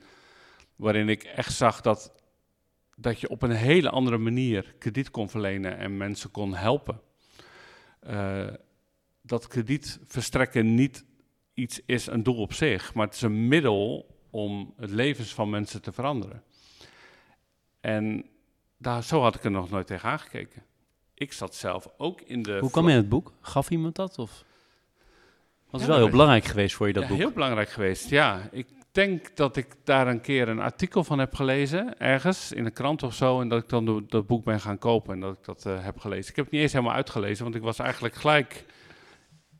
waarin 0.76 1.08
ik 1.08 1.22
echt 1.22 1.52
zag 1.52 1.80
dat, 1.80 2.12
dat 2.96 3.20
je 3.20 3.28
op 3.28 3.42
een 3.42 3.50
hele 3.50 3.90
andere 3.90 4.18
manier 4.18 4.74
krediet 4.78 5.10
kon 5.10 5.28
verlenen 5.30 5.78
en 5.78 5.96
mensen 5.96 6.30
kon 6.30 6.54
helpen. 6.54 7.00
Eh, 8.00 8.46
dat 9.22 9.46
krediet 9.46 9.98
verstrekken 10.04 10.74
niet 10.74 11.04
iets 11.54 11.80
is 11.86 12.06
een 12.06 12.22
doel 12.22 12.36
op 12.36 12.52
zich, 12.52 12.94
maar 12.94 13.06
het 13.06 13.14
is 13.14 13.22
een 13.22 13.48
middel 13.48 14.09
om 14.30 14.74
het 14.76 14.90
levens 14.90 15.34
van 15.34 15.50
mensen 15.50 15.82
te 15.82 15.92
veranderen. 15.92 16.42
En 17.80 18.24
daar, 18.76 19.02
zo 19.02 19.20
had 19.20 19.34
ik 19.34 19.44
er 19.44 19.50
nog 19.50 19.70
nooit 19.70 19.86
tegen 19.86 20.08
aangekeken. 20.08 20.62
Ik 21.14 21.32
zat 21.32 21.54
zelf 21.54 21.88
ook 21.96 22.20
in 22.20 22.42
de... 22.42 22.58
Hoe 22.58 22.70
kwam 22.70 22.84
je 22.84 22.90
in 22.90 22.96
het 22.96 23.08
boek? 23.08 23.32
Gaf 23.40 23.70
iemand 23.70 23.94
dat? 23.94 24.18
Of? 24.18 24.44
Is 25.72 25.80
Ja, 25.80 25.86
wel 25.86 25.96
heel 25.96 26.10
belangrijk 26.10 26.44
geweest 26.44 26.74
voor 26.74 26.86
je, 26.86 26.92
dat 26.92 27.02
ja, 27.02 27.08
boek. 27.08 27.18
heel 27.18 27.30
belangrijk 27.30 27.68
geweest, 27.68 28.08
ja. 28.08 28.48
Ik 28.50 28.66
denk 28.92 29.36
dat 29.36 29.56
ik 29.56 29.66
daar 29.84 30.06
een 30.06 30.20
keer 30.20 30.48
een 30.48 30.60
artikel 30.60 31.04
van 31.04 31.18
heb 31.18 31.34
gelezen, 31.34 31.98
ergens 31.98 32.52
in 32.52 32.64
een 32.64 32.72
krant 32.72 33.02
of 33.02 33.14
zo, 33.14 33.40
en 33.40 33.48
dat 33.48 33.62
ik 33.62 33.68
dan 33.68 34.04
dat 34.08 34.26
boek 34.26 34.44
ben 34.44 34.60
gaan 34.60 34.78
kopen 34.78 35.14
en 35.14 35.20
dat 35.20 35.32
ik 35.32 35.44
dat 35.44 35.66
eh, 35.66 35.84
heb 35.84 35.98
gelezen. 35.98 36.30
Ik 36.30 36.36
heb 36.36 36.44
het 36.44 36.54
niet 36.54 36.62
eens 36.62 36.72
helemaal 36.72 36.94
uitgelezen, 36.94 37.44
want 37.44 37.56
ik 37.56 37.62
was 37.62 37.78
eigenlijk 37.78 38.14
gelijk 38.14 38.64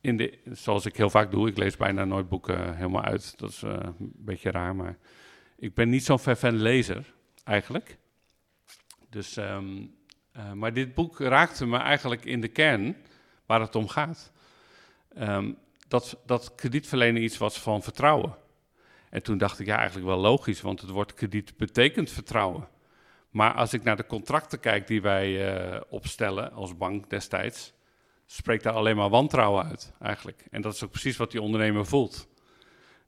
in 0.01 0.17
de, 0.17 0.39
zoals 0.51 0.85
ik 0.85 0.95
heel 0.95 1.09
vaak 1.09 1.31
doe, 1.31 1.47
ik 1.47 1.57
lees 1.57 1.77
bijna 1.77 2.05
nooit 2.05 2.29
boeken 2.29 2.75
helemaal 2.75 3.03
uit. 3.03 3.33
Dat 3.37 3.49
is 3.49 3.63
eh, 3.63 3.71
een 3.71 4.11
beetje 4.15 4.51
raar, 4.51 4.75
maar 4.75 4.97
ik 5.57 5.73
ben 5.73 5.89
niet 5.89 6.05
zo'n 6.05 6.19
fervent 6.19 6.57
lezer, 6.57 7.13
eigenlijk. 7.43 7.97
Dus, 9.09 9.37
ehm, 9.37 9.85
eh, 10.31 10.51
maar 10.51 10.73
dit 10.73 10.93
boek 10.93 11.19
raakte 11.19 11.65
me 11.65 11.77
eigenlijk 11.77 12.25
in 12.25 12.41
de 12.41 12.47
kern 12.47 12.95
waar 13.45 13.61
het 13.61 13.75
om 13.75 13.87
gaat. 13.87 14.31
Ehm, 15.15 15.51
dat, 15.87 16.17
dat 16.25 16.55
kredietverlenen 16.55 17.23
iets 17.23 17.37
was 17.37 17.59
van 17.59 17.83
vertrouwen. 17.83 18.35
En 19.09 19.23
toen 19.23 19.37
dacht 19.37 19.59
ik, 19.59 19.65
ja, 19.65 19.77
eigenlijk 19.77 20.07
wel 20.07 20.17
logisch, 20.17 20.61
want 20.61 20.81
het 20.81 20.89
woord 20.89 21.13
krediet 21.13 21.57
betekent 21.57 22.11
vertrouwen. 22.11 22.67
Maar 23.29 23.53
als 23.53 23.73
ik 23.73 23.83
naar 23.83 23.95
de 23.95 24.05
contracten 24.05 24.59
kijk 24.59 24.87
die 24.87 25.01
wij 25.01 25.55
eh, 25.55 25.81
opstellen 25.89 26.51
als 26.51 26.77
bank 26.77 27.09
destijds, 27.09 27.73
spreekt 28.35 28.63
daar 28.63 28.73
alleen 28.73 28.95
maar 28.95 29.09
wantrouwen 29.09 29.65
uit, 29.65 29.93
eigenlijk. 29.99 30.45
En 30.51 30.61
dat 30.61 30.73
is 30.73 30.83
ook 30.83 30.91
precies 30.91 31.17
wat 31.17 31.31
die 31.31 31.41
ondernemer 31.41 31.85
voelt. 31.85 32.27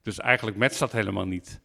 Dus 0.01 0.19
eigenlijk 0.19 0.57
matcht 0.57 0.80
dat 0.80 0.91
helemaal 0.91 1.26
niet. 1.26 1.61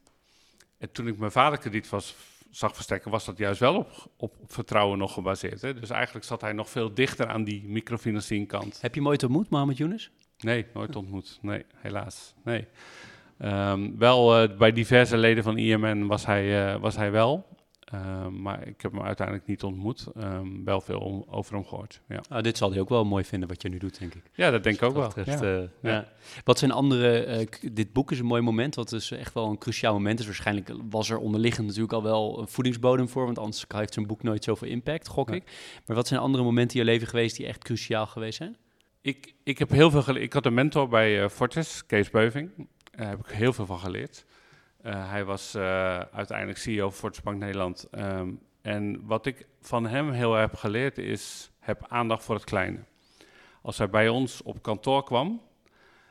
En 0.78 0.92
toen 0.92 1.06
ik 1.06 1.18
mijn 1.18 1.30
vader 1.30 1.58
krediet 1.58 1.88
was, 1.88 2.14
zag 2.50 2.74
verstrekken, 2.74 3.10
was 3.10 3.24
dat 3.24 3.38
juist 3.38 3.60
wel 3.60 3.76
op, 3.76 4.10
op, 4.16 4.34
vertrouwen 4.46 4.98
nog 4.98 5.12
gebaseerd. 5.12 5.62
Hè? 5.62 5.74
Dus 5.74 5.90
eigenlijk 5.90 6.24
zat 6.24 6.40
hij 6.40 6.52
nog 6.52 6.70
veel 6.70 6.94
dichter 6.94 7.26
aan 7.26 7.44
die 7.44 7.68
microfinancieringkant. 7.68 8.80
Heb 8.80 8.94
je 8.94 9.00
hem 9.00 9.08
ooit 9.08 9.22
ontmoet, 9.22 9.50
Mohammed 9.50 9.76
Yunus? 9.76 10.10
Nee, 10.38 10.66
nooit 10.74 10.96
ontmoet. 10.96 11.38
Nee, 11.42 11.64
helaas. 11.76 12.34
Nee. 12.44 12.66
Ehm, 13.38 13.96
wel 13.96 14.36
eh, 14.36 14.56
bij 14.56 14.72
diverse 14.72 15.16
leden 15.16 15.44
van 15.44 15.58
IMN 15.58 16.06
was 16.06 16.26
hij, 16.26 16.72
eh, 16.72 16.80
was 16.80 16.96
hij 16.96 17.10
wel. 17.10 17.46
Ehm, 17.92 18.42
maar 18.42 18.66
ik 18.66 18.80
heb 18.80 18.92
hem 18.92 19.02
uiteindelijk 19.02 19.46
niet 19.46 19.62
ontmoet. 19.62 20.06
Ehm, 20.16 20.64
wel 20.64 20.80
veel 20.80 20.98
om- 21.00 21.24
over 21.30 21.54
hem 21.54 21.64
gehoord. 21.64 22.00
Ja. 22.08 22.20
Ah, 22.28 22.42
dit 22.42 22.56
zal 22.56 22.70
hij 22.70 22.80
ook 22.80 22.88
wel 22.88 23.04
mooi 23.04 23.24
vinden 23.24 23.48
wat 23.48 23.62
je 23.62 23.68
nu 23.68 23.78
doet, 23.78 23.98
denk 23.98 24.14
ik. 24.14 24.22
ja, 24.34 24.50
dat 24.50 24.62
denk 24.62 24.76
ik 24.76 24.82
ook 24.82 24.92
wel. 24.94 25.02
Dat 25.02 25.14
betreft, 25.14 25.40
Ja. 25.40 25.56
eh, 25.56 25.62
ja. 25.82 25.90
Ja. 25.90 26.08
Wat 26.44 26.58
zijn 26.58 26.70
andere... 26.70 27.18
eh, 27.24 27.46
dit 27.72 27.92
boek 27.92 28.10
is 28.12 28.18
een 28.18 28.26
mooi 28.26 28.42
moment, 28.42 28.74
wat 28.74 28.88
dus 28.88 29.10
echt 29.10 29.34
wel 29.34 29.50
een 29.50 29.58
cruciaal 29.58 29.92
moment 29.92 30.18
is. 30.20 30.26
Waarschijnlijk 30.26 30.70
was 30.90 31.10
er 31.10 31.18
onderliggend 31.18 31.66
natuurlijk 31.66 31.92
al 31.92 32.02
wel 32.02 32.38
een 32.40 32.48
voedingsbodem 32.48 33.08
voor, 33.08 33.24
want 33.24 33.38
anders 33.38 33.64
heeft 33.68 33.94
zo'n 33.94 34.06
boek 34.06 34.22
nooit 34.22 34.44
zoveel 34.44 34.68
impact, 34.68 35.08
gok 35.08 35.30
ik. 35.30 35.42
Maar 35.86 35.96
wat 35.96 36.08
zijn 36.08 36.20
andere 36.20 36.44
momenten 36.44 36.78
in 36.78 36.84
je 36.84 36.90
leven 36.90 37.08
geweest 37.08 37.36
die 37.36 37.46
echt 37.46 37.64
cruciaal 37.64 38.06
geweest 38.06 38.36
zijn? 38.36 38.56
Ik, 39.00 39.34
ik 39.44 39.58
heb 39.58 39.70
heel 39.70 39.90
veel 39.90 40.02
geleerd. 40.02 40.24
Ik 40.24 40.32
had 40.32 40.46
een 40.46 40.54
mentor 40.54 40.88
bij 40.88 41.22
eh, 41.22 41.28
Fortis, 41.28 41.86
Kees 41.86 42.10
Beuving. 42.10 42.50
Daar 42.90 43.08
heb 43.08 43.18
ik 43.18 43.30
heel 43.34 43.52
veel 43.52 43.66
van 43.66 43.78
geleerd. 43.78 44.24
Eh, 44.82 45.10
hij 45.10 45.24
was 45.24 45.54
eh, 45.54 45.98
uiteindelijk 45.98 46.58
CEO 46.58 46.90
Fortis 46.90 47.22
Bank 47.22 47.38
Nederland. 47.38 47.88
Ehm, 47.90 48.30
en 48.62 49.06
wat 49.06 49.26
ik 49.26 49.46
van 49.60 49.86
hem 49.86 50.10
heel 50.10 50.36
erg 50.36 50.50
heb 50.50 50.60
geleerd 50.60 50.98
is, 50.98 51.50
heb 51.58 51.86
aandacht 51.88 52.24
voor 52.24 52.34
het 52.34 52.44
kleine. 52.44 52.78
Als 53.62 53.78
hij 53.78 53.90
bij 53.90 54.08
ons 54.08 54.42
op 54.42 54.62
kantoor 54.62 55.04
kwam, 55.04 55.42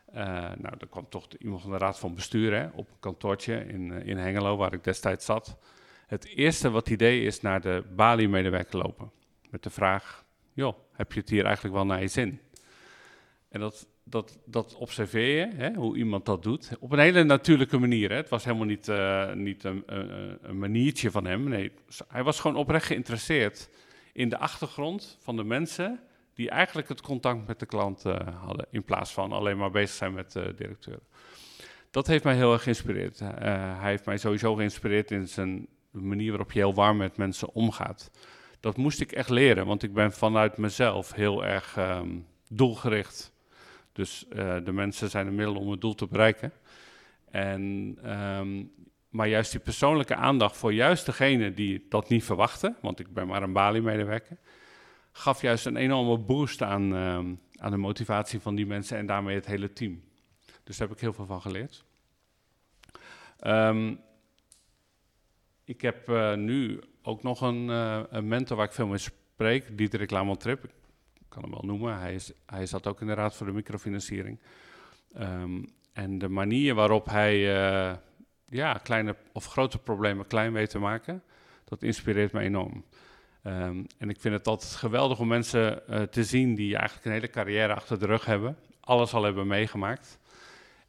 eh, 0.05 0.26
nou, 0.36 0.76
er 0.80 0.88
kwam 0.89 1.09
toch 1.09 1.28
iemand 1.39 1.61
van 1.61 1.72
de 1.72 1.78
raad 1.78 1.99
van 1.99 2.15
bestuur 2.15 2.53
hè, 2.53 2.68
op 2.74 2.89
een 2.89 2.99
kantoortje 2.99 3.65
in, 3.65 3.91
in 3.91 4.18
Hengelo, 4.18 4.57
waar 4.57 4.74
ik 4.74 4.84
destijds 4.84 5.26
zat. 5.26 5.57
Het 6.07 6.26
eerste 6.26 6.70
wat 6.70 6.88
hij 6.88 6.95
deed 6.95 7.26
is 7.26 7.41
naar 7.41 7.61
de 7.61 7.84
Bali-medewerker 7.95 8.78
lopen. 8.78 9.11
Met 9.49 9.63
de 9.63 9.70
vraag, 9.70 10.26
joh, 10.53 10.78
heb 10.91 11.13
je 11.13 11.20
het 11.20 11.30
hier 11.30 11.45
eigenlijk 11.45 11.76
wel 11.76 11.86
naar 11.86 12.01
je 12.01 12.07
zin? 12.07 12.41
En 13.49 13.59
dat, 13.59 13.88
dat, 14.09 14.39
dat 14.45 14.75
observeer 14.75 15.37
je, 15.37 15.55
hè, 15.55 15.73
hoe 15.73 15.97
iemand 15.97 16.25
dat 16.25 16.43
doet, 16.43 16.71
op 16.79 16.91
een 16.91 16.99
hele 16.99 17.23
natuurlijke 17.23 17.77
manier. 17.77 18.09
Hè. 18.09 18.15
Het 18.15 18.29
was 18.29 18.43
helemaal 18.43 18.65
niet, 18.65 18.87
eh, 18.87 19.33
niet 19.33 19.63
een, 19.63 19.83
een, 19.85 20.37
een 20.41 20.59
maniertje 20.59 21.11
van 21.11 21.25
hem. 21.25 21.49
Nee, 21.49 21.71
hij 22.07 22.23
was 22.23 22.39
gewoon 22.39 22.57
oprecht 22.57 22.85
geïnteresseerd 22.85 23.69
in 24.13 24.29
de 24.29 24.37
achtergrond 24.37 25.17
van 25.21 25.35
de 25.35 25.43
mensen 25.43 25.99
die 26.33 26.49
eigenlijk 26.49 26.89
het 26.89 27.01
contact 27.01 27.47
met 27.47 27.59
de 27.59 27.65
klant 27.65 28.05
eh, 28.05 28.15
hadden, 28.45 28.67
in 28.71 28.83
plaats 28.83 29.11
van 29.11 29.31
alleen 29.31 29.57
maar 29.57 29.71
bezig 29.71 29.95
zijn 29.95 30.13
met 30.13 30.31
de 30.31 30.53
directeur. 30.55 30.99
Dat 31.91 32.07
heeft 32.07 32.23
mij 32.23 32.35
heel 32.35 32.53
erg 32.53 32.63
geïnspireerd. 32.63 33.21
Eh, 33.21 33.29
hij 33.79 33.89
heeft 33.89 34.05
mij 34.05 34.17
sowieso 34.17 34.55
geïnspireerd 34.55 35.11
in 35.11 35.27
zijn 35.27 35.67
manier 35.91 36.29
waarop 36.29 36.51
je 36.51 36.59
heel 36.59 36.73
warm 36.73 36.97
met 36.97 37.17
mensen 37.17 37.53
omgaat. 37.53 38.11
Dat 38.59 38.77
moest 38.77 39.01
ik 39.01 39.11
echt 39.11 39.29
leren, 39.29 39.65
want 39.65 39.83
ik 39.83 39.93
ben 39.93 40.11
vanuit 40.11 40.57
mezelf 40.57 41.13
heel 41.13 41.45
erg 41.45 41.77
ehm, 41.77 42.09
doelgericht. 42.49 43.33
Dus 43.97 44.27
eh, 44.27 44.57
de 44.63 44.71
mensen 44.71 45.09
zijn 45.09 45.27
een 45.27 45.35
middel 45.35 45.55
om 45.55 45.71
het 45.71 45.81
doel 45.81 45.95
te 45.95 46.07
bereiken. 46.07 46.51
En, 47.31 47.97
ehm, 48.03 48.63
maar 49.09 49.27
juist 49.27 49.51
die 49.51 49.59
persoonlijke 49.59 50.15
aandacht 50.15 50.57
voor 50.57 50.73
juist 50.73 51.05
degene 51.05 51.53
die 51.53 51.85
dat 51.89 52.09
niet 52.09 52.23
verwachten, 52.23 52.77
want 52.81 52.99
ik 52.99 53.13
ben 53.13 53.27
maar 53.27 53.43
een 53.43 53.53
Bali-medewerker, 53.53 54.37
gaf 55.11 55.41
juist 55.41 55.65
een 55.65 55.75
enorme 55.75 56.17
boost 56.17 56.61
aan, 56.61 56.95
ehm, 56.95 57.33
aan 57.55 57.71
de 57.71 57.77
motivatie 57.77 58.39
van 58.39 58.55
die 58.55 58.65
mensen 58.65 58.97
en 58.97 59.05
daarmee 59.05 59.35
het 59.35 59.45
hele 59.45 59.73
team. 59.73 60.03
Dus 60.63 60.77
daar 60.77 60.87
heb 60.87 60.95
ik 60.95 61.01
heel 61.01 61.13
veel 61.13 61.25
van 61.25 61.41
geleerd. 61.41 61.85
Ehm, 63.39 63.95
ik 65.63 65.81
heb 65.81 66.09
eh, 66.09 66.33
nu 66.33 66.79
ook 67.01 67.23
nog 67.23 67.41
een, 67.41 67.69
eh, 67.69 68.03
een 68.09 68.27
mentor 68.27 68.57
waar 68.57 68.65
ik 68.65 68.71
veel 68.73 68.87
mee 68.87 68.97
spreek, 68.97 69.77
Dieterik 69.77 70.11
Lamontrip. 70.11 70.69
Kan 71.30 71.41
hem 71.41 71.51
wel 71.51 71.63
noemen. 71.65 71.99
Hij, 71.99 72.13
is, 72.13 72.32
hij 72.45 72.65
zat 72.65 72.88
ook 72.88 73.01
in 73.01 73.07
de 73.07 73.13
Raad 73.13 73.36
voor 73.36 73.45
de 73.45 73.53
Microfinanciering. 73.53 74.39
Ehm, 75.13 75.63
en 75.93 76.17
de 76.17 76.30
manier 76.30 76.75
waarop 76.75 77.05
hij 77.05 77.55
eh, 77.55 77.95
ja, 78.45 78.73
kleine 78.73 79.15
of 79.32 79.45
grote 79.45 79.78
problemen 79.78 80.28
klein 80.28 80.53
weet 80.53 80.69
te 80.69 80.80
maken, 80.80 81.23
dat 81.63 81.84
inspireert 81.84 82.32
me 82.32 82.39
enorm. 82.39 82.86
Ehm, 83.41 83.84
en 83.97 84.09
ik 84.09 84.19
vind 84.19 84.34
het 84.34 84.47
altijd 84.47 84.71
geweldig 84.71 85.19
om 85.19 85.28
mensen 85.28 85.88
eh, 85.88 86.01
te 86.01 86.23
zien 86.23 86.55
die 86.55 86.75
eigenlijk 86.75 87.05
een 87.05 87.11
hele 87.11 87.30
carrière 87.30 87.73
achter 87.73 87.99
de 87.99 88.05
rug 88.05 88.25
hebben, 88.25 88.57
alles 88.80 89.13
al 89.13 89.23
hebben 89.23 89.47
meegemaakt 89.47 90.19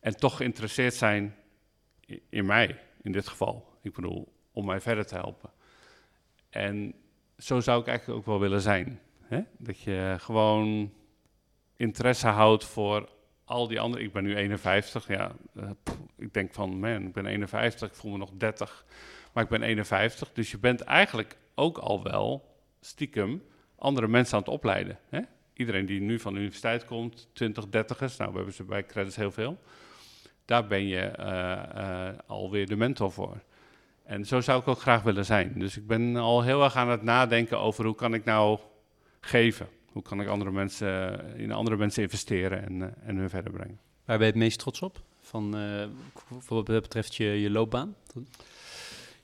en 0.01 0.17
toch 0.17 0.37
geïnteresseerd 0.37 0.95
zijn 0.95 1.35
in 2.29 2.47
mij, 2.47 2.81
in 3.03 3.13
dit 3.13 3.29
geval. 3.29 3.79
Ik 3.83 3.95
bedoel, 3.95 4.33
om 4.53 4.67
mij 4.67 4.81
verder 4.81 5.07
te 5.07 5.15
helpen. 5.15 5.51
En 6.51 6.95
zo 7.39 7.61
zou 7.61 7.81
ik 7.81 7.87
eigenlijk 7.87 8.19
ook 8.19 8.27
wel 8.27 8.41
willen 8.41 8.61
zijn. 8.61 9.01
Hè? 9.29 9.41
Dat 9.59 9.81
je 9.81 10.17
gewoon 10.19 10.93
interesse 11.77 12.27
houdt 12.27 12.65
voor 12.65 13.09
al 13.45 13.69
die 13.69 13.81
andere. 13.81 14.03
Ik 14.03 14.13
ben 14.13 14.23
nu 14.23 14.37
51, 14.37 15.09
ja. 15.09 15.33
eh, 15.55 15.71
ik 16.17 16.35
denk 16.35 16.55
van, 16.55 16.81
man, 16.81 17.07
ik 17.07 17.13
ben 17.13 17.27
51, 17.27 17.89
ik 17.89 17.95
voel 17.95 18.11
me 18.11 18.19
nog 18.19 18.31
30. 18.37 18.85
Maar 19.33 19.43
ik 19.45 19.49
ben 19.49 19.63
51, 19.63 20.33
dus 20.33 20.51
je 20.51 20.59
bent 20.59 20.81
eigenlijk 20.81 21.37
ook 21.55 21.79
al 21.79 22.03
wel 22.03 22.57
stiekem 22.81 23.43
andere 23.79 24.09
mensen 24.09 24.35
aan 24.35 24.43
het 24.43 24.53
opleiden. 24.53 24.99
Hè? 25.09 25.21
Iedereen 25.55 25.87
die 25.87 26.01
nu 26.01 26.21
van 26.21 26.33
de 26.33 26.39
universiteit 26.39 26.85
komt, 26.85 27.29
20, 27.33 27.65
30ers, 27.67 28.17
nou, 28.17 28.31
we 28.31 28.37
hebben 28.37 28.55
ze 28.55 28.65
bij 28.65 28.87
Credits 28.87 29.17
heel 29.17 29.33
veel. 29.33 29.59
Daar 30.45 30.67
ben 30.67 30.87
je 30.87 31.01
eh, 31.01 32.09
eh, 32.09 32.15
alweer 32.27 32.67
de 32.67 32.77
mentor 32.77 33.13
voor. 33.13 33.41
En 34.05 34.27
zo 34.27 34.41
zou 34.41 34.61
ik 34.61 34.69
ook 34.69 34.81
graag 34.81 35.03
willen 35.03 35.25
zijn. 35.25 35.53
Dus 35.59 35.77
ik 35.77 35.87
ben 35.87 36.17
al 36.17 36.43
heel 36.43 36.65
erg 36.65 36.77
aan 36.77 36.89
het 36.89 37.03
nadenken 37.03 37.59
over 37.59 37.85
hoe 37.85 37.95
kan 37.95 38.15
ik 38.15 38.25
nou 38.25 38.59
geven. 39.21 39.69
Hoe 39.93 40.03
kan 40.03 40.21
ik 40.21 40.29
andere 40.29 40.51
mensen, 40.51 41.21
in 41.37 41.53
andere 41.53 41.77
mensen 41.77 42.03
investeren 42.03 42.63
en, 42.67 42.73
uh, 42.75 42.87
en 43.03 43.17
hun 43.17 43.31
verder 43.31 43.53
brengen. 43.53 43.79
Waar 44.05 44.17
ben 44.19 44.27
je 44.27 44.33
het 44.33 44.43
meest 44.43 44.59
trots 44.59 44.83
op? 44.83 45.01
Van, 45.21 45.61
uh, 45.61 45.87
wat 46.49 46.65
betreft 46.65 47.15
je, 47.15 47.25
je 47.25 47.51
loopbaan? 47.51 47.95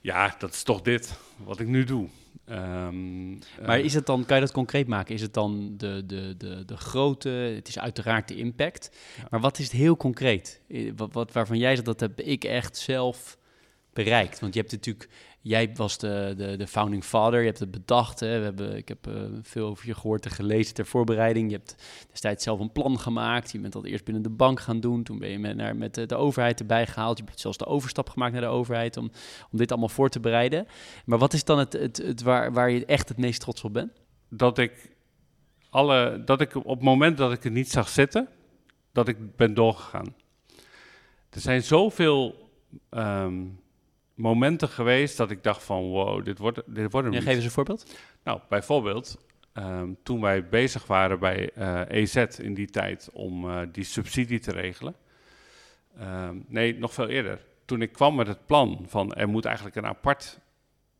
Ja, 0.01 0.35
dat 0.39 0.53
is 0.53 0.63
toch 0.63 0.81
dit, 0.81 1.19
wat 1.37 1.59
ik 1.59 1.67
nu 1.67 1.83
doe. 1.83 2.07
Um, 2.49 3.39
maar 3.65 3.79
is 3.79 3.93
het 3.93 4.05
dan, 4.05 4.25
kan 4.25 4.35
je 4.35 4.43
dat 4.43 4.51
concreet 4.51 4.87
maken? 4.87 5.15
Is 5.15 5.21
het 5.21 5.33
dan 5.33 5.73
de, 5.77 6.03
de, 6.05 6.35
de, 6.37 6.65
de 6.65 6.77
grote, 6.77 7.29
het 7.29 7.67
is 7.67 7.79
uiteraard 7.79 8.27
de 8.27 8.35
impact. 8.35 8.97
Ja. 9.17 9.27
Maar 9.29 9.39
wat 9.39 9.59
is 9.59 9.65
het 9.65 9.73
heel 9.73 9.97
concreet? 9.97 10.61
Wat, 10.95 11.13
wat, 11.13 11.31
waarvan 11.31 11.57
jij 11.57 11.73
zegt, 11.73 11.85
dat 11.85 11.99
heb 11.99 12.21
ik 12.21 12.43
echt 12.43 12.77
zelf 12.77 13.37
bereikt? 13.93 14.39
Want 14.39 14.53
je 14.53 14.59
hebt 14.59 14.71
natuurlijk, 14.71 15.09
jij 15.45 15.71
was 15.75 15.97
de, 15.97 16.33
de, 16.37 16.57
de 16.57 16.67
founding 16.67 17.03
father, 17.03 17.39
je 17.39 17.45
hebt 17.45 17.59
het 17.59 17.71
bedacht. 17.71 18.19
Hè? 18.19 18.37
We 18.37 18.43
hebben, 18.43 18.75
ik 18.75 18.87
heb 18.87 19.07
uh, 19.07 19.23
veel 19.41 19.67
over 19.67 19.87
je 19.87 19.93
gehoord 19.93 20.25
en 20.25 20.31
gelezen 20.31 20.73
ter 20.73 20.85
voorbereiding. 20.85 21.49
Je 21.49 21.55
hebt 21.55 21.75
destijds 22.11 22.43
zelf 22.43 22.59
een 22.59 22.71
plan 22.71 22.99
gemaakt. 22.99 23.51
Je 23.51 23.59
bent 23.59 23.73
dat 23.73 23.85
eerst 23.85 24.03
binnen 24.03 24.23
de 24.23 24.29
bank 24.29 24.59
gaan 24.59 24.79
doen. 24.79 25.03
Toen 25.03 25.19
ben 25.19 25.29
je 25.29 25.39
met, 25.39 25.55
naar, 25.55 25.75
met 25.75 25.93
de, 25.93 26.05
de 26.05 26.15
overheid 26.15 26.59
erbij 26.59 26.87
gehaald. 26.87 27.17
Je 27.17 27.23
hebt 27.23 27.39
zelfs 27.39 27.57
de 27.57 27.65
overstap 27.65 28.09
gemaakt 28.09 28.31
naar 28.31 28.41
de 28.41 28.47
overheid 28.47 28.97
om, 28.97 29.11
om 29.51 29.57
dit 29.57 29.71
allemaal 29.71 29.89
voor 29.89 30.09
te 30.09 30.19
bereiden. 30.19 30.67
Maar 31.05 31.17
wat 31.17 31.33
is 31.33 31.43
dan 31.43 31.59
het, 31.59 31.73
het, 31.73 31.97
het 31.97 32.21
waar, 32.21 32.53
waar 32.53 32.69
je 32.69 32.85
echt 32.85 33.09
het 33.09 33.17
meest 33.17 33.41
trots 33.41 33.63
op 33.63 33.73
bent? 33.73 33.91
Dat 34.29 34.57
ik, 34.57 34.91
alle, 35.69 36.21
dat 36.25 36.41
ik 36.41 36.55
op 36.55 36.75
het 36.75 36.81
moment 36.81 37.17
dat 37.17 37.31
ik 37.31 37.43
het 37.43 37.53
niet 37.53 37.71
zag 37.71 37.89
zitten, 37.89 38.27
dat 38.91 39.07
ik 39.07 39.35
ben 39.35 39.53
doorgegaan. 39.53 40.15
Er 41.29 41.41
zijn 41.41 41.63
zoveel... 41.63 42.49
Um, 42.89 43.63
momenten 44.15 44.69
geweest 44.69 45.17
dat 45.17 45.31
ik 45.31 45.43
dacht 45.43 45.63
van 45.63 45.83
wow, 45.83 46.25
dit 46.25 46.37
wordt, 46.37 46.61
dit 46.65 46.91
wordt 46.91 47.13
ja, 47.13 47.21
Geef 47.21 47.35
eens 47.35 47.43
een 47.43 47.51
voorbeeld. 47.51 47.95
Nou, 48.23 48.39
bijvoorbeeld 48.49 49.25
um, 49.53 49.97
toen 50.03 50.21
wij 50.21 50.47
bezig 50.49 50.87
waren 50.87 51.19
bij 51.19 51.51
uh, 51.57 51.81
eh, 51.81 52.01
EZ 52.01 52.15
in 52.15 52.53
die 52.53 52.69
tijd 52.69 53.09
om 53.13 53.45
uh, 53.45 53.61
die 53.71 53.83
subsidie 53.83 54.39
te 54.39 54.51
regelen. 54.51 54.95
Um, 56.01 56.45
nee, 56.47 56.77
nog 56.77 56.93
veel 56.93 57.07
eerder. 57.07 57.45
Toen 57.65 57.81
ik 57.81 57.91
kwam 57.91 58.15
met 58.15 58.27
het 58.27 58.45
plan 58.45 58.85
van 58.87 59.13
er 59.13 59.27
moet 59.27 59.45
eigenlijk 59.45 59.75
een 59.75 59.85
apart 59.85 60.39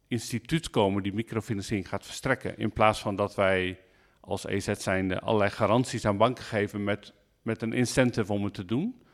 instituut 0.08 0.70
komen 0.70 1.04
die 1.04 1.14
microfinanciering 1.14 1.90
gaat 1.90 2.06
verstrekken. 2.06 2.58
In 2.58 2.72
plaats 2.72 3.00
van 3.00 3.16
dat 3.16 3.36
wij 3.36 3.80
als 4.20 4.46
EZ 4.46 4.72
zijnde 4.72 5.20
allerlei 5.20 5.52
garanties 5.52 6.06
aan 6.06 6.18
banken 6.18 6.44
geven 6.44 6.84
met, 6.84 7.14
met 7.42 7.62
een 7.62 7.74
incentive 7.74 8.34
om 8.34 8.44
het 8.44 8.54
te 8.54 8.66
doen 8.66 9.05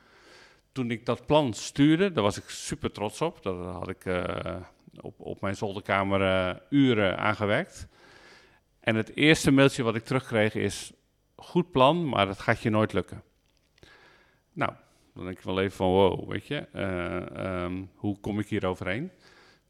toen 0.71 0.91
ik 0.91 1.05
dat 1.05 1.25
plan 1.25 1.53
stuurde, 1.53 2.11
daar 2.11 2.23
was 2.23 2.37
ik 2.37 2.49
super 2.49 2.91
trots 2.91 3.21
op. 3.21 3.43
Daar 3.43 3.53
had 3.53 3.89
ik 3.89 4.05
uh, 4.05 4.55
op, 5.01 5.19
op 5.19 5.41
mijn 5.41 5.55
zolderkamer 5.55 6.21
uh, 6.21 6.55
uren 6.69 7.17
aan 7.17 7.35
gewerkt. 7.35 7.87
En 8.79 8.95
het 8.95 9.15
eerste 9.15 9.51
mailtje 9.51 9.83
wat 9.83 9.95
ik 9.95 10.03
terugkreeg 10.03 10.55
is: 10.55 10.91
goed 11.35 11.71
plan, 11.71 12.09
maar 12.09 12.25
dat 12.25 12.39
gaat 12.39 12.61
je 12.61 12.69
nooit 12.69 12.93
lukken. 12.93 13.23
Nou, 14.53 14.71
dan 15.13 15.23
denk 15.25 15.37
ik 15.37 15.43
wel 15.43 15.59
even 15.59 15.75
van 15.75 15.87
wow, 15.87 16.29
weet 16.29 16.47
je, 16.47 16.67
uh, 16.73 17.63
um, 17.63 17.89
hoe 17.95 18.19
kom 18.19 18.39
ik 18.39 18.47
hier 18.47 18.65
overheen? 18.65 19.11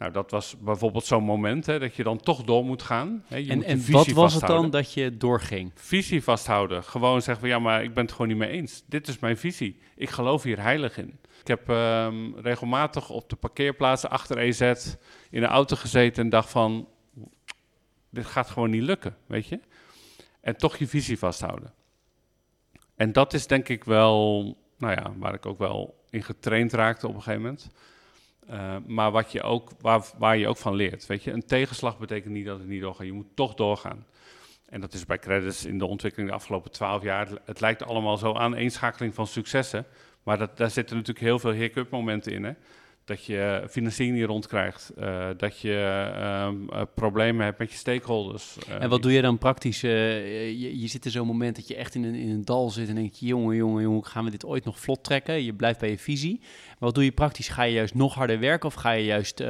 Nou, 0.02 0.14
dat 0.14 0.32
was 0.32 0.56
bijvoorbeeld 0.58 1.06
zo'n 1.06 1.24
moment 1.24 1.66
hè, 1.66 1.80
dat 1.80 1.96
je 1.96 2.04
dan 2.04 2.20
toch 2.20 2.44
door 2.44 2.66
moet 2.66 2.82
gaan. 2.82 3.24
Hè. 3.28 3.38
Je 3.38 3.52
en 3.52 3.64
en 3.64 3.92
wat 3.92 4.08
was 4.08 4.34
het 4.34 4.48
dan 4.48 4.70
dat 4.70 4.94
je 4.94 5.18
doorging? 5.18 5.72
Visie 5.76 6.24
vasthouden. 6.24 6.84
Gewoon 6.84 7.22
zeggen 7.22 7.40
van 7.40 7.50
ja, 7.50 7.60
maar 7.60 7.84
ik 7.84 7.94
ben 7.94 8.04
het 8.04 8.12
gewoon 8.12 8.28
niet 8.28 8.38
mee 8.38 8.50
eens. 8.50 8.84
Dit 8.86 9.08
is 9.08 9.20
mijn 9.20 9.38
visie. 9.38 9.80
Ik 9.96 10.10
geloof 10.10 10.44
hier 10.44 10.62
heilig 10.62 10.98
in. 10.98 11.20
Ik 11.42 11.48
heb 11.48 11.68
um, 11.68 12.36
regelmatig 12.40 13.10
op 13.10 13.30
de 13.30 13.36
parkeerplaatsen 13.36 14.10
achter 14.10 14.38
EZ 14.38 14.62
in 15.30 15.44
een 15.44 15.50
auto 15.50 15.76
gezeten 15.76 16.24
en 16.24 16.30
dacht 16.30 16.50
van 16.50 16.88
dit 18.10 18.26
gaat 18.26 18.50
gewoon 18.50 18.70
niet 18.70 18.84
lukken, 18.84 19.16
weet 19.26 19.48
je. 19.48 19.60
En 20.40 20.58
toch 20.58 20.78
je 20.78 20.88
visie 20.88 21.18
vasthouden. 21.18 21.74
En 22.96 23.12
dat 23.12 23.34
is 23.34 23.48
denk 23.48 23.70
ik 23.70 23.84
wel, 23.84 24.44
nou 24.78 24.94
ja, 24.94 25.14
waar 25.18 25.34
ik 25.34 25.46
ook 25.46 25.58
wel 25.58 26.04
in 26.10 26.24
getraind 26.24 26.74
raakte 26.74 27.08
op 27.08 27.16
een 27.16 27.22
gegeven 27.22 27.42
moment. 27.42 27.70
Uh, 28.50 28.76
maar 28.86 29.12
wat 29.12 29.32
je 29.32 29.42
ook, 29.42 29.72
waar, 29.80 30.06
waar 30.18 30.38
je 30.38 30.48
ook 30.48 30.58
van 30.58 30.76
leert. 30.76 31.06
Weet 31.06 31.24
je, 31.24 31.32
een 31.32 31.46
tegenslag 31.46 31.98
betekent 31.98 32.34
niet 32.34 32.46
dat 32.46 32.58
het 32.58 32.68
niet 32.68 32.82
doorgaat. 32.82 33.06
Je 33.06 33.12
moet 33.12 33.36
toch 33.36 33.54
doorgaan. 33.54 34.06
En 34.66 34.82
dat 34.82 34.94
is 34.94 35.06
bij 35.06 35.20
credits 35.20 35.66
in 35.66 35.78
de 35.78 35.86
ontwikkeling 35.86 36.30
de 36.30 36.36
afgelopen 36.36 36.72
twaalf 36.72 37.04
jaar. 37.04 37.28
Het 37.46 37.60
lijkt 37.60 37.84
allemaal 37.84 38.18
zo 38.18 38.34
aan 38.34 38.56
eenschakeling 38.56 39.14
van 39.14 39.28
successen. 39.28 39.86
Maar 40.24 40.38
dat, 40.38 40.58
daar 40.58 40.70
zitten 40.70 40.96
natuurlijk 40.96 41.26
heel 41.26 41.40
veel 41.40 41.52
hiccup 41.52 41.90
momenten 41.90 42.32
in. 42.32 42.44
Hè? 42.44 42.54
Dat 43.12 43.26
je 43.26 43.66
financiering 43.70 44.18
niet 44.18 44.28
rondkrijgt, 44.28 44.92
uh, 45.00 45.28
dat 45.38 45.60
je 45.60 46.10
uh, 46.74 46.82
problemen 46.94 47.46
hebt 47.46 47.60
met 47.60 47.72
je 47.72 47.78
stakeholders. 47.78 48.58
Uh, 48.70 48.82
en 48.82 48.90
wat 48.90 49.02
doe 49.02 49.12
je 49.12 49.22
dan 49.22 49.38
praktisch? 49.38 49.82
Je, 49.82 50.80
je, 50.80 50.88
zit 50.88 51.06
in 51.06 51.12
zo'n 51.12 51.28
moment 51.28 51.56
dat 51.56 51.68
je 51.68 51.76
echt 51.76 51.96
in 51.96 52.04
een, 52.04 52.16
in 52.16 52.30
een 52.30 52.46
dal 52.46 52.70
zit 52.70 52.90
en 52.90 52.96
denk 52.96 53.14
je, 53.14 53.26
jongen, 53.26 53.56
jongen, 53.56 53.82
jongen, 53.82 54.06
gaan 54.06 54.26
we 54.26 54.32
dit 54.32 54.46
ooit 54.46 54.66
nog 54.66 54.80
vlot 54.80 55.04
trekken? 55.04 55.44
Je 55.44 55.54
blijft 55.54 55.80
bij 55.80 55.90
je 55.90 55.98
visie. 55.98 56.40
Maar 56.40 56.90
wat 56.90 56.96
doe 56.96 57.04
je 57.04 57.12
praktisch? 57.12 57.48
Ga 57.48 57.64
je 57.64 57.74
juist 57.74 57.94
nog 57.94 58.14
harder 58.14 58.40
werken 58.40 58.68
of 58.68 58.74
ga 58.74 58.92
je 58.92 59.06
juist 59.06 59.44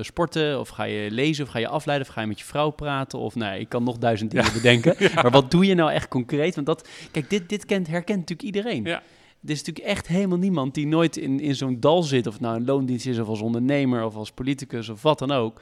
sporten 0.00 0.60
of 0.60 0.68
ga 0.68 0.84
je 0.84 1.10
lezen 1.10 1.44
of 1.44 1.50
ga 1.50 1.58
je 1.58 1.68
afleiden 1.68 2.06
of 2.08 2.12
ga 2.12 2.20
je 2.20 2.26
met 2.26 2.38
je 2.38 2.44
vrouw 2.44 2.70
praten? 2.70 3.18
Of 3.18 3.34
nou, 3.34 3.58
ik 3.58 3.68
kan 3.68 3.84
nog 3.84 3.98
duizend 3.98 4.30
dingen 4.30 4.52
bedenken. 4.52 4.96
Maar 5.14 5.30
wat 5.30 5.50
doe 5.50 5.66
je 5.66 5.74
nou 5.74 5.92
echt 5.92 6.08
concreet? 6.08 6.54
Want 6.54 6.66
dat, 6.66 6.88
kijk, 7.10 7.30
dit, 7.30 7.48
dit 7.48 7.64
kent, 7.64 7.86
herkent 7.86 8.18
natuurlijk 8.18 8.56
iedereen. 8.56 8.84
Ja. 8.84 9.02
Er 9.46 9.52
is 9.52 9.58
natuurlijk 9.58 9.86
echt 9.86 10.06
helemaal 10.06 10.38
niemand 10.38 10.74
die 10.74 10.86
nooit 10.86 11.16
in, 11.16 11.40
in 11.40 11.54
zo'n 11.54 11.80
dal 11.80 12.02
zit. 12.02 12.26
Of 12.26 12.40
nou 12.40 12.56
een 12.56 12.64
loondienst 12.64 13.06
is, 13.06 13.18
of 13.18 13.28
als 13.28 13.40
ondernemer, 13.40 14.04
of 14.04 14.14
als 14.14 14.32
politicus, 14.32 14.88
of 14.88 15.02
wat 15.02 15.18
dan 15.18 15.30
ook. 15.30 15.60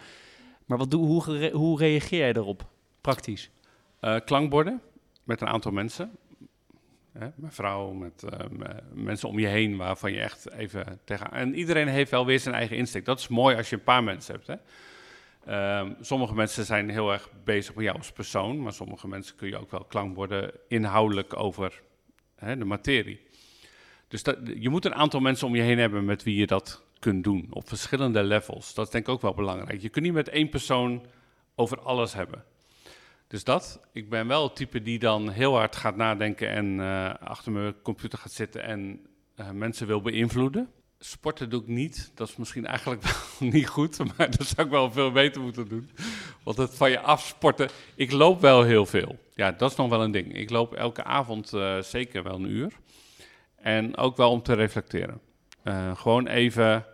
Maar 0.66 0.78
wat 0.78 0.90
doe, 0.90 1.06
hoe, 1.06 1.50
hoe 1.52 1.78
reageer 1.78 2.18
jij 2.18 2.32
daarop, 2.32 2.66
praktisch? 3.00 3.50
Uh, 4.00 4.16
klankborden 4.24 4.80
met 5.24 5.40
een 5.40 5.46
aantal 5.46 5.72
mensen. 5.72 6.10
Hè, 7.12 7.28
mijn 7.34 7.52
vrouw, 7.52 7.92
met 7.92 8.24
uh, 8.24 8.38
mensen 8.92 9.28
om 9.28 9.38
je 9.38 9.46
heen 9.46 9.76
waarvan 9.76 10.12
je 10.12 10.20
echt 10.20 10.50
even 10.50 11.00
tegen... 11.04 11.32
En 11.32 11.54
iedereen 11.54 11.88
heeft 11.88 12.10
wel 12.10 12.26
weer 12.26 12.40
zijn 12.40 12.54
eigen 12.54 12.76
insteek. 12.76 13.04
Dat 13.04 13.18
is 13.18 13.28
mooi 13.28 13.56
als 13.56 13.70
je 13.70 13.76
een 13.76 13.82
paar 13.82 14.04
mensen 14.04 14.34
hebt, 14.34 14.46
hè. 14.46 14.56
Uh, 15.48 15.90
sommige 16.00 16.34
mensen 16.34 16.64
zijn 16.64 16.90
heel 16.90 17.12
erg 17.12 17.30
bezig 17.44 17.74
met 17.74 17.84
jou 17.84 17.96
als 17.96 18.12
persoon, 18.12 18.62
maar 18.62 18.72
sommige 18.72 19.08
mensen 19.08 19.36
kun 19.36 19.48
je 19.48 19.58
ook 19.58 19.70
wel 19.70 19.84
klankborden 19.84 20.52
inhoudelijk 20.68 21.36
over 21.36 21.82
hè, 22.36 22.58
de 22.58 22.64
materie. 22.64 23.20
Dus 24.14 24.22
dat, 24.22 24.38
je 24.58 24.68
moet 24.68 24.84
een 24.84 24.94
aantal 24.94 25.20
mensen 25.20 25.46
om 25.46 25.54
je 25.54 25.62
heen 25.62 25.78
hebben 25.78 26.04
met 26.04 26.22
wie 26.22 26.36
je 26.36 26.46
dat 26.46 26.82
kunt 26.98 27.24
doen. 27.24 27.46
Op 27.50 27.68
verschillende 27.68 28.22
levels. 28.22 28.74
Dat 28.74 28.86
is 28.86 28.92
denk 28.92 29.06
ik 29.06 29.12
ook 29.12 29.20
wel 29.20 29.34
belangrijk. 29.34 29.80
Je 29.80 29.88
kunt 29.88 30.04
niet 30.04 30.14
met 30.14 30.28
één 30.28 30.48
persoon 30.48 31.06
over 31.54 31.80
alles 31.80 32.12
hebben. 32.12 32.44
Dus 33.28 33.44
dat, 33.44 33.80
ik 33.92 34.08
ben 34.08 34.26
wel 34.26 34.42
het 34.42 34.56
type 34.56 34.82
die 34.82 34.98
dan 34.98 35.30
heel 35.30 35.56
hard 35.56 35.76
gaat 35.76 35.96
nadenken 35.96 36.48
en 36.48 36.78
uh, 36.78 37.14
achter 37.14 37.52
mijn 37.52 37.74
computer 37.82 38.18
gaat 38.18 38.32
zitten 38.32 38.62
en 38.62 39.00
uh, 39.36 39.50
mensen 39.50 39.86
wil 39.86 40.00
beïnvloeden. 40.00 40.70
Sporten 40.98 41.50
doe 41.50 41.60
ik 41.60 41.68
niet. 41.68 42.10
Dat 42.14 42.28
is 42.28 42.36
misschien 42.36 42.66
eigenlijk 42.66 43.02
wel 43.06 43.48
niet 43.50 43.68
goed, 43.68 43.98
maar 43.98 44.30
dat 44.30 44.46
zou 44.46 44.66
ik 44.66 44.72
wel 44.72 44.92
veel 44.92 45.12
beter 45.12 45.40
moeten 45.40 45.68
doen. 45.68 45.90
Want 46.42 46.56
het 46.56 46.74
van 46.74 46.90
je 46.90 47.00
afsporten. 47.00 47.68
Ik 47.94 48.12
loop 48.12 48.40
wel 48.40 48.62
heel 48.62 48.86
veel. 48.86 49.18
Ja, 49.34 49.52
dat 49.52 49.70
is 49.70 49.76
nog 49.76 49.88
wel 49.88 50.02
een 50.02 50.10
ding. 50.10 50.34
Ik 50.34 50.50
loop 50.50 50.74
elke 50.74 51.04
avond 51.04 51.52
uh, 51.52 51.80
zeker 51.80 52.22
wel 52.22 52.34
een 52.34 52.50
uur. 52.50 52.72
En 53.64 53.96
ook 53.96 54.16
wel 54.16 54.30
om 54.30 54.42
te 54.42 54.52
reflecteren. 54.52 55.20
Uh, 55.64 55.96
gewoon 55.96 56.26
even 56.26 56.86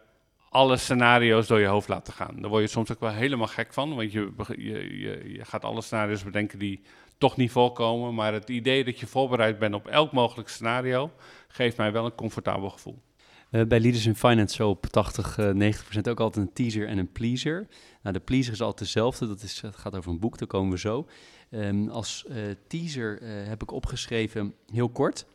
alle 0.49 0.77
scenario's 0.77 1.47
door 1.47 1.61
je 1.61 1.67
hoofd 1.67 1.89
laten 1.89 2.13
gaan. 2.13 2.37
Daar 2.41 2.51
word 2.51 2.63
je 2.63 2.69
soms 2.69 2.93
ook 2.93 3.01
wel 3.01 3.11
helemaal 3.11 3.47
gek 3.47 3.73
van, 3.73 3.95
want 3.95 4.13
je, 4.13 4.33
je, 4.57 4.99
je, 4.99 5.33
je 5.33 5.45
gaat 5.45 5.65
alle 5.65 5.83
scenario's 5.83 6.25
bedenken 6.25 6.59
die 6.59 6.81
toch 7.19 7.37
niet 7.37 7.51
voorkomen. 7.51 8.15
Maar 8.15 8.33
het 8.33 8.49
idee 8.49 8.85
dat 8.85 8.99
je 8.99 9.07
voorbereid 9.07 9.59
bent 9.59 9.75
op 9.75 9.87
elk 9.87 10.13
mogelijk 10.13 10.49
scenario, 10.49 11.11
geeft 11.49 11.77
mij 11.77 11.93
wel 11.93 12.05
een 12.05 12.15
comfortabel 12.15 12.71
gevoel. 12.71 13.03
Bij 13.51 13.81
Leaders 13.81 14.07
in 14.07 14.17
Finance 14.17 14.55
zo 14.55 14.69
op 14.69 14.87
80, 14.87 15.39
uh, 15.39 15.73
90% 15.97 16.09
ook 16.09 16.21
altijd 16.21 16.47
een 16.47 16.53
teaser 16.53 16.87
en 16.87 16.99
een 16.99 17.13
pleaser. 17.13 17.69
Nou, 18.03 18.15
de 18.15 18.23
pleaser 18.25 18.53
is 18.53 18.61
altijd 18.61 18.81
hetzelfde, 18.81 19.27
dat, 19.27 19.43
is, 19.43 19.61
het 19.61 19.77
gaat 19.77 19.97
over 19.97 20.11
een 20.11 20.19
boek, 20.19 20.39
daar 20.39 20.49
komen 20.49 20.71
we 20.71 20.79
zo. 20.79 21.07
Um, 21.51 21.89
als 21.89 22.25
uh, 22.29 22.37
teaser 22.67 23.23
heb 23.23 23.63
ik 23.63 23.71
opgeschreven, 23.71 24.55
heel 24.73 24.89
kort... 24.89 25.27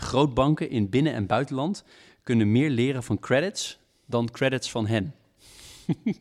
Grootbanken 0.00 0.70
in 0.70 0.88
binnen- 0.88 1.12
en 1.12 1.26
buitenland 1.26 1.84
kunnen 2.22 2.52
meer 2.52 2.70
leren 2.70 3.02
van 3.02 3.18
credits 3.18 3.78
dan 4.06 4.30
credits 4.30 4.70
van 4.70 4.86
hen. 4.86 5.14
uh, 6.06 6.16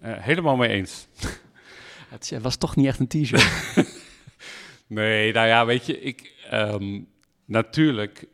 helemaal 0.00 0.56
mee 0.56 0.68
eens. 0.68 1.06
Het 2.08 2.38
was 2.42 2.56
toch 2.56 2.76
niet 2.76 2.86
echt 2.86 2.98
een 2.98 3.06
t-shirt. 3.06 3.74
nee, 4.86 5.32
nou 5.32 5.46
ja, 5.46 5.66
weet 5.66 5.86
je, 5.86 6.00
ik, 6.00 6.48
um, 6.52 7.08
natuurlijk 7.44 8.26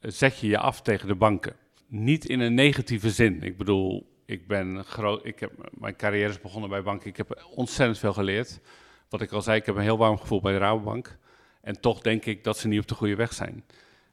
zet 0.00 0.38
je 0.38 0.46
je 0.46 0.58
af 0.58 0.82
tegen 0.82 1.08
de 1.08 1.14
banken. 1.14 1.56
Niet 1.86 2.24
in 2.24 2.40
een 2.40 2.54
negatieve 2.54 3.10
zin. 3.10 3.42
Ik 3.42 3.56
bedoel, 3.56 4.06
ik 4.26 4.46
ben 4.46 4.84
groot, 4.84 5.24
ik 5.24 5.40
heb 5.40 5.52
mijn 5.70 5.96
carrière 5.96 6.28
is 6.28 6.40
begonnen 6.40 6.70
bij 6.70 6.82
banken. 6.82 7.08
Ik 7.08 7.16
heb 7.16 7.48
ontzettend 7.54 7.98
veel 7.98 8.12
geleerd. 8.12 8.60
Wat 9.08 9.20
ik 9.20 9.32
al 9.32 9.42
zei, 9.42 9.58
ik 9.58 9.66
heb 9.66 9.76
een 9.76 9.82
heel 9.82 9.98
warm 9.98 10.18
gevoel 10.18 10.40
bij 10.40 10.52
de 10.52 10.58
Rabobank. 10.58 11.18
En 11.60 11.80
toch 11.80 12.00
denk 12.00 12.24
ik 12.24 12.44
dat 12.44 12.58
ze 12.58 12.68
niet 12.68 12.80
op 12.80 12.88
de 12.88 12.94
goede 12.94 13.14
weg 13.14 13.32
zijn. 13.32 13.64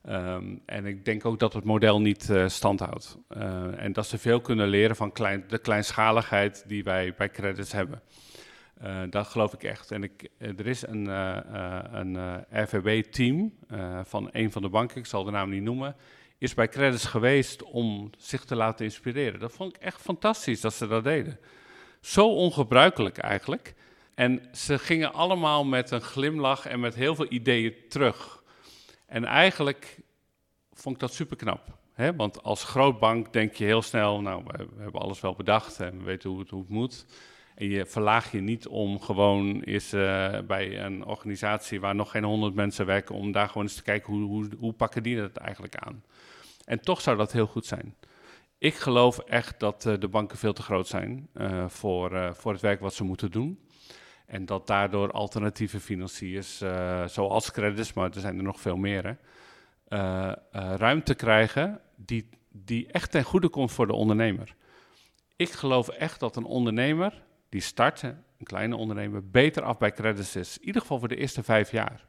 Ehm, 0.05 0.55
en 0.65 0.85
ik 0.85 1.05
denk 1.05 1.25
ook 1.25 1.39
dat 1.39 1.53
het 1.53 1.63
model 1.63 2.01
niet 2.01 2.29
uh, 2.29 2.47
stand 2.47 2.79
houdt. 2.79 3.17
en 3.77 3.93
dat 3.93 4.07
ze 4.07 4.17
veel 4.17 4.41
kunnen 4.41 4.67
leren 4.67 4.95
van 4.95 5.11
klein, 5.11 5.43
de 5.47 5.57
kleinschaligheid 5.57 6.63
die 6.67 6.83
wij 6.83 7.13
bij 7.17 7.29
credits 7.29 7.71
hebben. 7.71 8.01
Uh, 8.83 9.01
dat 9.09 9.27
geloof 9.27 9.53
ik 9.53 9.63
echt. 9.63 9.91
En 9.91 10.03
ik, 10.03 10.29
er 10.37 10.67
is 10.67 10.87
een, 10.87 11.05
een 11.95 12.45
RVB-team 12.49 13.53
van 14.03 14.29
een 14.31 14.51
van 14.51 14.61
de 14.61 14.69
banken, 14.69 14.97
ik 14.97 15.05
zal 15.05 15.23
de 15.23 15.31
naam 15.31 15.49
niet 15.49 15.63
noemen, 15.63 15.95
is 16.37 16.53
bij 16.53 16.69
Credits 16.69 17.05
geweest 17.05 17.63
om 17.63 18.09
zich 18.17 18.43
te 18.45 18.55
laten 18.55 18.85
inspireren. 18.85 19.39
Dat 19.39 19.51
vond 19.51 19.75
ik 19.75 19.81
echt 19.81 20.01
fantastisch 20.01 20.61
dat 20.61 20.73
ze 20.73 20.87
dat 20.87 21.03
deden. 21.03 21.39
Zo 22.01 22.27
ongebruikelijk 22.27 23.17
eigenlijk. 23.17 23.73
En 24.15 24.41
ze 24.51 24.79
gingen 24.79 25.13
allemaal 25.13 25.65
met 25.65 25.91
een 25.91 26.01
glimlach 26.01 26.65
en 26.65 26.79
met 26.79 26.95
heel 26.95 27.15
veel 27.15 27.25
ideeën 27.29 27.73
terug. 27.89 28.43
En 29.15 29.25
eigenlijk 29.25 29.99
vond 30.73 30.95
ik 30.95 31.01
dat 31.01 31.13
super 31.13 31.37
knap. 31.37 31.77
Hè? 31.93 32.15
Want 32.15 32.43
als 32.43 32.63
grootbank 32.63 33.33
denk 33.33 33.53
je 33.53 33.63
heel 33.63 33.81
snel, 33.81 34.21
nou, 34.21 34.43
we, 34.47 34.67
hebben 34.77 35.01
alles 35.01 35.21
wel 35.21 35.35
bedacht 35.35 35.79
en 35.79 35.97
we 35.97 36.03
weten 36.03 36.29
hoe 36.29 36.39
het, 36.39 36.69
moet. 36.69 37.05
En 37.55 37.69
je 37.69 37.85
verlaag 37.85 38.31
je 38.31 38.41
niet 38.41 38.67
om 38.67 38.99
gewoon 38.99 39.61
eens 39.61 39.93
uh, 39.93 40.39
bij 40.47 40.79
een 40.79 41.05
organisatie 41.05 41.79
waar 41.79 41.95
nog 41.95 42.11
geen 42.11 42.23
honderd 42.23 42.53
mensen 42.53 42.85
werken, 42.85 43.15
om 43.15 43.31
daar 43.31 43.47
gewoon 43.47 43.63
eens 43.63 43.75
te 43.75 43.83
kijken 43.83 44.13
hoe, 44.13 44.23
hoe, 44.23 44.49
hoe 44.59 44.73
pakken 44.73 45.03
die 45.03 45.17
dat 45.17 45.35
eigenlijk 45.35 45.75
aan. 45.75 46.03
En 46.65 46.79
toch 46.79 47.01
zou 47.01 47.17
dat 47.17 47.31
heel 47.31 47.47
goed 47.47 47.65
zijn. 47.65 47.95
Ik 48.57 48.75
geloof 48.75 49.19
echt 49.19 49.59
dat 49.59 49.85
uh, 49.85 49.99
de 49.99 50.07
banken 50.07 50.37
veel 50.37 50.53
te 50.53 50.61
groot 50.61 50.87
zijn 50.87 51.27
uh, 51.33 51.67
voor, 51.67 52.35
voor 52.35 52.51
het 52.51 52.61
werk 52.61 52.79
wat 52.79 52.93
ze 52.93 53.03
moeten 53.03 53.31
doen. 53.31 53.59
En 54.25 54.45
dat 54.45 54.67
daardoor 54.67 55.11
alternatieve 55.11 55.79
financiers, 55.79 56.57
zoals 57.05 57.51
credits, 57.51 57.93
maar 57.93 58.09
er 58.09 58.19
zijn 58.19 58.37
er 58.37 58.43
nog 58.43 58.59
veel 58.59 58.77
meer, 58.77 59.17
hè, 59.87 60.33
ruimte 60.75 61.15
krijgen 61.15 61.81
die, 61.95 62.29
die 62.51 62.91
echt 62.91 63.11
ten 63.11 63.23
goede 63.23 63.49
komt 63.49 63.71
voor 63.71 63.87
de 63.87 63.93
ondernemer. 63.93 64.55
Ik 65.35 65.49
geloof 65.49 65.87
echt 65.87 66.19
dat 66.19 66.35
een 66.35 66.45
ondernemer 66.45 67.23
die 67.49 67.61
start, 67.61 68.01
een 68.01 68.17
kleine 68.43 68.75
ondernemer, 68.75 69.29
beter 69.29 69.63
af 69.63 69.77
bij 69.77 69.91
credits 69.91 70.35
is. 70.35 70.57
In 70.57 70.65
ieder 70.65 70.81
geval 70.81 70.99
voor 70.99 71.07
de 71.07 71.15
eerste 71.15 71.43
vijf 71.43 71.71
jaar. 71.71 72.05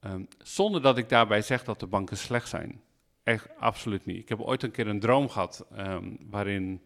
Um, 0.00 0.28
zonder 0.38 0.82
dat 0.82 0.98
ik 0.98 1.08
daarbij 1.08 1.42
zeg 1.42 1.64
dat 1.64 1.80
de 1.80 1.86
banken 1.86 2.16
slecht 2.16 2.48
zijn. 2.48 2.80
Echt 3.22 3.48
absoluut 3.58 4.06
niet. 4.06 4.18
Ik 4.18 4.28
heb 4.28 4.40
ooit 4.40 4.62
een 4.62 4.70
keer 4.70 4.86
een 4.86 5.00
droom 5.00 5.28
gehad 5.28 5.66
um, 5.78 6.18
waarin 6.30 6.82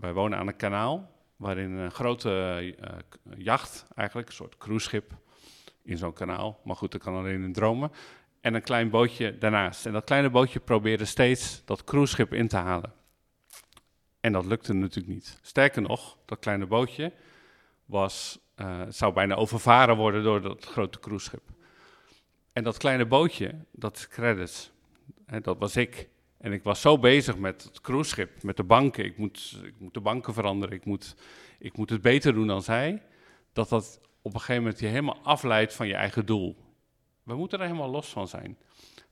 wij 0.00 0.12
wonen 0.12 0.38
aan 0.38 0.46
een 0.46 0.56
kanaal, 0.56 1.10
waarin 1.40 1.70
een 1.70 1.90
grote 1.90 2.58
uh, 2.80 3.36
jacht, 3.36 3.84
eigenlijk 3.94 4.28
een 4.28 4.34
soort 4.34 4.56
cruiseschip 4.56 5.12
in 5.82 5.96
zo'n 5.96 6.12
kanaal, 6.12 6.60
maar 6.64 6.76
goed, 6.76 6.92
dat 6.92 7.02
kan 7.02 7.14
alleen 7.14 7.42
in 7.42 7.52
dromen, 7.52 7.92
en 8.40 8.54
een 8.54 8.62
klein 8.62 8.90
bootje 8.90 9.38
daarnaast. 9.38 9.86
En 9.86 9.92
dat 9.92 10.04
kleine 10.04 10.30
bootje 10.30 10.60
probeerde 10.60 11.04
steeds 11.04 11.62
dat 11.64 11.84
cruiseschip 11.84 12.32
in 12.32 12.48
te 12.48 12.56
halen. 12.56 12.92
En 14.20 14.32
dat 14.32 14.44
lukte 14.44 14.72
natuurlijk 14.72 15.14
niet. 15.14 15.38
Sterker 15.42 15.82
nog, 15.82 16.18
dat 16.24 16.38
kleine 16.38 16.66
bootje 16.66 17.12
was, 17.84 18.38
uh, 18.56 18.80
zou 18.88 19.12
bijna 19.12 19.34
overvaren 19.34 19.96
worden 19.96 20.22
door 20.22 20.40
dat 20.40 20.64
grote 20.64 21.00
cruiseschip. 21.00 21.42
En 22.52 22.64
dat 22.64 22.76
kleine 22.76 23.06
bootje, 23.06 23.54
dat 23.72 23.96
is 23.96 24.08
credits, 24.08 24.70
dat 25.42 25.58
was 25.58 25.76
ik. 25.76 26.08
En 26.40 26.52
ik 26.52 26.62
was 26.62 26.80
zo 26.80 26.98
bezig 26.98 27.36
met 27.36 27.62
het 27.62 27.80
cruiseschip, 27.80 28.42
met 28.42 28.56
de 28.56 28.64
banken. 28.64 29.04
Ik 29.04 29.18
moet, 29.18 29.60
ik 29.64 29.74
moet 29.78 29.94
de 29.94 30.00
banken 30.00 30.34
veranderen, 30.34 30.76
ik 30.76 30.84
moet, 30.84 31.16
ik 31.58 31.76
moet 31.76 31.90
het 31.90 32.00
beter 32.00 32.34
doen 32.34 32.46
dan 32.46 32.62
zij. 32.62 33.02
Dat 33.52 33.68
dat 33.68 34.00
op 34.22 34.34
een 34.34 34.40
gegeven 34.40 34.62
moment 34.62 34.80
je 34.80 34.86
helemaal 34.86 35.18
afleidt 35.22 35.74
van 35.74 35.86
je 35.86 35.94
eigen 35.94 36.26
doel. 36.26 36.56
We 37.22 37.34
moeten 37.34 37.58
er 37.58 37.64
helemaal 37.64 37.90
los 37.90 38.08
van 38.08 38.28
zijn. 38.28 38.58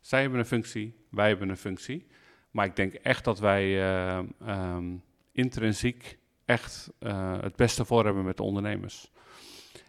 Zij 0.01 0.21
hebben 0.21 0.39
een 0.39 0.47
functie, 0.47 1.07
wij 1.11 1.29
hebben 1.29 1.49
een 1.49 1.57
functie. 1.57 2.07
Maar 2.51 2.67
ik 2.67 2.77
denk 2.77 2.95
echt 2.95 3.25
dat 3.25 3.39
wij 3.39 3.67
uh, 3.67 4.21
um, 4.47 5.03
intrinsiek 5.33 6.19
echt 6.45 6.93
uh, 7.01 7.41
het 7.41 7.57
beste 7.57 7.85
voor 7.85 8.05
hebben 8.05 8.25
met 8.25 8.37
de 8.37 8.43
ondernemers. 8.43 9.11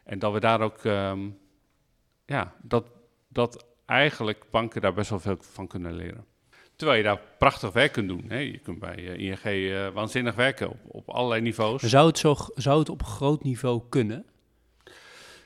En 0.03 0.19
dat 0.19 0.33
we 0.33 0.39
daar 0.39 0.61
ook, 0.61 0.83
um, 0.83 1.39
ja, 2.25 2.55
dat, 2.61 2.91
dat 3.27 3.65
eigenlijk 3.85 4.45
banken 4.51 4.81
daar 4.81 4.93
best 4.93 5.09
wel 5.09 5.19
veel 5.19 5.37
van 5.39 5.67
kunnen 5.67 5.93
leren. 5.93 6.25
Terwijl 6.79 6.99
je 6.99 7.05
daar 7.05 7.21
prachtig 7.37 7.71
werk 7.71 7.91
kunt 7.91 8.07
doen. 8.07 8.25
Hè. 8.27 8.37
Je 8.37 8.57
kunt 8.57 8.79
bij 8.79 8.97
uh, 8.97 9.17
ING 9.17 9.45
uh, 9.45 9.87
waanzinnig 9.87 10.35
werken 10.35 10.69
op, 10.69 10.77
op 10.87 11.09
allerlei 11.09 11.41
niveaus. 11.41 11.81
Zou 11.81 12.07
het, 12.07 12.17
zo, 12.17 12.35
zou 12.55 12.79
het 12.79 12.89
op 12.89 13.03
groot 13.03 13.43
niveau 13.43 13.81
kunnen? 13.89 14.25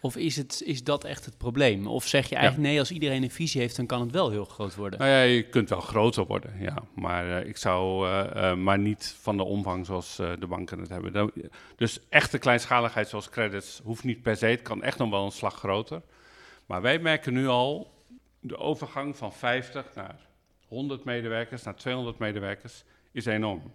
Of 0.01 0.17
is, 0.17 0.35
het, 0.35 0.61
is 0.65 0.83
dat 0.83 1.03
echt 1.03 1.25
het 1.25 1.37
probleem? 1.37 1.87
Of 1.87 2.07
zeg 2.07 2.29
je 2.29 2.35
eigenlijk 2.35 2.67
nee, 2.67 2.79
als 2.79 2.91
iedereen 2.91 3.23
een 3.23 3.31
visie 3.31 3.61
heeft, 3.61 3.75
dan 3.75 3.85
kan 3.85 4.01
het 4.01 4.11
wel 4.11 4.29
heel 4.29 4.45
groot 4.45 4.75
worden? 4.75 4.99
Nou 4.99 5.11
ja, 5.11 5.21
je 5.21 5.43
kunt 5.43 5.69
wel 5.69 5.81
groter 5.81 6.25
worden, 6.25 6.53
ja. 6.59 6.77
Maar 6.95 7.27
uh, 7.27 7.47
ik 7.47 7.57
zou 7.57 8.07
uh, 8.07 8.53
maar 8.55 8.79
niet 8.79 9.15
van 9.21 9.37
de 9.37 9.43
omvang 9.43 9.85
zoals 9.85 10.15
de 10.15 10.47
banken 10.47 10.79
het 10.79 10.89
hebben. 10.89 11.31
Dus 11.75 11.99
echte 12.09 12.37
kleinschaligheid 12.37 13.09
zoals 13.09 13.29
credits 13.29 13.81
hoeft 13.83 14.03
niet 14.03 14.21
per 14.21 14.35
se. 14.35 14.45
Het 14.45 14.61
kan 14.61 14.83
echt 14.83 14.97
nog 14.97 15.09
wel 15.09 15.25
een 15.25 15.31
slag 15.31 15.55
groter. 15.55 16.01
Maar 16.65 16.81
wij 16.81 16.99
merken 16.99 17.33
nu 17.33 17.47
al 17.47 17.93
de 18.39 18.57
overgang 18.57 19.17
van 19.17 19.33
50 19.33 19.85
naar 19.95 20.31
100 20.73 21.03
medewerkers, 21.03 21.63
naar 21.63 21.75
200 21.75 22.17
medewerkers, 22.17 22.83
is 23.11 23.25
enorm. 23.25 23.73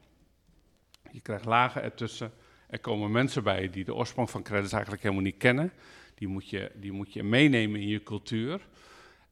Je 1.11 1.21
krijgt 1.21 1.45
lagen 1.45 1.83
ertussen. 1.83 2.33
Er 2.69 2.81
komen 2.81 3.11
mensen 3.11 3.43
bij 3.43 3.71
die 3.71 3.85
de 3.85 3.95
oorsprong 3.95 4.31
van 4.31 4.43
credits 4.43 4.73
eigenlijk 4.73 5.03
helemaal 5.03 5.25
niet 5.25 5.37
kennen. 5.37 5.73
Die 6.15 6.29
moet 6.29 6.49
je, 6.49 6.73
die 6.75 6.93
moet 6.93 7.13
je 7.13 7.23
meenemen 7.23 7.81
in 7.81 7.89
je 7.89 8.03
cultuur. 8.03 8.69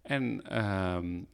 En 0.03 0.57
um, 0.59 1.27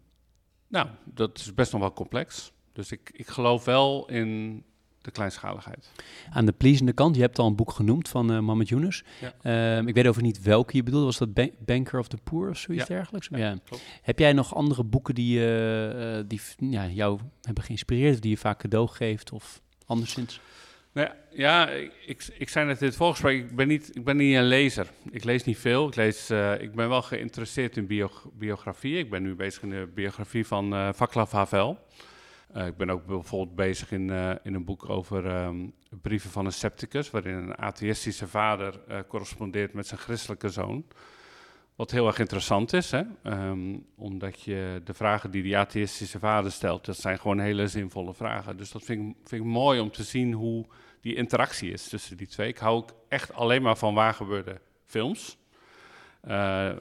nou, 0.66 0.89
dat 1.05 1.39
is 1.39 1.55
best 1.55 1.72
nog 1.72 1.80
wel 1.80 1.93
complex. 1.93 2.53
Dus 2.72 2.93
ik, 2.93 3.11
ik 3.12 3.28
geloof 3.28 3.64
wel 3.64 4.09
in 4.09 4.64
de 5.03 5.11
kleinschaligheid. 5.11 5.90
Aan 6.30 6.46
de 6.46 6.53
pleasende 6.53 6.92
kant, 6.92 7.14
je 7.16 7.20
hebt 7.22 7.38
al 7.38 7.46
een 7.46 7.57
boek 7.57 7.70
genoemd 7.70 8.09
van 8.09 8.50
uh, 8.50 8.64
Yunus. 8.64 9.05
Ja. 9.42 9.76
Um, 9.76 9.88
ik 9.88 9.94
weet 9.94 10.07
over 10.07 10.22
niet 10.22 10.42
welke 10.42 10.76
je 10.76 10.82
bedoelt. 10.82 11.05
Was 11.05 11.18
dat 11.18 11.34
Ban 11.34 11.50
Banker 11.59 11.98
of 11.98 12.09
the 12.09 12.16
Poor 12.24 12.48
of 12.48 12.57
zoiets 12.57 12.86
ja. 12.86 12.94
dergelijks? 12.94 13.28
Ja, 13.30 13.38
ja. 13.38 13.59
Heb 14.03 14.18
jij 14.18 14.32
nog 14.32 14.55
andere 14.55 14.84
boeken 14.84 15.14
die, 15.14 15.38
uh, 15.38 16.20
die 16.26 16.40
ja, 16.57 16.86
jou 16.86 17.20
hebben 17.42 17.64
geïnspireerd... 17.64 18.14
of 18.14 18.20
die 18.20 18.30
je 18.30 18.36
vaak 18.36 18.59
cadeau 18.59 18.88
geeft 18.88 19.32
of 19.32 19.61
anderszins? 19.86 20.40
Nou 20.92 21.09
ja, 21.09 21.16
ja 21.30 21.68
ik, 22.07 22.34
ik 22.38 22.48
zei 22.48 22.66
net 22.66 22.80
in 22.80 22.86
het 22.86 22.96
voorgesprek, 22.96 23.36
ik 23.36 23.57
ben, 23.57 23.68
niet, 23.68 23.96
ik 23.96 24.05
ben 24.05 24.16
niet 24.16 24.36
een 24.36 24.44
lezer. 24.44 24.86
Ik 25.11 25.24
lees 25.24 25.44
niet 25.44 25.59
veel. 25.59 25.88
Ik, 25.88 25.96
lees, 25.96 26.30
uh, 26.30 26.61
ik 26.61 26.74
ben 26.74 26.88
wel 26.88 27.03
geïnteresseerd 27.03 27.76
in 27.76 27.86
bio, 27.86 28.11
biografie. 28.38 28.98
Ik 28.98 29.11
ben 29.11 29.22
nu 29.22 29.34
bezig 29.34 29.62
in 29.62 29.70
de 29.70 29.88
biografie 29.94 30.46
van 30.46 30.74
uh, 30.74 30.88
Vaclav 30.92 31.32
Havel. 31.32 31.78
Uh, 32.57 32.66
ik 32.66 32.76
ben 32.76 32.90
ook 32.90 33.07
bijvoorbeeld 33.07 33.57
bezig 33.57 33.92
in, 33.92 34.11
in 34.42 34.55
een 34.55 34.64
boek 34.64 34.88
over 34.88 35.44
um, 35.44 35.74
brieven 36.03 36.30
van 36.30 36.46
een 36.46 36.53
scepticus... 36.53 37.11
waarin 37.11 37.34
een 37.34 37.57
atheïstische 37.57 38.28
vader 38.28 38.80
correspondeert 39.09 39.72
met 39.72 39.86
zijn 39.86 40.00
christelijke 40.00 40.48
zoon... 40.48 40.84
Wat 41.76 41.90
heel 41.90 42.07
erg 42.07 42.18
interessant 42.18 42.72
is, 42.72 42.90
hè? 42.90 43.03
Um, 43.22 43.86
omdat 43.96 44.40
je 44.40 44.80
de 44.84 44.94
vragen 44.94 45.30
die 45.30 45.42
die 45.42 45.57
atheïstische 45.57 46.18
vader 46.18 46.53
stelt, 46.53 46.84
dat 46.84 46.96
zijn 46.96 47.18
gewoon 47.18 47.38
hele 47.38 47.68
zinvolle 47.68 48.14
vragen. 48.14 48.57
Dus 48.57 48.70
dat 48.70 48.82
vind 48.82 49.09
ik, 49.09 49.16
vind 49.24 49.42
ik 49.42 49.48
mooi 49.48 49.80
om 49.80 49.90
te 49.90 50.03
zien 50.03 50.32
hoe 50.32 50.66
die 51.00 51.14
interactie 51.14 51.72
is 51.72 51.88
tussen 51.88 52.16
die 52.16 52.26
twee. 52.26 52.48
Ik 52.48 52.59
hou 52.59 52.76
ook 52.76 52.90
echt 53.09 53.32
alleen 53.32 53.62
maar 53.62 53.76
van 53.76 53.94
waargebeurde 53.94 54.61
films, 54.86 55.38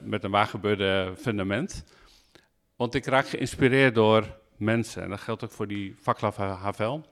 met 0.02 0.24
een 0.24 0.30
waargebeurde 0.30 1.12
fundament. 1.16 1.84
Want 2.76 2.94
ik 2.94 3.06
raak 3.06 3.26
geïnspireerd 3.26 3.94
door 3.94 4.40
mensen, 4.56 5.02
en 5.02 5.08
dat 5.08 5.20
geldt 5.20 5.44
ook 5.44 5.50
voor 5.50 5.68
die 5.68 5.94
Vaclav 6.00 6.36
Havel. 6.36 7.06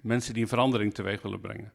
Mensen 0.00 0.34
die 0.34 0.42
een 0.42 0.48
verandering 0.48 0.94
teweeg 0.94 1.22
willen 1.22 1.40
brengen. 1.40 1.72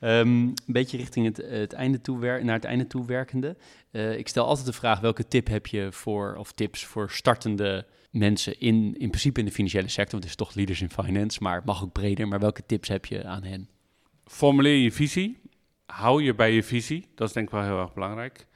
Um, 0.00 0.08
een 0.46 0.56
beetje 0.66 0.96
richting 0.96 1.26
het, 1.26 1.36
het 1.36 1.72
einde 1.72 2.00
toe 2.00 2.18
naar 2.18 2.54
het 2.54 2.64
einde 2.64 2.86
toe 2.86 3.06
werkende. 3.06 3.56
Uh, 3.90 4.18
ik 4.18 4.28
stel 4.28 4.46
altijd 4.46 4.66
de 4.66 4.72
vraag: 4.72 5.00
welke 5.00 5.28
tip 5.28 5.46
heb 5.46 5.66
je 5.66 5.88
voor, 5.92 6.34
of 6.38 6.52
tips 6.52 6.84
voor 6.84 7.10
startende 7.10 7.86
mensen 8.10 8.60
in, 8.60 8.94
in 8.98 9.08
principe 9.08 9.40
in 9.40 9.46
de 9.46 9.52
financiële 9.52 9.88
sector? 9.88 10.10
Want 10.10 10.22
het 10.22 10.32
is 10.32 10.46
toch 10.46 10.54
leaders 10.54 10.80
in 10.80 10.90
finance, 10.90 11.42
maar 11.42 11.56
het 11.56 11.64
mag 11.64 11.82
ook 11.82 11.92
breder. 11.92 12.28
Maar 12.28 12.40
welke 12.40 12.66
tips 12.66 12.88
heb 12.88 13.06
je 13.06 13.24
aan 13.24 13.42
hen? 13.42 13.68
Formuleer 14.24 14.76
je 14.76 14.92
visie. 14.92 15.40
Hou 15.86 16.22
je 16.22 16.34
bij 16.34 16.52
je 16.52 16.62
visie. 16.62 17.06
Dat 17.14 17.28
is 17.28 17.34
denk 17.34 17.46
ik 17.46 17.52
wel 17.52 17.62
heel 17.62 17.80
erg 17.80 17.94
belangrijk. 17.94 18.46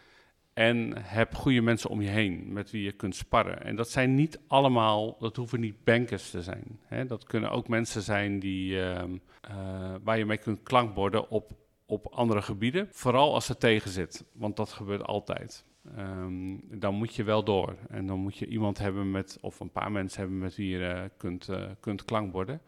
En 0.59 0.93
heb 1.03 1.35
goede 1.35 1.61
mensen 1.61 1.91
om 1.91 2.01
je 2.01 2.09
heen 2.09 2.53
met 2.53 2.71
wie 2.71 2.83
je 2.83 2.93
kunt 2.93 3.17
sparren. 3.17 3.63
En 3.63 3.77
dat 3.77 3.91
zijn 3.91 4.15
niet 4.15 4.41
allemaal, 4.47 5.17
dat 5.19 5.37
hoeven 5.37 5.61
niet 5.61 5.85
bankers 5.85 6.31
te 6.31 6.43
zijn. 6.43 6.81
Hè? 6.83 7.07
Dat 7.07 7.25
kunnen 7.25 7.51
ook 7.51 7.69
mensen 7.69 8.03
zijn 8.03 8.39
die, 8.39 8.73
uh, 8.73 9.03
uh, 9.51 9.95
waar 10.03 10.19
je 10.19 10.27
mee 10.27 10.37
kunt 10.37 10.63
klankborden 10.63 11.31
op, 11.31 11.51
op 11.87 12.07
andere 12.07 12.43
gebieden. 12.43 12.89
Vooral 12.91 13.35
als 13.35 13.49
het 13.49 13.61
tegen 13.61 13.91
zit, 13.91 14.25
want 14.33 14.57
dat 14.57 14.73
gebeurt 14.73 15.03
altijd. 15.03 15.65
Um, 15.99 16.61
dan 16.79 16.95
moet 16.95 17.15
je 17.15 17.25
wel 17.25 17.45
door. 17.45 17.77
En 17.89 18.07
dan 18.07 18.19
moet 18.19 18.37
je 18.37 18.47
iemand 18.47 18.79
hebben 18.79 19.11
met, 19.11 19.39
of 19.41 19.61
een 19.61 19.73
paar 19.73 19.93
mensen 19.93 20.21
hebben 20.21 20.39
met 20.39 20.57
wie 20.57 20.69
je 20.69 20.79
uh, 20.79 21.03
kunt, 21.17 21.49
kunt 21.81 22.05
klankborden. 22.05 22.61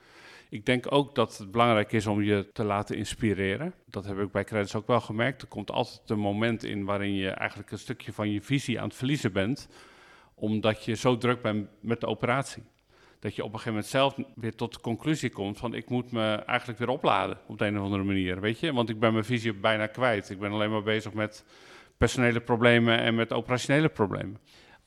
Ik 0.50 0.66
denk 0.66 0.92
ook 0.92 1.14
dat 1.14 1.38
het 1.38 1.50
belangrijk 1.50 1.92
is 1.92 2.06
om 2.06 2.22
je 2.22 2.50
te 2.52 2.64
laten 2.64 2.96
inspireren. 2.96 3.74
Dat 3.86 4.04
heb 4.04 4.18
ik 4.18 4.32
bij 4.32 4.44
Credits 4.44 4.74
ook 4.74 4.86
wel 4.86 5.00
gemerkt. 5.00 5.42
Er 5.42 5.48
komt 5.48 5.70
altijd 5.70 6.10
een 6.10 6.18
moment 6.18 6.64
in 6.64 6.84
waarin 6.84 7.14
je 7.14 7.28
eigenlijk 7.28 7.70
een 7.70 7.78
stukje 7.78 8.12
van 8.12 8.30
je 8.30 8.42
visie 8.42 8.78
aan 8.80 8.88
het 8.88 8.96
verliezen 8.96 9.32
bent. 9.32 9.68
omdat 10.34 10.84
je 10.84 10.94
zo 10.94 11.16
druk 11.16 11.42
bent 11.42 11.68
met 11.80 12.00
de 12.00 12.06
operatie. 12.06 12.62
Dat 13.18 13.34
je 13.36 13.44
op 13.44 13.52
een 13.52 13.58
gegeven 13.58 13.72
moment 13.72 13.90
zelf 13.90 14.16
weer 14.34 14.54
tot 14.54 14.74
de 14.74 14.80
conclusie 14.80 15.30
komt 15.30 15.58
van 15.58 15.74
ik 15.74 15.88
moet 15.88 16.12
me 16.12 16.34
eigenlijk 16.34 16.78
weer 16.78 16.88
opladen 16.88 17.38
op 17.46 17.58
de 17.58 17.66
een 17.66 17.78
of 17.78 17.84
andere 17.84 18.02
manier, 18.02 18.40
weet 18.40 18.60
je? 18.60 18.72
Want 18.72 18.88
ik 18.88 19.00
ben 19.00 19.12
mijn 19.12 19.24
visie 19.24 19.54
bijna 19.54 19.86
kwijt. 19.86 20.30
Ik 20.30 20.38
ben 20.38 20.52
alleen 20.52 20.70
maar 20.70 20.82
bezig 20.82 21.12
met 21.12 21.44
personele 21.96 22.40
problemen 22.40 22.98
en 22.98 23.14
met 23.14 23.32
operationele 23.32 23.88
problemen. 23.88 24.38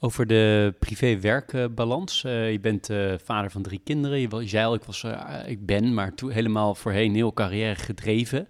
Over 0.04 0.28
de 0.28 0.74
privé-werkbalans. 0.80 2.24
Uh, 2.24 2.52
je 2.52 2.60
bent 2.60 2.90
uh, 2.90 3.14
vader 3.24 3.52
van 3.52 3.62
drie 3.62 3.82
kinderen. 3.84 4.20
Je, 4.20 4.48
zei 4.48 4.66
al, 4.66 4.74
ik, 4.74 4.84
was, 4.84 5.04
uh, 5.04 5.44
ik 5.46 5.66
ben, 5.66 5.94
maar 5.94 6.14
toen 6.14 6.32
helemaal 6.32 6.76
voorheen 6.76 7.16
heel 7.16 7.34
carrière 7.34 7.76
gedreven. 7.76 8.48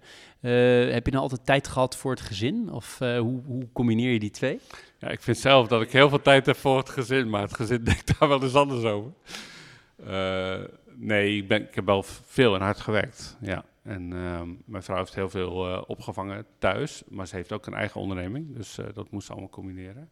heb 0.90 1.04
je 1.06 1.10
nou 1.10 1.22
altijd 1.22 1.46
tijd 1.46 1.68
gehad 1.68 1.96
voor 1.96 2.10
het 2.10 2.20
gezin? 2.20 2.70
Of 2.70 2.98
hoe, 2.98 3.42
hoe, 3.44 3.68
combineer 3.72 4.12
je 4.12 4.18
die 4.18 4.30
twee? 4.30 4.60
Ja, 4.98 5.08
ik 5.08 5.22
vind 5.22 5.38
zelf 5.38 5.68
dat 5.68 5.82
ik 5.82 5.92
heel 5.92 6.08
veel 6.08 6.22
tijd 6.22 6.46
heb 6.46 6.56
voor 6.56 6.78
het 6.78 6.88
gezin, 6.88 7.30
maar 7.30 7.42
het 7.42 7.54
gezin 7.54 7.84
denkt 7.90 8.18
daar 8.18 8.28
wel 8.28 8.42
eens 8.42 8.54
anders 8.54 8.84
over. 8.84 9.12
nee, 10.96 11.36
ik, 11.36 11.48
ben, 11.48 11.62
ik 11.62 11.74
heb 11.74 11.86
wel 11.86 12.02
veel 12.26 12.54
en 12.54 12.60
hard 12.60 12.80
gewerkt. 12.80 13.36
Ja. 13.40 13.64
En 13.82 14.12
ehm, 14.12 14.48
mijn 14.64 14.82
vrouw 14.82 14.96
heeft 14.96 15.14
heel 15.14 15.30
veel 15.30 15.84
opgevangen 15.86 16.46
thuis, 16.58 17.02
maar 17.08 17.26
ze 17.26 17.36
heeft 17.36 17.52
ook 17.52 17.66
een 17.66 17.74
eigen 17.74 18.00
onderneming. 18.00 18.56
Dus 18.56 18.78
dat 18.94 19.10
moest 19.10 19.26
ze 19.26 19.32
allemaal 19.32 19.50
combineren. 19.50 20.10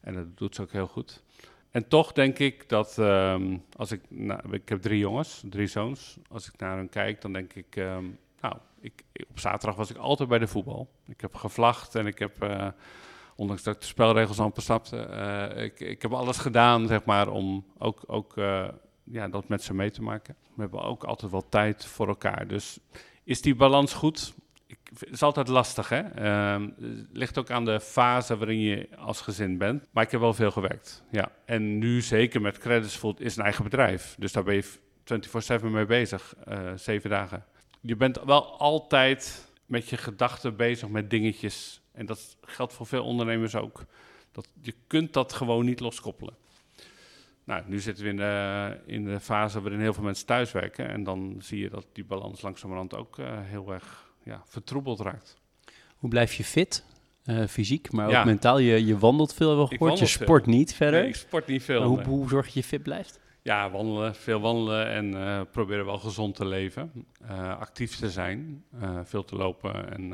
En 0.00 0.14
dat 0.14 0.36
doet 0.36 0.54
ze 0.54 0.62
ook 0.62 0.72
heel 0.72 0.86
goed. 0.86 1.22
En 1.70 1.88
toch 1.88 2.12
denk 2.12 2.38
ik 2.38 2.68
dat 2.68 2.98
ehm, 2.98 3.56
als 3.76 3.92
ik, 3.92 4.00
nou, 4.08 4.40
ik 4.50 4.68
heb 4.68 4.82
drie 4.82 4.98
jongens, 4.98 5.42
drie 5.44 5.66
zoons. 5.66 6.18
Als 6.28 6.48
ik 6.48 6.58
naar 6.58 6.76
hen 6.76 6.88
kijk, 6.88 7.20
dan 7.20 7.32
denk 7.32 7.54
ik, 7.54 7.76
ehm, 7.76 8.04
nou, 8.40 8.56
ik, 8.80 9.04
op 9.28 9.38
zaterdag 9.38 9.76
was 9.76 9.90
ik 9.90 9.96
altijd 9.96 10.28
bij 10.28 10.38
de 10.38 10.46
voetbal. 10.46 10.88
Ik 11.06 11.20
heb 11.20 11.34
gevlacht 11.34 11.94
en 11.94 12.06
ik 12.06 12.18
heb, 12.18 12.44
uh, 12.44 12.68
ondanks 13.36 13.62
dat 13.62 13.74
ik 13.74 13.80
de 13.80 13.86
spelregels 13.86 14.40
amper 14.40 14.62
snapte, 14.62 15.08
uh, 15.10 15.64
ik, 15.64 15.80
ik 15.80 16.02
heb 16.02 16.12
alles 16.12 16.38
gedaan, 16.38 16.86
zeg 16.86 17.04
maar, 17.04 17.28
om 17.28 17.64
ook, 17.78 18.02
ook 18.06 18.36
uh, 18.36 18.68
ja, 19.04 19.28
dat 19.28 19.48
met 19.48 19.62
ze 19.62 19.74
mee 19.74 19.90
te 19.90 20.02
maken. 20.02 20.36
We 20.54 20.60
hebben 20.60 20.82
ook 20.82 21.04
altijd 21.04 21.30
wel 21.30 21.48
tijd 21.48 21.84
voor 21.84 22.08
elkaar. 22.08 22.46
Dus 22.46 22.78
is 23.24 23.40
die 23.40 23.54
balans 23.54 23.92
goed? 23.92 24.34
Het 24.98 25.10
is 25.10 25.22
altijd 25.22 25.48
lastig, 25.48 25.88
hè? 25.88 26.02
Uh, 26.02 26.66
het 26.80 27.06
ligt 27.12 27.38
ook 27.38 27.50
aan 27.50 27.64
de 27.64 27.80
fase 27.80 28.36
waarin 28.36 28.60
je 28.60 28.88
als 28.96 29.20
gezin 29.20 29.58
bent. 29.58 29.86
Maar 29.92 30.04
ik 30.04 30.10
heb 30.10 30.20
wel 30.20 30.34
veel 30.34 30.50
gewerkt, 30.50 31.02
ja. 31.10 31.32
En 31.44 31.78
nu 31.78 32.00
zeker 32.00 32.40
met 32.40 32.58
Credits 32.58 33.00
is 33.16 33.36
een 33.36 33.44
eigen 33.44 33.64
bedrijf. 33.64 34.14
Dus 34.18 34.32
daar 34.32 34.42
ben 34.42 34.54
je 34.54 34.64
24-7 35.60 35.64
mee 35.64 35.86
bezig, 35.86 36.34
uh, 36.48 36.72
zeven 36.74 37.10
dagen. 37.10 37.44
Je 37.80 37.96
bent 37.96 38.20
wel 38.24 38.58
altijd 38.58 39.52
met 39.66 39.88
je 39.88 39.96
gedachten 39.96 40.56
bezig 40.56 40.88
met 40.88 41.10
dingetjes. 41.10 41.82
En 41.92 42.06
dat 42.06 42.36
geldt 42.40 42.72
voor 42.72 42.86
veel 42.86 43.04
ondernemers 43.04 43.54
ook. 43.54 43.84
Dat, 44.32 44.48
je 44.60 44.74
kunt 44.86 45.12
dat 45.12 45.32
gewoon 45.32 45.64
niet 45.64 45.80
loskoppelen. 45.80 46.34
Nou, 47.44 47.62
nu 47.66 47.78
zitten 47.78 48.04
we 48.04 48.10
in 48.10 48.16
de, 48.16 48.80
in 48.86 49.04
de 49.04 49.20
fase 49.20 49.60
waarin 49.60 49.80
heel 49.80 49.92
veel 49.92 50.02
mensen 50.02 50.26
thuiswerken. 50.26 50.88
En 50.88 51.04
dan 51.04 51.36
zie 51.38 51.58
je 51.58 51.68
dat 51.68 51.86
die 51.92 52.04
balans 52.04 52.42
langzamerhand 52.42 52.94
ook 52.94 53.18
uh, 53.18 53.26
heel 53.30 53.72
erg 53.72 54.07
ja, 54.28 54.42
vertroebeld 54.44 55.00
raakt. 55.00 55.36
Hoe 55.96 56.10
blijf 56.10 56.34
je 56.34 56.44
fit? 56.44 56.84
Uh, 57.24 57.46
fysiek, 57.46 57.92
maar 57.92 58.18
ook 58.18 58.24
mentaal. 58.24 58.58
Je, 58.58 58.86
je 58.86 58.98
wandelt 58.98 59.34
veel, 59.34 59.48
hebben 59.48 59.68
we 59.68 59.76
gehoord. 59.76 59.98
Je 59.98 60.06
sport 60.06 60.46
niet 60.46 60.74
verder. 60.74 61.00
Nee, 61.00 61.08
ik 61.08 61.14
sport 61.14 61.46
niet 61.46 61.62
veel. 61.62 61.82
Hoe, 61.82 62.02
hoe, 62.02 62.28
zorg 62.28 62.46
je 62.46 62.52
je 62.54 62.64
fit 62.64 62.82
blijft? 62.82 63.20
Ja, 63.42 63.70
wandelen, 63.70 64.14
veel 64.14 64.40
wandelen 64.40 64.88
en 64.90 65.12
uh, 65.12 65.40
proberen 65.50 65.84
wel 65.84 65.98
gezond 65.98 66.34
te 66.34 66.46
leven. 66.46 66.92
Uh, 67.22 67.58
actief 67.58 67.96
te 67.96 68.10
zijn, 68.10 68.64
veel 69.04 69.24
te 69.24 69.36
lopen. 69.36 69.90
En, 69.92 70.12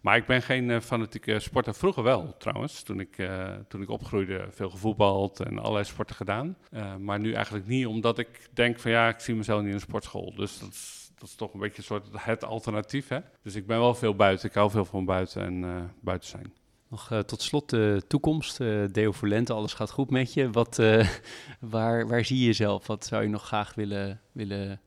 maar 0.00 0.16
ik 0.16 0.26
ben 0.26 0.42
geen 0.42 0.82
fanatieke 0.82 1.38
sporter. 1.38 1.74
Vroeger 1.74 2.02
wel, 2.02 2.34
trouwens. 2.38 2.82
Toen 2.82 3.00
ik, 3.00 3.28
toen 3.68 3.82
ik 3.82 3.90
opgroeide, 3.90 4.46
veel 4.50 4.70
gevoetbald 4.70 5.40
en 5.40 5.58
allerlei 5.58 5.84
sporten 5.84 6.16
gedaan. 6.16 6.56
maar 6.98 7.20
nu 7.20 7.32
eigenlijk 7.32 7.66
niet, 7.66 7.86
omdat 7.86 8.18
ik 8.18 8.48
denk 8.52 8.78
van 8.78 8.90
ja, 8.90 9.08
ik 9.08 9.20
zie 9.20 9.34
mezelf 9.34 9.60
niet 9.60 9.68
in 9.68 9.74
een 9.74 9.80
sportschool. 9.80 10.34
Dus 10.34 10.58
dat 10.58 10.68
is 10.68 11.05
dat 11.18 11.28
is 11.28 11.34
toch 11.34 11.54
een 11.54 11.60
beetje 11.60 11.82
soort 11.82 12.06
het 12.12 12.44
alternatief. 12.44 13.08
Hè? 13.08 13.18
Dus 13.42 13.54
ik 13.54 13.66
ben 13.66 13.78
wel 13.78 13.94
veel 13.94 14.16
buiten. 14.16 14.48
Ik 14.48 14.54
hou 14.54 14.70
veel 14.70 14.84
van 14.84 15.04
buiten 15.04 15.42
en 15.42 15.62
uh, 15.62 15.82
buiten 16.00 16.28
zijn. 16.28 16.52
Nog 16.88 17.10
uh, 17.10 17.18
tot 17.18 17.42
slot 17.42 17.70
de 17.70 18.02
toekomst. 18.08 18.60
Uh, 18.60 18.84
Deo 18.92 19.12
Volente, 19.12 19.52
alles 19.52 19.74
gaat 19.74 19.90
goed 19.90 20.10
met 20.10 20.34
je. 20.34 20.50
Wat, 20.50 20.76
waar, 21.60 22.06
waar 22.06 22.24
zie 22.24 22.38
je 22.38 22.44
jezelf? 22.44 22.86
Wat 22.86 23.06
zou 23.06 23.22
je 23.22 23.28
nog 23.28 23.46
graag 23.46 23.74
willen, 23.74 24.20
willen 24.32 24.80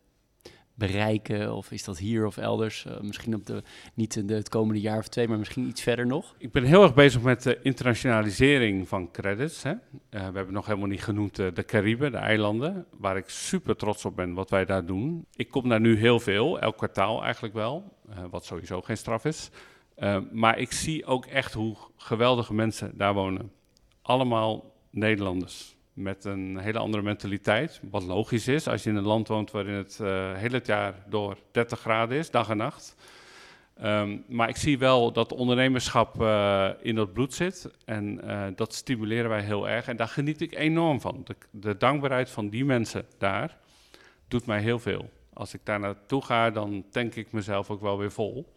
bereiken? 0.80 1.56
Of 1.56 1.72
is 1.72 1.84
dat 1.84 1.98
hier 1.98 2.26
of 2.26 2.38
elders? 2.38 2.86
Uh, 2.86 3.00
misschien 3.00 3.36
op 3.36 3.46
de, 3.46 3.64
niet 3.94 4.28
de, 4.28 4.34
het 4.34 4.50
komende 4.50 4.82
jaar 4.82 4.98
of 4.98 5.08
twee, 5.08 5.28
maar 5.28 5.38
misschien 5.38 5.68
iets 5.68 5.82
verder 5.82 6.06
nog? 6.06 6.36
Ik 6.38 6.52
ben 6.52 6.64
heel 6.64 6.84
erg 6.84 6.94
bezig 6.94 7.22
met 7.22 7.44
de 7.44 7.60
internationalisering 7.62 8.88
van 8.88 9.12
credits. 9.12 9.64
Hè. 9.64 9.72
Uh, 9.72 9.78
we 10.10 10.18
hebben 10.18 10.54
nog 10.54 10.66
helemaal 10.66 10.88
niet 10.88 11.04
genoemd 11.04 11.40
uh, 11.40 11.48
de 11.54 11.66
Cariben, 11.66 12.12
de 12.12 12.18
eilanden, 12.18 12.86
waar 12.98 13.18
ik 13.18 13.30
super 13.30 13.76
trots 13.76 14.06
op 14.06 14.16
ben 14.16 14.34
wat 14.34 14.50
wij 14.50 14.66
daar 14.66 14.86
doen. 14.86 15.26
Ik 15.36 15.50
kom 15.50 15.70
daar 15.70 15.80
nu 15.80 15.98
heel 15.98 16.20
veel, 16.20 16.60
elk 16.60 16.78
kwartaal 16.78 17.24
eigenlijk 17.24 17.54
wel, 17.54 17.98
wat 18.30 18.46
sowieso 18.46 18.82
geen 18.82 18.98
straf 18.98 19.26
is. 19.26 19.50
maar 20.32 20.60
ik 20.60 20.72
zie 20.72 21.06
ook 21.06 21.26
echt 21.26 21.54
hoe 21.54 21.76
geweldige 21.98 22.54
mensen 22.54 22.92
daar 22.98 23.14
wonen. 23.14 23.52
Allemaal 24.02 24.76
Nederlanders 24.92 25.78
met 26.00 26.26
een 26.26 26.58
hele 26.58 26.80
andere 26.80 27.04
mentaliteit. 27.04 27.80
Wat 27.91 28.04
logisch 28.04 28.47
is 28.47 28.68
als 28.68 28.84
je 28.84 28.89
in 28.89 28.95
een 28.95 29.04
land 29.04 29.28
woont 29.28 29.52
waarin 29.52 29.74
het 29.74 30.00
uh, 30.02 30.34
heel 30.34 30.52
het 30.52 30.66
jaar 30.66 30.93
door 31.10 31.38
30 31.52 31.80
graden 31.80 32.18
is, 32.18 32.32
dag 32.32 32.50
en 32.50 32.58
nacht. 32.58 32.95
Um, 33.84 34.24
maar 34.28 34.50
ik 34.50 34.58
zie 34.58 34.78
wel 34.78 35.12
dat 35.12 35.34
ondernemerschap 35.34 36.22
uh, 36.22 36.70
in 36.82 36.95
dat 36.95 37.14
bloed 37.14 37.34
zit. 37.34 37.70
En 37.86 38.22
uh, 38.24 38.45
dat 38.56 38.74
stimuleren 38.74 39.30
wij 39.30 39.41
heel 39.41 39.70
erg. 39.70 39.88
En 39.88 39.95
daar 39.95 40.08
geniet 40.08 40.41
ik 40.41 40.56
enorm 40.56 41.02
van. 41.02 41.22
De, 41.26 41.36
de, 41.52 41.78
dankbaarheid 41.78 42.30
van 42.30 42.50
die 42.50 42.66
mensen 42.66 43.06
daar 43.18 43.58
doet 44.28 44.45
mij 44.45 44.62
heel 44.62 44.80
veel. 44.80 45.10
Als 45.34 45.54
ik 45.54 45.60
daar 45.64 45.80
naartoe 45.80 46.22
ga, 46.22 46.50
dan 46.50 46.86
tank 46.91 47.16
ik 47.16 47.32
mezelf 47.32 47.70
ook 47.70 47.82
wel 47.82 47.97
weer 47.97 48.12
vol. 48.12 48.54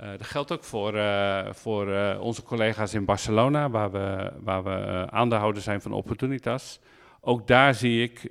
Uh, 0.00 0.08
dat 0.10 0.26
geldt 0.26 0.52
ook 0.52 0.64
voor, 0.64 0.94
uh, 0.94 1.52
voor 1.52 1.88
uh, 1.88 2.16
onze 2.20 2.42
collega's 2.42 2.94
in 2.94 3.04
Barcelona, 3.04 3.70
waar 3.70 3.90
we, 3.90 4.32
waar 4.40 4.64
we 4.64 5.06
aandeelhouder 5.10 5.62
zijn 5.62 5.80
van 5.80 5.92
Opportunitas. 5.92 6.80
Ook 7.20 7.46
daar 7.46 7.74
zie 7.74 8.02
ik 8.02 8.30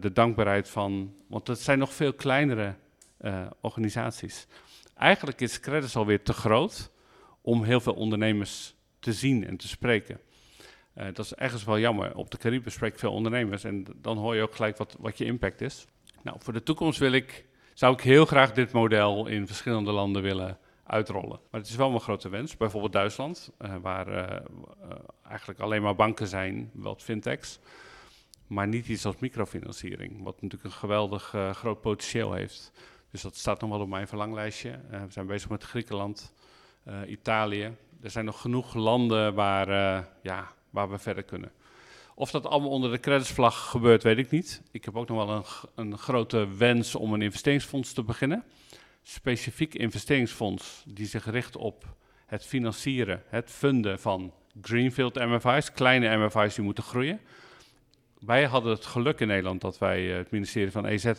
de 0.00 0.12
dankbaarheid 0.12 0.68
van, 0.68 1.14
want 1.28 1.46
het 1.46 1.60
zijn 1.60 1.78
nog 1.78 1.92
veel 1.92 2.12
kleinere 2.12 2.74
organisaties. 3.60 4.46
Eigenlijk 4.94 5.40
is 5.40 5.60
Credits 5.60 5.96
alweer 5.96 6.22
te 6.22 6.32
groot 6.32 6.90
om 7.40 7.62
heel 7.62 7.80
veel 7.80 7.92
ondernemers 7.92 8.74
te 8.98 9.12
zien 9.12 9.46
en 9.46 9.56
te 9.56 9.68
spreken. 9.68 10.20
dat 10.94 11.18
is 11.18 11.34
ergens 11.34 11.64
wel 11.64 11.78
jammer. 11.78 12.16
Op 12.16 12.30
de 12.30 12.38
Cariben 12.38 12.72
spreek 12.72 12.92
ik 12.92 12.98
veel 12.98 13.12
ondernemers 13.12 13.64
en 13.64 13.86
dan 13.96 14.18
hoor 14.18 14.34
je 14.34 14.42
ook 14.42 14.54
gelijk 14.54 14.76
wat, 14.76 14.96
wat 14.98 15.18
je 15.18 15.24
impact 15.24 15.60
is. 15.60 15.86
Nou, 16.22 16.36
voor 16.40 16.52
de 16.52 16.62
toekomst 16.62 16.98
wil 16.98 17.12
ik, 17.12 17.44
zou 17.74 17.92
ik 17.92 18.00
heel 18.00 18.26
graag 18.26 18.52
dit 18.52 18.72
model 18.72 19.26
in 19.26 19.46
verschillende 19.46 19.92
landen 19.92 20.22
willen 20.22 20.58
uitrollen. 20.86 21.40
Maar 21.50 21.60
het 21.60 21.70
is 21.70 21.76
wel 21.76 21.88
mijn 21.88 22.00
grote 22.00 22.28
wens. 22.28 22.56
Bijvoorbeeld 22.56 22.92
Duitsland, 22.92 23.50
uh, 23.60 23.74
waar 23.82 24.08
uh, 24.08 24.38
eigenlijk 25.28 25.60
alleen 25.60 25.82
maar 25.82 25.94
banken 25.94 26.26
zijn, 26.26 26.70
wat 26.72 27.02
fintechs. 27.02 27.58
Maar 28.46 28.68
niet 28.68 28.88
iets 28.88 29.04
als 29.04 29.16
microfinanciering, 29.18 30.22
wat 30.22 30.42
natuurlijk 30.42 30.64
een 30.64 30.78
geweldig 30.78 31.34
groot 31.52 31.80
potentieel 31.80 32.32
heeft. 32.32 32.72
Dus 33.10 33.22
dat 33.22 33.36
staat 33.36 33.60
nog 33.60 33.70
wel 33.70 33.80
op 33.80 33.88
mijn 33.88 34.08
verlanglijstje. 34.08 34.80
we 34.90 35.06
zijn 35.08 35.26
bezig 35.26 35.48
met 35.48 35.62
Griekenland, 35.62 36.32
Italië. 37.06 37.76
Er 38.02 38.10
zijn 38.10 38.24
nog 38.24 38.40
genoeg 38.40 38.74
landen 38.74 39.34
waar, 39.34 39.68
ja, 40.22 40.52
waar 40.70 40.90
we 40.90 40.98
verder 40.98 41.22
kunnen. 41.22 41.52
Of 42.14 42.30
dat 42.30 42.46
allemaal 42.46 42.70
onder 42.70 42.90
de 42.90 43.00
creditsvlag 43.00 43.70
gebeurt, 43.70 44.02
weet 44.02 44.18
ik 44.18 44.30
niet. 44.30 44.62
Ik 44.70 44.84
heb 44.84 44.96
ook 44.96 45.08
nog 45.08 45.26
wel 45.26 45.36
een, 45.36 45.44
een 45.74 45.98
grote 45.98 46.48
wens 46.56 46.94
om 46.94 47.12
een 47.12 47.22
investeringsfonds 47.22 47.92
te 47.92 48.02
beginnen 48.02 48.44
specifiek 49.08 49.74
investeringsfonds 49.74 50.82
die 50.86 51.06
zich 51.06 51.30
richt 51.30 51.56
op 51.56 51.84
het 52.26 52.44
financieren, 52.44 53.22
het 53.28 53.50
funden 53.50 54.00
van 54.00 54.32
Greenfield 54.62 55.14
MFI's, 55.14 55.72
kleine 55.72 56.16
MFI's 56.16 56.54
die 56.54 56.64
moeten 56.64 56.84
groeien. 56.84 57.20
Wij 58.18 58.44
hadden 58.44 58.72
het 58.72 58.86
geluk 58.86 59.20
in 59.20 59.26
Nederland 59.26 59.60
dat 59.60 59.78
wij 59.78 60.10
eh, 60.10 60.16
het 60.16 60.30
ministerie 60.30 60.70
van 60.70 60.86
EZ 60.86 61.12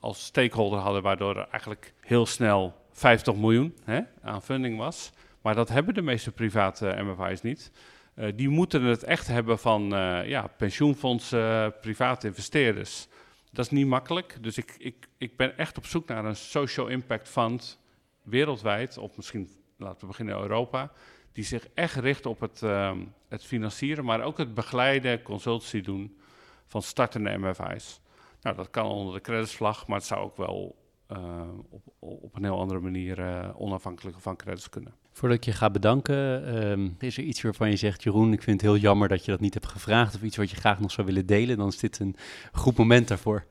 als 0.00 0.24
stakeholder 0.24 0.78
hadden, 0.78 1.02
waardoor 1.02 1.36
er 1.36 1.48
eigenlijk 1.50 1.92
heel 2.00 2.26
snel 2.26 2.74
50 2.92 3.34
miljoen 3.34 3.76
hè, 3.84 4.00
aan 4.22 4.42
funding 4.42 4.78
was. 4.78 5.12
Maar 5.42 5.54
dat 5.54 5.68
hebben 5.68 5.94
de 5.94 6.02
meeste 6.02 6.32
private 6.32 7.02
MFI's 7.02 7.42
niet. 7.42 7.72
Uh, 8.14 8.32
die 8.34 8.48
moeten 8.48 8.82
het 8.82 9.02
echt 9.02 9.26
hebben 9.26 9.58
van 9.58 9.88
ja, 10.24 10.46
pensioenfondsen, 10.56 11.74
private 11.80 12.26
investeerders. 12.26 13.08
Dat 13.56 13.64
is 13.64 13.70
niet 13.70 13.86
makkelijk. 13.86 14.36
Dus 14.40 14.58
ik, 14.58 14.74
ik, 14.78 15.08
ik 15.18 15.36
ben 15.36 15.58
echt 15.58 15.76
op 15.76 15.86
zoek 15.86 16.08
naar 16.08 16.24
een 16.24 16.36
social 16.36 16.86
impact 16.86 17.28
fund 17.28 17.80
wereldwijd, 18.22 18.98
of 18.98 19.16
misschien 19.16 19.50
laten 19.76 20.00
we 20.00 20.06
beginnen 20.06 20.36
in 20.36 20.42
Europa, 20.42 20.92
die 21.32 21.44
zich 21.44 21.68
echt 21.74 21.96
richt 21.96 22.26
op 22.26 22.40
het, 22.40 22.62
um, 22.62 23.14
het 23.28 23.44
financieren, 23.44 24.04
maar 24.04 24.22
ook 24.22 24.38
het 24.38 24.54
begeleiden, 24.54 25.22
consultancy 25.22 25.80
doen 25.80 26.18
van 26.66 26.82
startende 26.82 27.38
MFI's. 27.38 28.00
Nou, 28.40 28.56
dat 28.56 28.70
kan 28.70 28.86
onder 28.86 29.14
de 29.14 29.20
creditsvlag, 29.20 29.86
maar 29.86 29.98
het 29.98 30.06
zou 30.06 30.20
ook 30.20 30.36
wel 30.36 30.76
op, 31.70 31.82
op 31.98 32.36
een 32.36 32.44
heel 32.44 32.58
andere 32.58 32.80
manier 32.80 33.18
uh, 33.18 33.48
onafhankelijk 33.56 34.16
van 34.20 34.36
credits 34.36 34.68
kunnen. 34.68 34.94
Voordat 35.12 35.38
ik 35.38 35.44
je 35.44 35.52
ga 35.52 35.70
bedanken, 35.70 36.16
um, 36.70 36.96
is 36.98 37.16
er 37.16 37.24
iets 37.24 37.42
waarvan 37.42 37.70
je 37.70 37.76
zegt, 37.76 38.02
Jeroen, 38.02 38.32
ik 38.32 38.42
vind 38.42 38.60
het 38.60 38.70
heel 38.70 38.80
jammer 38.80 39.08
dat 39.08 39.24
je 39.24 39.30
dat 39.30 39.40
niet 39.40 39.54
hebt 39.54 39.66
gevraagd 39.66 40.14
of 40.14 40.22
iets 40.22 40.36
wat 40.36 40.50
je 40.50 40.56
graag 40.56 40.80
nog 40.80 40.90
zou 40.90 41.06
willen 41.06 41.26
delen, 41.26 41.56
dan 41.56 41.68
is 41.68 41.78
dit 41.78 41.98
een 41.98 42.16
goed 42.52 42.76
moment 42.76 43.08
daarvoor. 43.08 43.44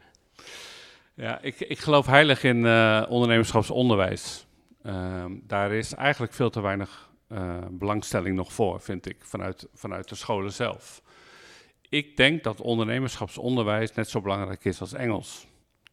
Ja, 1.13 1.41
ik, 1.41 1.59
ik 1.59 1.79
geloof 1.79 2.05
heilig 2.05 2.43
in 2.43 2.57
uh, 2.57 3.05
ondernemerschapsonderwijs. 3.09 4.47
Ehm, 4.83 5.31
daar 5.43 5.71
is 5.71 5.93
eigenlijk 5.93 6.33
veel 6.33 6.49
te 6.49 6.61
weinig 6.61 7.03
belangstelling 7.69 8.35
nog 8.35 8.53
voor, 8.53 8.81
vind 8.81 9.09
ik, 9.09 9.17
vanuit, 9.19 9.67
vanuit 9.73 10.09
de 10.09 10.15
scholen 10.15 10.51
zelf. 10.51 11.01
Ik 11.89 12.17
denk 12.17 12.43
dat 12.43 12.61
ondernemerschapsonderwijs 12.61 13.93
net 13.93 14.09
zo 14.09 14.21
belangrijk 14.21 14.65
is 14.65 14.81
als 14.81 14.93
Engels. 14.93 15.47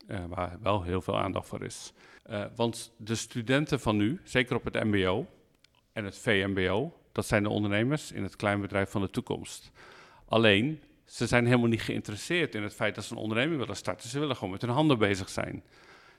Uh, 0.08 0.24
waar 0.28 0.58
wel 0.62 0.82
heel 0.82 1.02
veel 1.02 1.18
aandacht 1.18 1.48
voor 1.48 1.64
is. 1.64 1.92
Uh, 2.30 2.44
want 2.56 2.92
de 2.96 3.14
studenten 3.14 3.80
van 3.80 3.96
nu, 3.96 4.20
zeker 4.24 4.56
op 4.56 4.64
het 4.64 4.84
MBO 4.84 5.26
en 5.92 6.04
het 6.04 6.18
VMBO, 6.18 6.96
dat 7.12 7.26
zijn 7.26 7.42
de 7.42 7.48
ondernemers 7.48 8.12
in 8.12 8.22
het 8.22 8.36
kleinbedrijf 8.36 8.90
van 8.90 9.00
de 9.00 9.10
toekomst. 9.10 9.70
Alleen, 10.28 10.82
ze 11.04 11.26
zijn 11.26 11.46
helemaal 11.46 11.68
niet 11.68 11.82
geïnteresseerd 11.82 12.54
in 12.54 12.62
het 12.62 12.74
feit 12.74 12.94
dat 12.94 13.04
ze 13.04 13.12
een 13.12 13.18
onderneming 13.18 13.60
willen 13.60 13.76
starten. 13.76 14.08
Ze 14.08 14.18
willen 14.18 14.36
gewoon 14.36 14.50
met 14.50 14.62
hun 14.62 14.70
handen 14.70 14.98
bezig 14.98 15.28
zijn. 15.28 15.62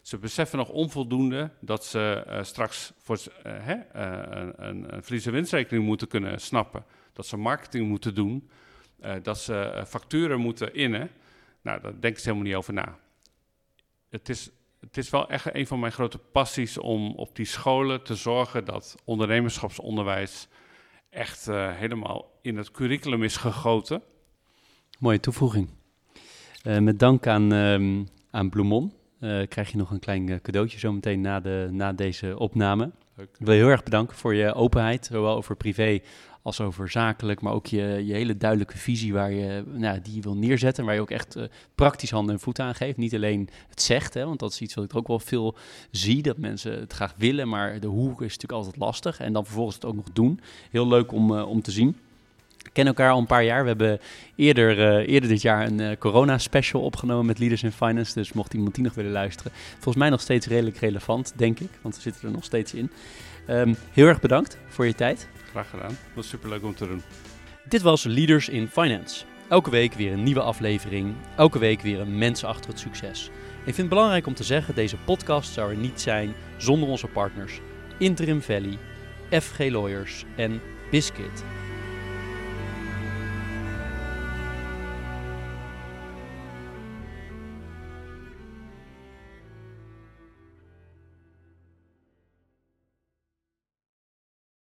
Ze 0.02 0.18
beseffen 0.18 0.58
nog 0.58 0.70
onvoldoende 0.70 1.50
dat 1.60 1.86
ze 1.86 2.24
uh, 2.28 2.44
straks 2.44 2.94
voor 2.98 3.18
hè, 3.44 3.76
een, 3.92 4.68
een, 4.68 4.94
een 4.96 5.22
en 5.24 5.32
winstrekening 5.32 5.86
moeten 5.86 6.08
kunnen 6.08 6.42
snappen. 6.42 6.86
Dat 7.14 7.26
ze 7.26 7.38
marketing 7.38 7.88
moeten 7.88 8.16
doen. 8.16 8.50
dat 9.22 9.40
ze 9.40 9.84
facturen 9.88 10.40
moeten 10.40 10.74
innen. 10.76 11.10
Nou, 11.62 11.82
daar 11.82 12.00
denken 12.00 12.22
ze 12.22 12.28
helemaal 12.28 12.48
niet 12.48 12.58
over 12.58 12.74
na 12.74 12.98
het 14.14 14.30
is, 14.30 14.50
het 14.80 14.98
is 14.98 15.10
wel 15.10 15.30
echt 15.30 15.56
een 15.56 15.68
van 15.68 15.80
mijn 15.80 15.92
grote 15.92 16.18
passies 16.18 16.78
om 16.78 17.14
op 17.16 17.36
die 17.36 17.46
scholen 17.46 18.04
te 18.04 18.16
zorgen 18.16 18.66
dat 18.66 18.96
ondernemerschapsonderwijs 19.06 20.48
echt 21.10 21.48
uh, 21.48 21.72
helemaal 21.72 22.40
in 22.42 22.58
het 22.58 22.72
curriculum 22.72 23.24
is 23.24 23.38
gegoten. 23.38 24.02
Mooie 25.00 25.20
toevoeging. 25.20 25.70
Uh, 26.64 26.78
met 26.78 27.00
dank 27.00 27.28
aan, 27.28 27.52
um, 27.52 28.08
aan 28.32 28.50
Bloemon 28.50 28.94
uh, 29.20 29.48
krijg 29.48 29.72
je 29.72 29.78
nog 29.78 29.92
een 29.92 30.00
klein 30.00 30.42
cadeautje 30.42 30.80
zometeen 30.80 31.22
na, 31.22 31.40
de, 31.40 31.68
na 31.72 31.94
deze 31.94 32.40
opname. 32.40 32.92
Leuk. 33.16 33.30
Ik 33.40 33.46
wil 33.46 33.54
je 33.54 33.60
heel 33.60 33.70
erg 33.70 33.84
bedanken 33.84 34.18
voor 34.18 34.34
je 34.36 34.54
openheid, 34.54 35.06
zowel 35.06 35.36
over 35.36 35.56
privé 35.56 36.00
als 36.44 36.62
over 36.62 36.90
zakelijk, 36.90 37.42
maar 37.42 37.54
ook 37.54 37.66
je, 37.68 38.04
je 38.06 38.14
hele 38.14 38.38
duidelijke 38.38 38.78
visie 38.78 39.14
waar 39.14 39.32
je, 39.32 39.64
nou, 39.74 40.02
die 40.02 40.22
wil 40.22 40.36
neerzetten. 40.36 40.86
Waar 40.86 40.94
je 40.94 41.02
ook 41.02 41.12
echt 41.12 41.38
uh, 41.38 41.44
praktisch 41.76 42.12
handen 42.12 42.36
en 42.36 42.42
voeten 42.42 42.66
aan 42.66 42.76
geeft. 42.76 42.98
Niet 42.98 43.16
alleen 43.16 43.50
het 43.70 43.82
zegt, 43.82 44.14
hè, 44.14 44.26
want 44.26 44.40
dat 44.40 44.52
is 44.52 44.62
iets 44.62 44.74
wat 44.74 44.84
ik 44.84 44.96
ook 44.96 45.08
wel 45.08 45.20
veel 45.20 45.56
zie, 45.92 46.22
dat 46.22 46.38
mensen 46.38 46.80
het 46.80 46.94
graag 46.94 47.14
willen, 47.18 47.48
maar 47.50 47.80
de 47.80 47.88
hoe 47.88 48.12
is 48.12 48.18
natuurlijk 48.20 48.52
altijd 48.52 48.78
lastig. 48.78 49.20
En 49.20 49.34
dan 49.34 49.46
vervolgens 49.46 49.76
het 49.76 49.86
ook 49.86 49.96
nog 49.96 50.12
doen. 50.14 50.40
Heel 50.72 50.88
leuk 50.88 51.12
om, 51.12 51.32
uh, 51.32 51.50
om 51.50 51.62
te 51.62 51.72
zien. 51.72 51.98
Kennen 52.74 52.94
elkaar 52.94 53.12
al 53.12 53.20
een 53.20 53.26
paar 53.26 53.44
jaar. 53.44 53.62
We 53.62 53.68
hebben 53.68 54.00
eerder, 54.36 54.78
uh, 54.78 55.14
eerder 55.14 55.30
dit 55.30 55.42
jaar 55.42 55.68
een 55.68 55.98
corona-special 55.98 56.82
opgenomen 56.82 57.26
met 57.26 57.40
Leaders 57.40 57.64
in 57.64 57.72
Finance. 57.72 58.14
Dus 58.14 58.34
mocht 58.34 58.54
iemand 58.54 58.76
die 58.76 58.84
nog 58.84 58.94
willen 58.94 59.12
luisteren. 59.12 59.52
Volgens 59.72 59.96
mij 59.96 60.10
nog 60.10 60.22
steeds 60.22 60.48
redelijk 60.48 60.78
relevant, 60.78 61.34
denk 61.36 61.60
ik. 61.60 61.70
Want 61.82 61.96
we 61.96 62.02
zitten 62.02 62.28
er 62.28 62.32
nog 62.32 62.44
steeds 62.44 62.74
in. 62.74 62.90
Um, 63.50 63.76
heel 63.92 64.08
erg 64.08 64.20
bedankt 64.22 64.58
voor 64.68 64.86
je 64.86 64.96
tijd. 64.96 65.28
Graag 65.54 65.70
gedaan. 65.70 65.98
Was 66.14 66.30
superleuk 66.30 66.64
om 66.64 66.76
te 66.76 66.88
doen. 66.88 67.02
Dit 67.64 67.82
was 67.82 68.04
Leaders 68.04 68.50
in 68.50 68.68
Finance. 68.68 69.26
Elke 69.50 69.70
week 69.70 69.94
weer 69.94 70.12
een 70.12 70.24
nieuwe 70.24 70.42
aflevering. 70.42 71.16
Elke 71.38 71.60
week 71.60 71.82
weer 71.82 72.00
een 72.00 72.18
mens 72.18 72.44
achter 72.44 72.70
het 72.70 72.80
succes. 72.80 73.26
Ik 73.58 73.64
vind 73.64 73.78
het 73.78 73.90
belangrijk 73.90 74.28
om 74.28 74.34
te 74.34 74.44
zeggen, 74.44 74.76
deze 74.76 74.98
podcast 74.98 75.54
zou 75.54 75.72
er 75.72 75.78
niet 75.78 76.02
zijn 76.02 76.34
zonder 76.58 76.90
onze 76.90 77.08
partners 77.08 77.60
Interim 77.98 78.42
Valley, 78.42 78.78
FG 79.30 79.58
Lawyers 79.58 80.24
en 80.36 80.62
Biscuit. 80.92 81.44